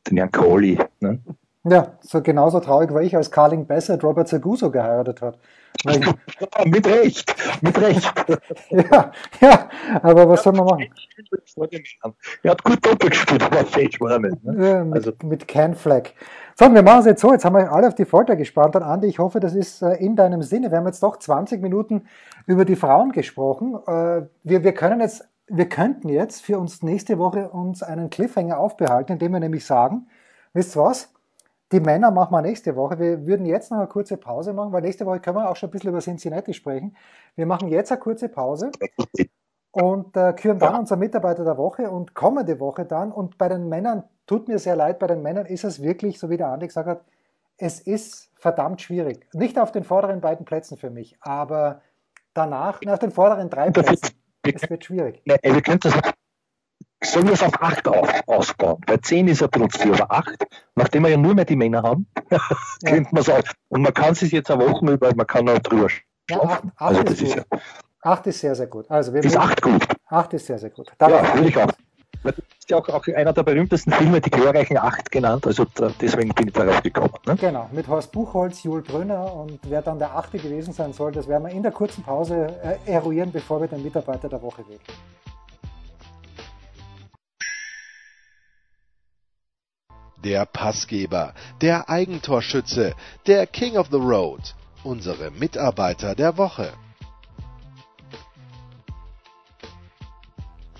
den 0.10 0.18
Herrn 0.18 0.32
Kohli. 0.32 0.78
Ne? 1.00 1.20
Ja, 1.68 1.98
so 2.02 2.22
genauso 2.22 2.60
traurig 2.60 2.94
war 2.94 3.02
ich, 3.02 3.16
als 3.18 3.32
Carling 3.32 3.66
Bassett 3.66 4.04
Robert 4.04 4.28
Seguso 4.28 4.70
geheiratet 4.70 5.22
hat. 5.22 5.40
mit 6.66 6.88
Recht, 6.88 7.36
mit 7.62 7.82
Recht. 7.82 8.14
ja, 8.70 9.12
ja, 9.42 9.70
aber 10.04 10.30
was 10.30 10.44
soll 10.44 10.54
man 10.54 10.66
machen? 10.66 10.86
Er 12.44 12.52
hat 12.52 12.64
gut 12.64 12.86
doppelt 12.86 13.12
gespielt, 13.12 13.44
aber 13.44 13.66
falsch 13.66 14.00
war 14.00 14.12
er 14.12 14.20
nicht. 14.20 14.44
Ne? 14.44 14.68
Ja, 14.68 14.84
mit, 14.84 14.96
also. 14.96 15.12
mit 15.24 15.48
Ken 15.48 15.74
Fleck. 15.74 16.14
So, 16.54 16.72
wir 16.72 16.84
machen 16.84 17.00
es 17.00 17.06
jetzt 17.08 17.22
so, 17.22 17.34
jetzt 17.34 17.44
haben 17.46 17.56
wir 17.56 17.72
alle 17.72 17.88
auf 17.88 17.96
die 17.96 18.06
Folter 18.06 18.36
gespannt. 18.36 18.76
Und 18.76 18.84
Andi, 18.84 19.08
ich 19.08 19.18
hoffe, 19.18 19.40
das 19.40 19.56
ist 19.56 19.82
äh, 19.82 19.96
in 19.96 20.16
deinem 20.16 20.44
Sinne. 20.44 20.70
Wir 20.70 20.78
haben 20.78 20.86
jetzt 20.86 21.02
doch 21.02 21.18
20 21.18 21.62
Minuten 21.62 22.06
über 22.46 22.64
die 22.64 22.76
Frauen 22.76 23.12
gesprochen. 23.12 23.76
Äh, 23.88 24.28
wir, 24.44 24.64
wir 24.64 24.74
können 24.74 25.02
jetzt, 25.02 25.28
wir 25.48 25.68
könnten 25.68 26.10
jetzt 26.10 26.46
für 26.46 26.60
uns 26.60 26.84
nächste 26.84 27.18
Woche 27.18 27.50
uns 27.50 27.82
einen 27.82 28.12
Cliffhanger 28.12 28.60
aufbehalten, 28.60 29.14
indem 29.14 29.34
wir 29.34 29.40
nämlich 29.40 29.66
sagen, 29.66 30.08
wisst 30.54 30.78
ihr 30.78 30.84
was? 30.84 31.15
Die 31.72 31.80
Männer 31.80 32.12
machen 32.12 32.32
wir 32.32 32.42
nächste 32.42 32.76
Woche. 32.76 33.00
Wir 33.00 33.26
würden 33.26 33.46
jetzt 33.46 33.72
noch 33.72 33.80
eine 33.80 33.88
kurze 33.88 34.18
Pause 34.18 34.54
machen, 34.54 34.72
weil 34.72 34.82
nächste 34.82 35.06
Woche 35.06 35.20
können 35.20 35.38
wir 35.38 35.50
auch 35.50 35.56
schon 35.56 35.70
ein 35.70 35.72
bisschen 35.72 35.90
über 35.90 36.00
Cincinnati 36.00 36.54
sprechen. 36.54 36.96
Wir 37.36 37.46
machen 37.46 37.70
jetzt 37.70 37.92
eine 37.92 38.00
kurze 38.00 38.30
Pause 38.30 38.72
und 39.72 40.16
äh, 40.16 40.34
küren 40.34 40.60
dann 40.60 40.74
ja. 40.74 40.80
unser 40.80 40.96
Mitarbeiter 40.96 41.44
der 41.44 41.58
Woche 41.58 41.90
und 41.90 42.14
kommende 42.14 42.60
Woche 42.60 42.86
dann. 42.86 43.12
Und 43.12 43.38
bei 43.38 43.50
den 43.50 43.68
Männern, 43.68 44.04
tut 44.28 44.48
mir 44.48 44.60
sehr 44.60 44.76
leid, 44.76 45.00
bei 45.00 45.08
den 45.08 45.22
Männern 45.22 45.46
ist 45.48 45.64
es 45.64 45.82
wirklich, 45.82 46.20
so 46.20 46.30
wie 46.30 46.38
der 46.38 46.48
Andi 46.50 46.68
gesagt 46.68 46.88
hat, 46.88 47.02
es 47.58 47.80
ist 47.80 48.32
verdammt 48.36 48.82
schwierig. 48.82 49.28
Nicht 49.34 49.58
auf 49.58 49.72
den 49.72 49.84
vorderen 49.84 50.22
beiden 50.22 50.46
Plätzen 50.46 50.78
für 50.78 50.90
mich, 50.90 51.18
aber 51.22 51.82
danach, 52.34 52.82
nach 52.82 53.00
den 53.00 53.12
vorderen 53.12 53.50
drei 53.50 53.72
Plätzen, 53.72 54.16
es 54.44 54.70
wird 54.70 54.86
schwierig. 54.86 55.22
Ne, 55.26 55.38
wir 55.42 55.62
könnten 55.62 55.90
das 55.90 56.14
sollen 57.12 57.28
wir 57.28 57.34
es 57.34 57.44
auf 57.44 57.62
8 57.62 57.88
auf, 57.88 58.10
ausbauen. 58.28 58.82
Bei 58.86 58.98
10 58.98 59.28
ist 59.28 59.42
er 59.42 59.48
bisschen 59.48 59.94
aber 59.94 60.12
8, 60.12 60.46
nachdem 60.76 61.04
wir 61.04 61.10
ja 61.10 61.18
nur 61.18 61.34
mehr 61.34 61.46
die 61.46 61.56
Männer 61.56 61.84
haben, 61.84 62.08
könnte 62.86 63.10
man 63.14 63.24
sagen. 63.24 63.48
Und 63.70 63.82
man 63.82 63.94
kann 63.94 64.16
sich 64.16 64.32
jetzt 64.32 64.52
eine 64.52 64.66
Woche 64.66 64.86
über, 64.92 65.14
man 65.16 65.28
kann 65.28 65.48
auch 65.50 65.60
drüber 65.60 65.88
ja, 66.30 66.42
8, 66.42 66.64
8 66.64 66.64
also 66.78 67.02
ist, 67.02 67.22
ist, 67.22 67.36
ja, 67.36 67.44
8 68.02 68.28
ist 68.28 68.40
sehr, 68.40 68.56
sehr 68.56 68.68
gut. 68.68 68.90
Also 68.90 69.14
wir 69.14 69.24
ist 69.24 69.38
8 69.38 69.62
gut? 69.62 69.86
8 70.08 70.34
ist 70.34 70.46
sehr, 70.48 70.60
sehr 70.60 70.70
gut. 70.70 70.92
Darauf 70.98 71.22
ja, 71.22 71.36
würde 71.36 71.50
ich 71.50 71.58
auch. 71.58 71.72
Das 72.24 72.34
ist 72.38 72.70
ja 72.72 72.78
auch, 72.78 72.90
auch, 72.90 73.08
einer 73.16 73.34
der 73.34 73.44
berühmtesten 73.44 73.92
Filme, 73.92 74.20
die 74.20 74.32
glorreichen 74.32 74.78
Acht 74.78 75.12
genannt, 75.12 75.46
also 75.46 75.66
deswegen 76.02 76.34
bin 76.34 76.48
ich 76.48 76.54
darauf 76.54 76.82
gekommen. 76.82 77.14
Ne? 77.28 77.36
Genau, 77.36 77.70
mit 77.72 77.88
Horst 77.88 78.12
Buchholz, 78.12 78.64
Jul 78.64 78.82
Brünner 78.82 79.32
und 79.32 79.60
wer 79.70 79.84
dann 79.84 80.00
der 80.00 80.16
Achte 80.16 80.40
gewesen 80.40 80.74
sein 80.74 80.92
soll, 80.92 81.12
das 81.12 81.28
werden 81.28 81.44
wir 81.44 81.52
in 81.52 81.62
der 81.62 81.72
kurzen 81.72 82.04
Pause 82.04 82.48
äh, 82.64 82.92
eruieren, 82.92 83.32
bevor 83.32 83.62
wir 83.62 83.68
den 83.68 83.84
Mitarbeiter 83.84 84.28
der 84.28 84.42
Woche 84.42 84.68
wählen. 84.68 84.80
Der 90.26 90.48
Passgeber, 90.48 91.34
der 91.62 91.88
Eigentorschütze, 91.88 92.96
der 93.28 93.46
King 93.46 93.78
of 93.78 93.88
the 93.92 93.98
Road, 93.98 94.56
unsere 94.84 95.30
Mitarbeiter 95.30 96.16
der 96.16 96.36
Woche. 96.36 96.70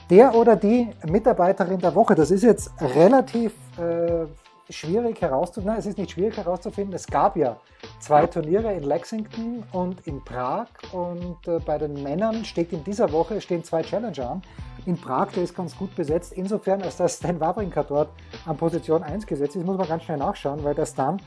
Der 0.10 0.34
oder 0.34 0.56
die 0.56 0.90
Mitarbeiterin 1.06 1.80
der 1.80 1.94
Woche, 1.94 2.16
das 2.16 2.32
ist 2.32 2.44
jetzt 2.44 2.72
relativ 2.80 3.54
äh, 3.78 4.26
schwierig 4.72 5.22
herauszufinden. 5.22 5.78
Es 5.78 5.86
ist 5.86 5.98
nicht 5.98 6.12
schwierig 6.12 6.38
herauszufinden. 6.38 6.96
Es 6.96 7.06
gab 7.06 7.36
ja 7.38 7.58
zwei 8.00 8.26
Turniere 8.26 8.74
in 8.74 8.84
Lexington 8.84 9.64
und 9.72 10.06
in 10.08 10.24
Prag 10.24 10.68
und 10.92 11.48
äh, 11.48 11.60
bei 11.60 11.78
den 11.78 12.02
Männern 12.02 12.46
steht 12.46 12.74
in 12.74 12.84
dieser 12.84 13.12
Woche 13.12 13.42
stehen 13.42 13.64
zwei 13.64 13.84
Challenger 13.84 14.32
an 14.32 14.42
in 14.86 14.98
Prag, 14.98 15.32
der 15.32 15.44
ist 15.44 15.56
ganz 15.56 15.76
gut 15.78 15.96
besetzt. 15.96 16.34
Insofern, 16.34 16.82
als 16.82 16.98
der 16.98 17.08
Stan 17.08 17.40
Wawrinka 17.40 17.84
dort 17.84 18.10
an 18.46 18.58
Position 18.58 19.04
1 19.04 19.26
gesetzt 19.26 19.56
ist, 19.56 19.66
muss 19.66 19.78
man 19.78 19.88
ganz 19.88 20.04
schnell 20.04 20.18
nachschauen, 20.18 20.64
weil 20.64 20.76
der 20.76 20.86
Stan 20.86 21.20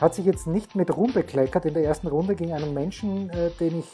hat 0.00 0.14
sich 0.14 0.24
jetzt 0.24 0.46
nicht 0.46 0.74
mit 0.74 0.96
Ruhm 0.96 1.12
bekleckert 1.12 1.64
in 1.66 1.74
der 1.74 1.84
ersten 1.84 2.06
Runde 2.06 2.34
gegen 2.34 2.52
einen 2.52 2.72
Menschen, 2.72 3.30
äh, 3.30 3.50
den 3.58 3.80
ich, 3.80 3.86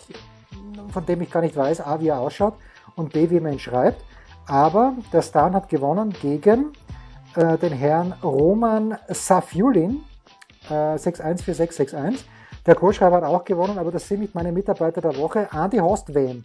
von 0.91 1.05
dem 1.05 1.21
ich 1.23 1.31
gar 1.31 1.43
nicht 1.43 1.57
weiß, 1.57 1.81
A, 1.81 2.01
wie 2.01 2.09
er 2.09 2.21
ausschaut 2.21 2.55
und 2.95 3.13
B, 3.13 3.31
wie 3.31 3.41
man 3.41 3.55
ihn 3.55 3.59
schreibt. 3.59 4.05
Aber 4.47 4.95
der 5.13 5.23
Stan 5.23 5.55
hat 5.55 5.69
gewonnen 5.69 6.15
gegen 6.23 6.73
äh, 7.35 7.59
den 7.59 7.73
Herrn 7.73 8.13
Roman 8.23 8.97
Safiulin, 9.09 10.05
äh, 10.71 10.95
6-1 10.97 11.43
für 11.43 11.53
6-6-1. 11.53 12.25
Der 12.65 12.75
Co-Schreiber 12.75 13.17
hat 13.17 13.25
auch 13.25 13.45
gewonnen, 13.45 13.79
aber 13.79 13.91
das 13.91 14.09
sind 14.09 14.21
nicht 14.21 14.35
meine 14.35 14.53
Mitarbeiter 14.53 15.01
der 15.01 15.17
Woche. 15.17 15.53
Andi 15.53 15.79
Horst 15.79 16.15
wen? 16.15 16.45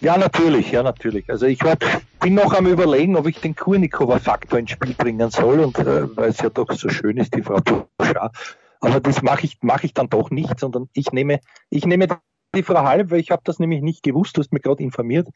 Ja, 0.00 0.16
natürlich, 0.16 0.70
ja, 0.70 0.84
natürlich. 0.84 1.28
Also 1.28 1.46
ich 1.46 1.62
war, 1.64 1.76
bin 2.20 2.34
noch 2.34 2.54
am 2.54 2.66
überlegen, 2.66 3.16
ob 3.16 3.26
ich 3.26 3.40
den 3.40 3.56
Kurnikova-Faktor 3.56 4.60
ins 4.60 4.70
Spiel 4.70 4.94
bringen 4.94 5.30
soll 5.30 5.58
und 5.58 5.76
äh, 5.78 6.16
weil 6.16 6.30
es 6.30 6.38
ja 6.38 6.50
doch 6.50 6.70
so 6.72 6.88
schön 6.88 7.16
ist, 7.16 7.34
die 7.34 7.42
Frau 7.42 7.58
Bouchard. 7.60 8.32
Aber 8.80 9.00
das 9.00 9.22
mache 9.22 9.44
ich, 9.44 9.58
mache 9.62 9.86
ich 9.86 9.94
dann 9.94 10.08
doch 10.08 10.30
nicht, 10.30 10.60
sondern 10.60 10.88
ich 10.92 11.10
nehme, 11.10 11.40
ich 11.68 11.84
nehme 11.84 12.06
die 12.54 12.62
Frau 12.62 12.84
Halb, 12.84 13.10
weil 13.10 13.18
ich 13.18 13.32
habe 13.32 13.42
das 13.44 13.58
nämlich 13.58 13.82
nicht 13.82 14.04
gewusst, 14.04 14.36
du 14.36 14.40
hast 14.40 14.52
mir 14.52 14.60
gerade 14.60 14.84
informiert. 14.84 15.26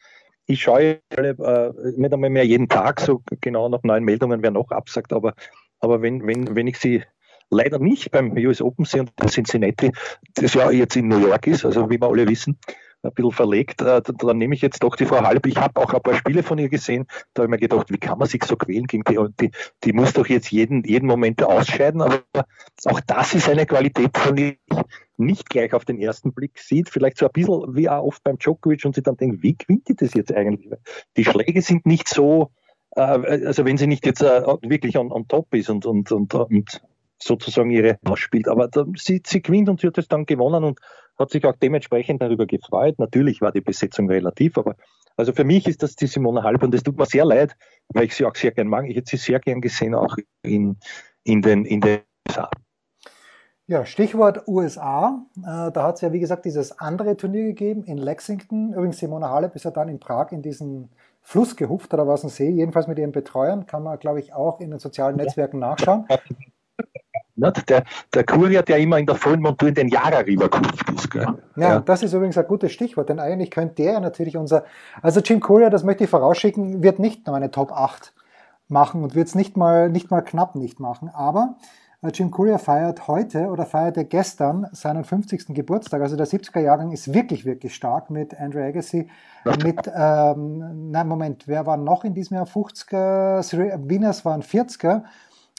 Ich 0.46 0.62
schaue 0.62 1.01
äh, 1.11 1.72
nicht 1.96 2.12
einmal 2.12 2.31
mehr 2.31 2.46
jeden 2.46 2.68
Tag, 2.68 3.01
so 3.01 3.20
genau 3.40 3.68
nach 3.68 3.83
neuen 3.83 4.05
Meldungen, 4.05 4.42
wer 4.42 4.53
noch 4.53 4.70
absagt, 4.70 5.12
aber, 5.12 5.35
aber 5.81 6.03
wenn, 6.03 6.25
wenn, 6.25 6.55
wenn 6.55 6.68
ich 6.68 6.79
sie 6.79 7.03
leider 7.51 7.81
nicht 7.81 8.12
beim 8.12 8.33
US 8.37 8.62
Open 8.62 8.85
sehe 8.85 9.03
und 9.03 9.31
Cincinnati, 9.31 9.90
das 10.35 10.55
ja 10.55 10.70
jetzt 10.70 10.96
in 10.96 11.09
New 11.09 11.18
York 11.18 11.48
ist, 11.48 11.64
also 11.64 11.90
wie 11.90 12.01
wir 12.01 12.09
alle 12.09 12.29
wissen, 12.29 12.59
ein 13.03 13.12
bisschen 13.12 13.33
verlegt. 13.33 13.83
Äh, 13.83 14.03
dann 14.03 14.38
nehme 14.38 14.55
ich 14.55 14.62
jetzt 14.62 14.83
doch 14.83 14.97
die 14.97 15.07
Frau 15.07 15.23
Halb. 15.23 15.47
Ich 15.47 15.57
habe 15.57 15.81
auch 15.81 15.93
ein 15.93 16.03
paar 16.03 16.15
Spiele 16.15 16.43
von 16.43 16.59
ihr 16.59 16.69
gesehen. 16.69 17.07
Da 17.35 17.43
habe 17.43 17.47
ich 17.47 17.51
mir 17.51 17.69
gedacht, 17.69 17.91
wie 17.91 17.99
kann 17.99 18.19
man 18.19 18.29
sich 18.29 18.45
so 18.45 18.57
quälen 18.57 18.87
gegen 18.87 19.05
die? 19.05 19.19
Die, 19.41 19.51
die 19.85 19.93
muss 19.93 20.12
doch 20.12 20.27
jetzt 20.27 20.51
jeden, 20.51 20.85
jeden 20.85 21.07
Moment 21.07 21.43
ausscheiden. 21.43 22.01
Aber 22.01 22.23
auch 22.85 23.01
das 23.01 23.35
ist 23.35 23.49
eine 23.49 23.67
Qualität, 23.67 24.17
von 24.17 24.37
der 24.37 24.53
ich 24.53 24.77
nicht 25.17 25.51
gleich 25.51 25.75
auf 25.75 25.85
den 25.85 26.01
ersten 26.01 26.33
Blick 26.33 26.59
sieht. 26.59 26.88
Vielleicht 26.88 27.19
so 27.19 27.27
ein 27.27 27.33
bisschen 27.33 27.75
wie 27.75 27.88
auch 27.88 28.05
oft 28.05 28.23
beim 28.23 28.38
Djokovic 28.38 28.85
und 28.85 28.95
sie 28.95 29.03
dann 29.03 29.17
denkt, 29.17 29.43
wie 29.43 29.57
gewinnt 29.57 29.88
die 29.88 29.97
das 29.97 30.15
jetzt 30.15 30.33
eigentlich? 30.33 30.73
Die 31.17 31.25
Schläge 31.25 31.62
sind 31.62 31.87
nicht 31.87 32.09
so, 32.09 32.51
äh, 32.97 33.01
also 33.01 33.65
wenn 33.65 33.79
sie 33.79 33.87
nicht 33.87 34.07
jetzt 34.07 34.23
äh, 34.23 34.43
wirklich 34.62 34.97
on, 34.97 35.12
on 35.12 35.29
top 35.29 35.55
ist 35.55 35.71
und, 35.71 35.87
und, 35.87 36.11
und, 36.12 36.35
und 36.35 36.83
sozusagen 37.23 37.71
ihre 37.71 37.99
ausspielt. 38.05 38.49
Aber 38.49 38.69
sie, 38.97 39.23
sie 39.25 39.43
gewinnt 39.43 39.69
und 39.69 39.81
sie 39.81 39.87
hat 39.87 39.99
es 39.99 40.09
dann 40.09 40.27
gewonnen 40.27 40.65
und 40.65 40.81
hat 41.22 41.30
sich 41.30 41.44
auch 41.46 41.56
dementsprechend 41.56 42.22
darüber 42.22 42.46
gefreut. 42.46 42.98
Natürlich 42.98 43.40
war 43.40 43.52
die 43.52 43.61
Besetzung 43.61 44.08
relativ, 44.08 44.58
aber 44.58 44.76
also 45.16 45.32
für 45.32 45.44
mich 45.44 45.66
ist 45.66 45.82
das 45.82 45.96
die 45.96 46.06
Simone 46.06 46.42
Halb 46.42 46.62
und 46.62 46.74
es 46.74 46.82
tut 46.82 46.98
mir 46.98 47.06
sehr 47.06 47.24
leid, 47.24 47.54
weil 47.88 48.04
ich 48.04 48.14
sie 48.14 48.24
auch 48.24 48.35
sehr 48.35 48.50
gern 48.50 48.68
mag. 48.68 48.88
Ich 48.88 48.96
hätte 48.96 49.11
sie 49.11 49.16
sehr 49.16 49.40
gern 49.40 49.61
gesehen, 49.61 49.94
auch 49.94 50.16
in, 50.42 50.76
in 51.24 51.42
den, 51.42 51.64
in 51.64 51.80
den 51.80 52.00
USA. 52.28 52.50
Ja, 53.68 53.87
Stichwort 53.87 54.46
USA. 54.48 55.24
Äh, 55.38 55.70
da 55.72 55.85
hat 55.85 55.96
es 55.96 56.00
ja, 56.00 56.12
wie 56.12 56.20
gesagt, 56.20 56.44
dieses 56.44 56.78
andere 56.78 57.16
Turnier 57.16 57.44
gegeben 57.44 57.85
in 57.85 57.96
Lexington. 57.96 58.72
Übrigens, 58.72 58.98
Simona 58.98 59.30
Halep 59.30 59.54
ist 59.54 59.64
ja 59.64 59.70
dann 59.70 59.88
in 59.88 60.00
Prag 60.00 60.32
in 60.32 60.42
diesen 60.42 60.90
Fluss 61.20 61.56
gehupft 61.56 61.94
oder 61.94 62.06
was 62.08 62.24
ein 62.24 62.28
See. 62.28 62.50
Jedenfalls 62.50 62.88
mit 62.88 62.98
ihren 62.98 63.12
Betreuern 63.12 63.66
kann 63.66 63.85
man, 63.85 63.98
glaube 63.98 64.20
ich, 64.20 64.35
auch 64.35 64.61
in 64.61 64.70
den 64.70 64.80
sozialen 64.80 65.16
Netzwerken 65.16 65.61
nachschauen. 65.61 66.06
Nicht? 67.35 67.68
Der, 67.71 67.85
der 68.12 68.25
Kurier, 68.25 68.62
der 68.62 68.79
immer 68.79 68.99
in 68.99 69.07
der 69.07 69.14
vollen 69.14 69.40
Montur 69.40 69.68
in 69.68 69.75
den 69.75 69.88
Jara 69.88 70.18
rübergerufen 70.18 70.97
ist. 70.97 71.11
Gell? 71.11 71.27
Ja, 71.57 71.68
ja, 71.68 71.81
das 71.81 72.03
ist 72.03 72.12
übrigens 72.12 72.37
ein 72.37 72.47
gutes 72.47 72.73
Stichwort, 72.73 73.09
denn 73.09 73.18
eigentlich 73.18 73.51
könnte 73.51 73.83
der 73.83 74.01
natürlich 74.01 74.37
unser, 74.37 74.64
also 75.01 75.21
Jim 75.21 75.40
Courier, 75.40 75.71
das 75.71 75.83
möchte 75.83 76.05
ich 76.05 76.11
vorausschicken, 76.11 76.83
wird 76.83 76.99
nicht 76.99 77.27
nur 77.27 77.37
eine 77.37 77.51
Top 77.51 77.73
8 77.73 78.12
machen 78.68 79.03
und 79.03 79.14
wird 79.14 79.29
es 79.29 79.35
nicht 79.35 79.57
mal, 79.57 79.88
nicht 79.88 80.11
mal 80.11 80.21
knapp 80.21 80.57
nicht 80.57 80.79
machen, 80.79 81.09
aber 81.09 81.57
äh, 82.03 82.11
Jim 82.12 82.31
Courier 82.31 82.59
feiert 82.59 83.09
heute 83.09 83.47
oder 83.47 83.64
feierte 83.64 84.05
gestern 84.05 84.66
seinen 84.73 85.05
50. 85.05 85.55
Geburtstag. 85.55 86.03
Also 86.03 86.16
der 86.16 86.27
70er 86.27 86.61
Jahrgang 86.61 86.92
ist 86.92 87.14
wirklich, 87.14 87.45
wirklich 87.45 87.75
stark 87.75 88.11
mit 88.11 88.38
Andrew 88.38 88.61
Agassi, 88.61 89.09
mit, 89.64 89.90
ähm, 89.95 90.90
nein, 90.90 91.09
Moment, 91.09 91.49
wer 91.49 91.64
war 91.66 91.77
noch 91.77 92.05
in 92.05 92.14
diesem 92.14 92.37
Jahr 92.37 92.47
50er? 92.47 93.88
Wieners 93.88 94.25
waren 94.25 94.42
40er 94.42 95.03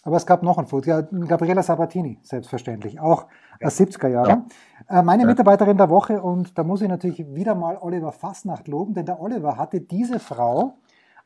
aber 0.03 0.17
es 0.17 0.25
gab 0.25 0.43
noch 0.43 0.57
einen 0.57 0.67
Foto. 0.67 0.89
Ja, 0.89 1.01
Gabriela 1.01 1.63
Sabatini, 1.63 2.19
selbstverständlich, 2.21 2.99
auch 2.99 3.27
ja. 3.59 3.67
aus 3.67 3.79
70er 3.79 4.09
Jahren. 4.09 4.45
Ja. 4.89 4.99
Äh, 4.99 5.03
meine. 5.03 5.25
Mitarbeiterin 5.25 5.77
der 5.77 5.89
Woche, 5.89 6.21
und 6.21 6.57
da 6.57 6.63
muss 6.63 6.81
ich 6.81 6.89
natürlich 6.89 7.25
wieder 7.33 7.55
mal 7.55 7.77
Oliver 7.79 8.11
Fassnacht 8.11 8.67
loben, 8.67 8.93
denn 8.93 9.05
der 9.05 9.21
Oliver 9.21 9.57
hatte 9.57 9.79
diese 9.79 10.19
Frau 10.19 10.77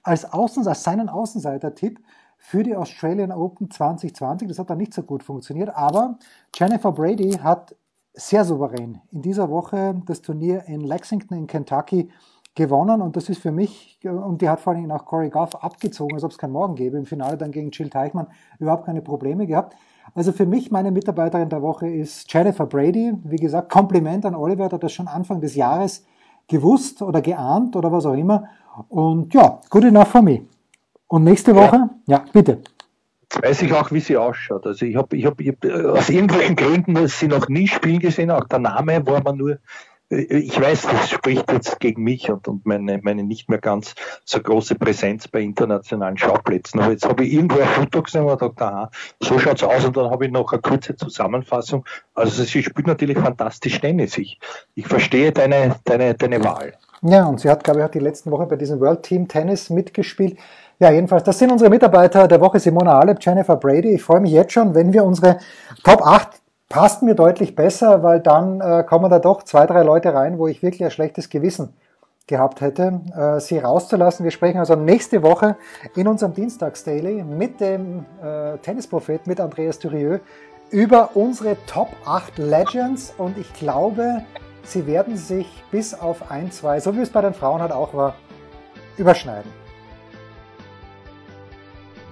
als, 0.03 0.31
Außen, 0.31 0.65
als 0.67 0.83
seinen 0.83 1.09
Außenseiter-Tipp 1.09 1.99
für 2.37 2.63
die 2.63 2.75
Australian 2.75 3.31
Open 3.31 3.71
2020. 3.71 4.47
Das 4.47 4.59
hat 4.59 4.69
dann 4.69 4.77
nicht 4.77 4.93
so 4.93 5.01
gut 5.01 5.23
funktioniert, 5.23 5.75
aber 5.75 6.19
Jennifer 6.55 6.91
Brady 6.91 7.31
hat 7.31 7.75
sehr 8.13 8.45
souverän 8.45 9.01
in 9.11 9.21
dieser 9.21 9.49
Woche 9.49 10.01
das 10.05 10.21
Turnier 10.21 10.63
in 10.65 10.81
Lexington 10.81 11.37
in 11.37 11.47
Kentucky 11.47 12.09
gewonnen 12.57 13.01
und 13.01 13.15
das 13.15 13.29
ist 13.29 13.41
für 13.41 13.51
mich, 13.51 13.99
und 14.03 14.41
die 14.41 14.49
hat 14.49 14.59
vor 14.59 14.73
allem 14.73 14.91
auch 14.91 15.05
Corey 15.05 15.29
Goff 15.29 15.55
abgezogen, 15.55 16.15
als 16.15 16.23
ob 16.23 16.31
es 16.31 16.37
kein 16.37 16.51
Morgen 16.51 16.75
gäbe. 16.75 16.97
Im 16.97 17.05
Finale 17.05 17.37
dann 17.37 17.51
gegen 17.51 17.71
Jill 17.71 17.89
Teichmann 17.89 18.27
überhaupt 18.59 18.85
keine 18.85 19.01
Probleme 19.01 19.47
gehabt. 19.47 19.77
Also 20.15 20.31
für 20.31 20.45
mich, 20.45 20.71
meine 20.71 20.91
Mitarbeiterin 20.91 21.49
der 21.49 21.61
Woche 21.61 21.87
ist 21.87 22.31
Jennifer 22.33 22.65
Brady. 22.65 23.13
Wie 23.23 23.35
gesagt, 23.37 23.71
Kompliment 23.71 24.25
an 24.25 24.35
Oliver, 24.35 24.67
der 24.67 24.73
hat 24.73 24.83
das 24.83 24.91
schon 24.91 25.07
Anfang 25.07 25.39
des 25.39 25.55
Jahres 25.55 26.05
gewusst 26.47 27.01
oder 27.01 27.21
geahnt 27.21 27.75
oder 27.75 27.91
was 27.91 28.05
auch 28.05 28.15
immer. 28.15 28.45
Und 28.89 29.33
ja, 29.33 29.61
good 29.69 29.85
enough 29.85 30.07
for 30.07 30.21
me. 30.21 30.41
Und 31.07 31.23
nächste 31.23 31.55
Woche, 31.55 31.89
ja, 32.07 32.17
ja 32.17 32.25
bitte. 32.33 32.61
Jetzt 33.21 33.43
weiß 33.43 33.61
ich 33.61 33.73
auch, 33.73 33.91
wie 33.91 33.99
sie 33.99 34.17
ausschaut. 34.17 34.65
Also 34.65 34.85
ich 34.85 34.95
habe 34.95 35.15
ich 35.15 35.25
hab, 35.25 35.39
ich 35.39 35.49
hab, 35.49 35.63
aus 35.97 36.09
irgendwelchen 36.09 36.55
Gründen 36.55 37.07
sie 37.07 37.27
noch 37.27 37.49
nie 37.49 37.67
spielen 37.67 37.99
gesehen, 37.99 38.31
auch 38.31 38.45
der 38.45 38.59
Name 38.59 39.05
war 39.05 39.21
mir 39.21 39.35
nur 39.35 39.57
ich 40.09 40.59
weiß, 40.59 40.83
das 40.83 41.09
spricht 41.09 41.51
jetzt 41.51 41.79
gegen 41.81 42.03
mich 42.03 42.29
und, 42.29 42.47
und 42.47 42.65
meine, 42.65 42.99
meine 43.03 43.23
nicht 43.23 43.49
mehr 43.49 43.59
ganz 43.59 43.93
so 44.23 44.39
große 44.39 44.75
Präsenz 44.75 45.27
bei 45.27 45.41
internationalen 45.41 46.17
Schauplätzen. 46.17 46.79
Aber 46.79 46.91
jetzt 46.91 47.05
habe 47.05 47.25
ich 47.25 47.33
irgendwo 47.33 47.59
ein 47.59 47.67
Foto 47.67 48.03
gesehen 48.03 48.23
und 48.23 48.39
gedacht, 48.39 48.61
aha, 48.61 48.89
so 49.19 49.37
schaut's 49.37 49.63
aus 49.63 49.83
und 49.83 49.97
dann 49.97 50.09
habe 50.09 50.25
ich 50.25 50.31
noch 50.31 50.51
eine 50.53 50.61
kurze 50.61 50.95
Zusammenfassung. 50.95 51.85
Also 52.15 52.43
sie 52.43 52.63
spielt 52.63 52.87
natürlich 52.87 53.17
fantastisch 53.17 53.81
Tennis. 53.81 54.17
Ich, 54.17 54.39
ich 54.75 54.87
verstehe 54.87 55.33
deine, 55.33 55.75
deine, 55.83 56.13
deine 56.13 56.41
Wahl. 56.43 56.73
Ja, 57.01 57.25
und 57.25 57.41
sie 57.41 57.49
hat, 57.49 57.63
glaube 57.63 57.81
ich, 57.81 57.85
auch 57.85 57.91
die 57.91 57.99
letzten 57.99 58.31
Wochen 58.31 58.47
bei 58.47 58.55
diesem 58.55 58.79
World 58.79 59.03
Team 59.03 59.27
Tennis 59.27 59.69
mitgespielt. 59.69 60.37
Ja, 60.79 60.91
jedenfalls, 60.91 61.23
das 61.23 61.37
sind 61.37 61.51
unsere 61.51 61.69
Mitarbeiter 61.69 62.27
der 62.27 62.39
Woche, 62.39 62.59
Simona 62.59 62.99
Alep, 62.99 63.17
Jennifer 63.19 63.57
Brady. 63.57 63.95
Ich 63.95 64.03
freue 64.03 64.21
mich 64.21 64.31
jetzt 64.31 64.53
schon, 64.53 64.73
wenn 64.73 64.93
wir 64.93 65.03
unsere 65.03 65.39
Top 65.83 66.01
8 66.01 66.29
passt 66.69 67.01
mir 67.01 67.15
deutlich 67.15 67.55
besser, 67.55 68.03
weil 68.03 68.19
dann 68.19 68.61
äh, 68.61 68.83
kommen 68.83 69.09
da 69.09 69.19
doch 69.19 69.43
zwei, 69.43 69.65
drei 69.65 69.83
Leute 69.83 70.13
rein, 70.13 70.37
wo 70.37 70.47
ich 70.47 70.61
wirklich 70.61 70.83
ein 70.83 70.91
schlechtes 70.91 71.29
Gewissen 71.29 71.73
gehabt 72.27 72.59
hätte, 72.59 73.01
äh, 73.15 73.39
sie 73.39 73.57
rauszulassen. 73.57 74.25
Wir 74.25 74.31
sprechen 74.31 74.59
also 74.59 74.75
nächste 74.75 75.23
Woche 75.23 75.55
in 75.95 76.07
unserem 76.07 76.33
Dienstags-Daily 76.33 77.23
mit 77.23 77.61
dem 77.61 78.05
äh, 78.21 78.57
Tennisprophet, 78.57 79.27
mit 79.27 79.39
Andreas 79.39 79.79
Thurieux, 79.79 80.19
über 80.69 81.11
unsere 81.15 81.55
Top 81.65 81.87
8 82.05 82.37
Legends 82.37 83.13
und 83.17 83.37
ich 83.37 83.53
glaube, 83.53 84.23
sie 84.63 84.85
werden 84.85 85.15
sich 85.15 85.63
bis 85.71 85.93
auf 85.93 86.29
ein, 86.29 86.51
zwei, 86.51 86.81
so 86.81 86.93
wie 86.95 87.01
es 87.01 87.09
bei 87.09 87.21
den 87.21 87.33
Frauen 87.33 87.61
halt 87.61 87.71
auch 87.71 87.93
war, 87.93 88.15
überschneiden. 88.97 89.66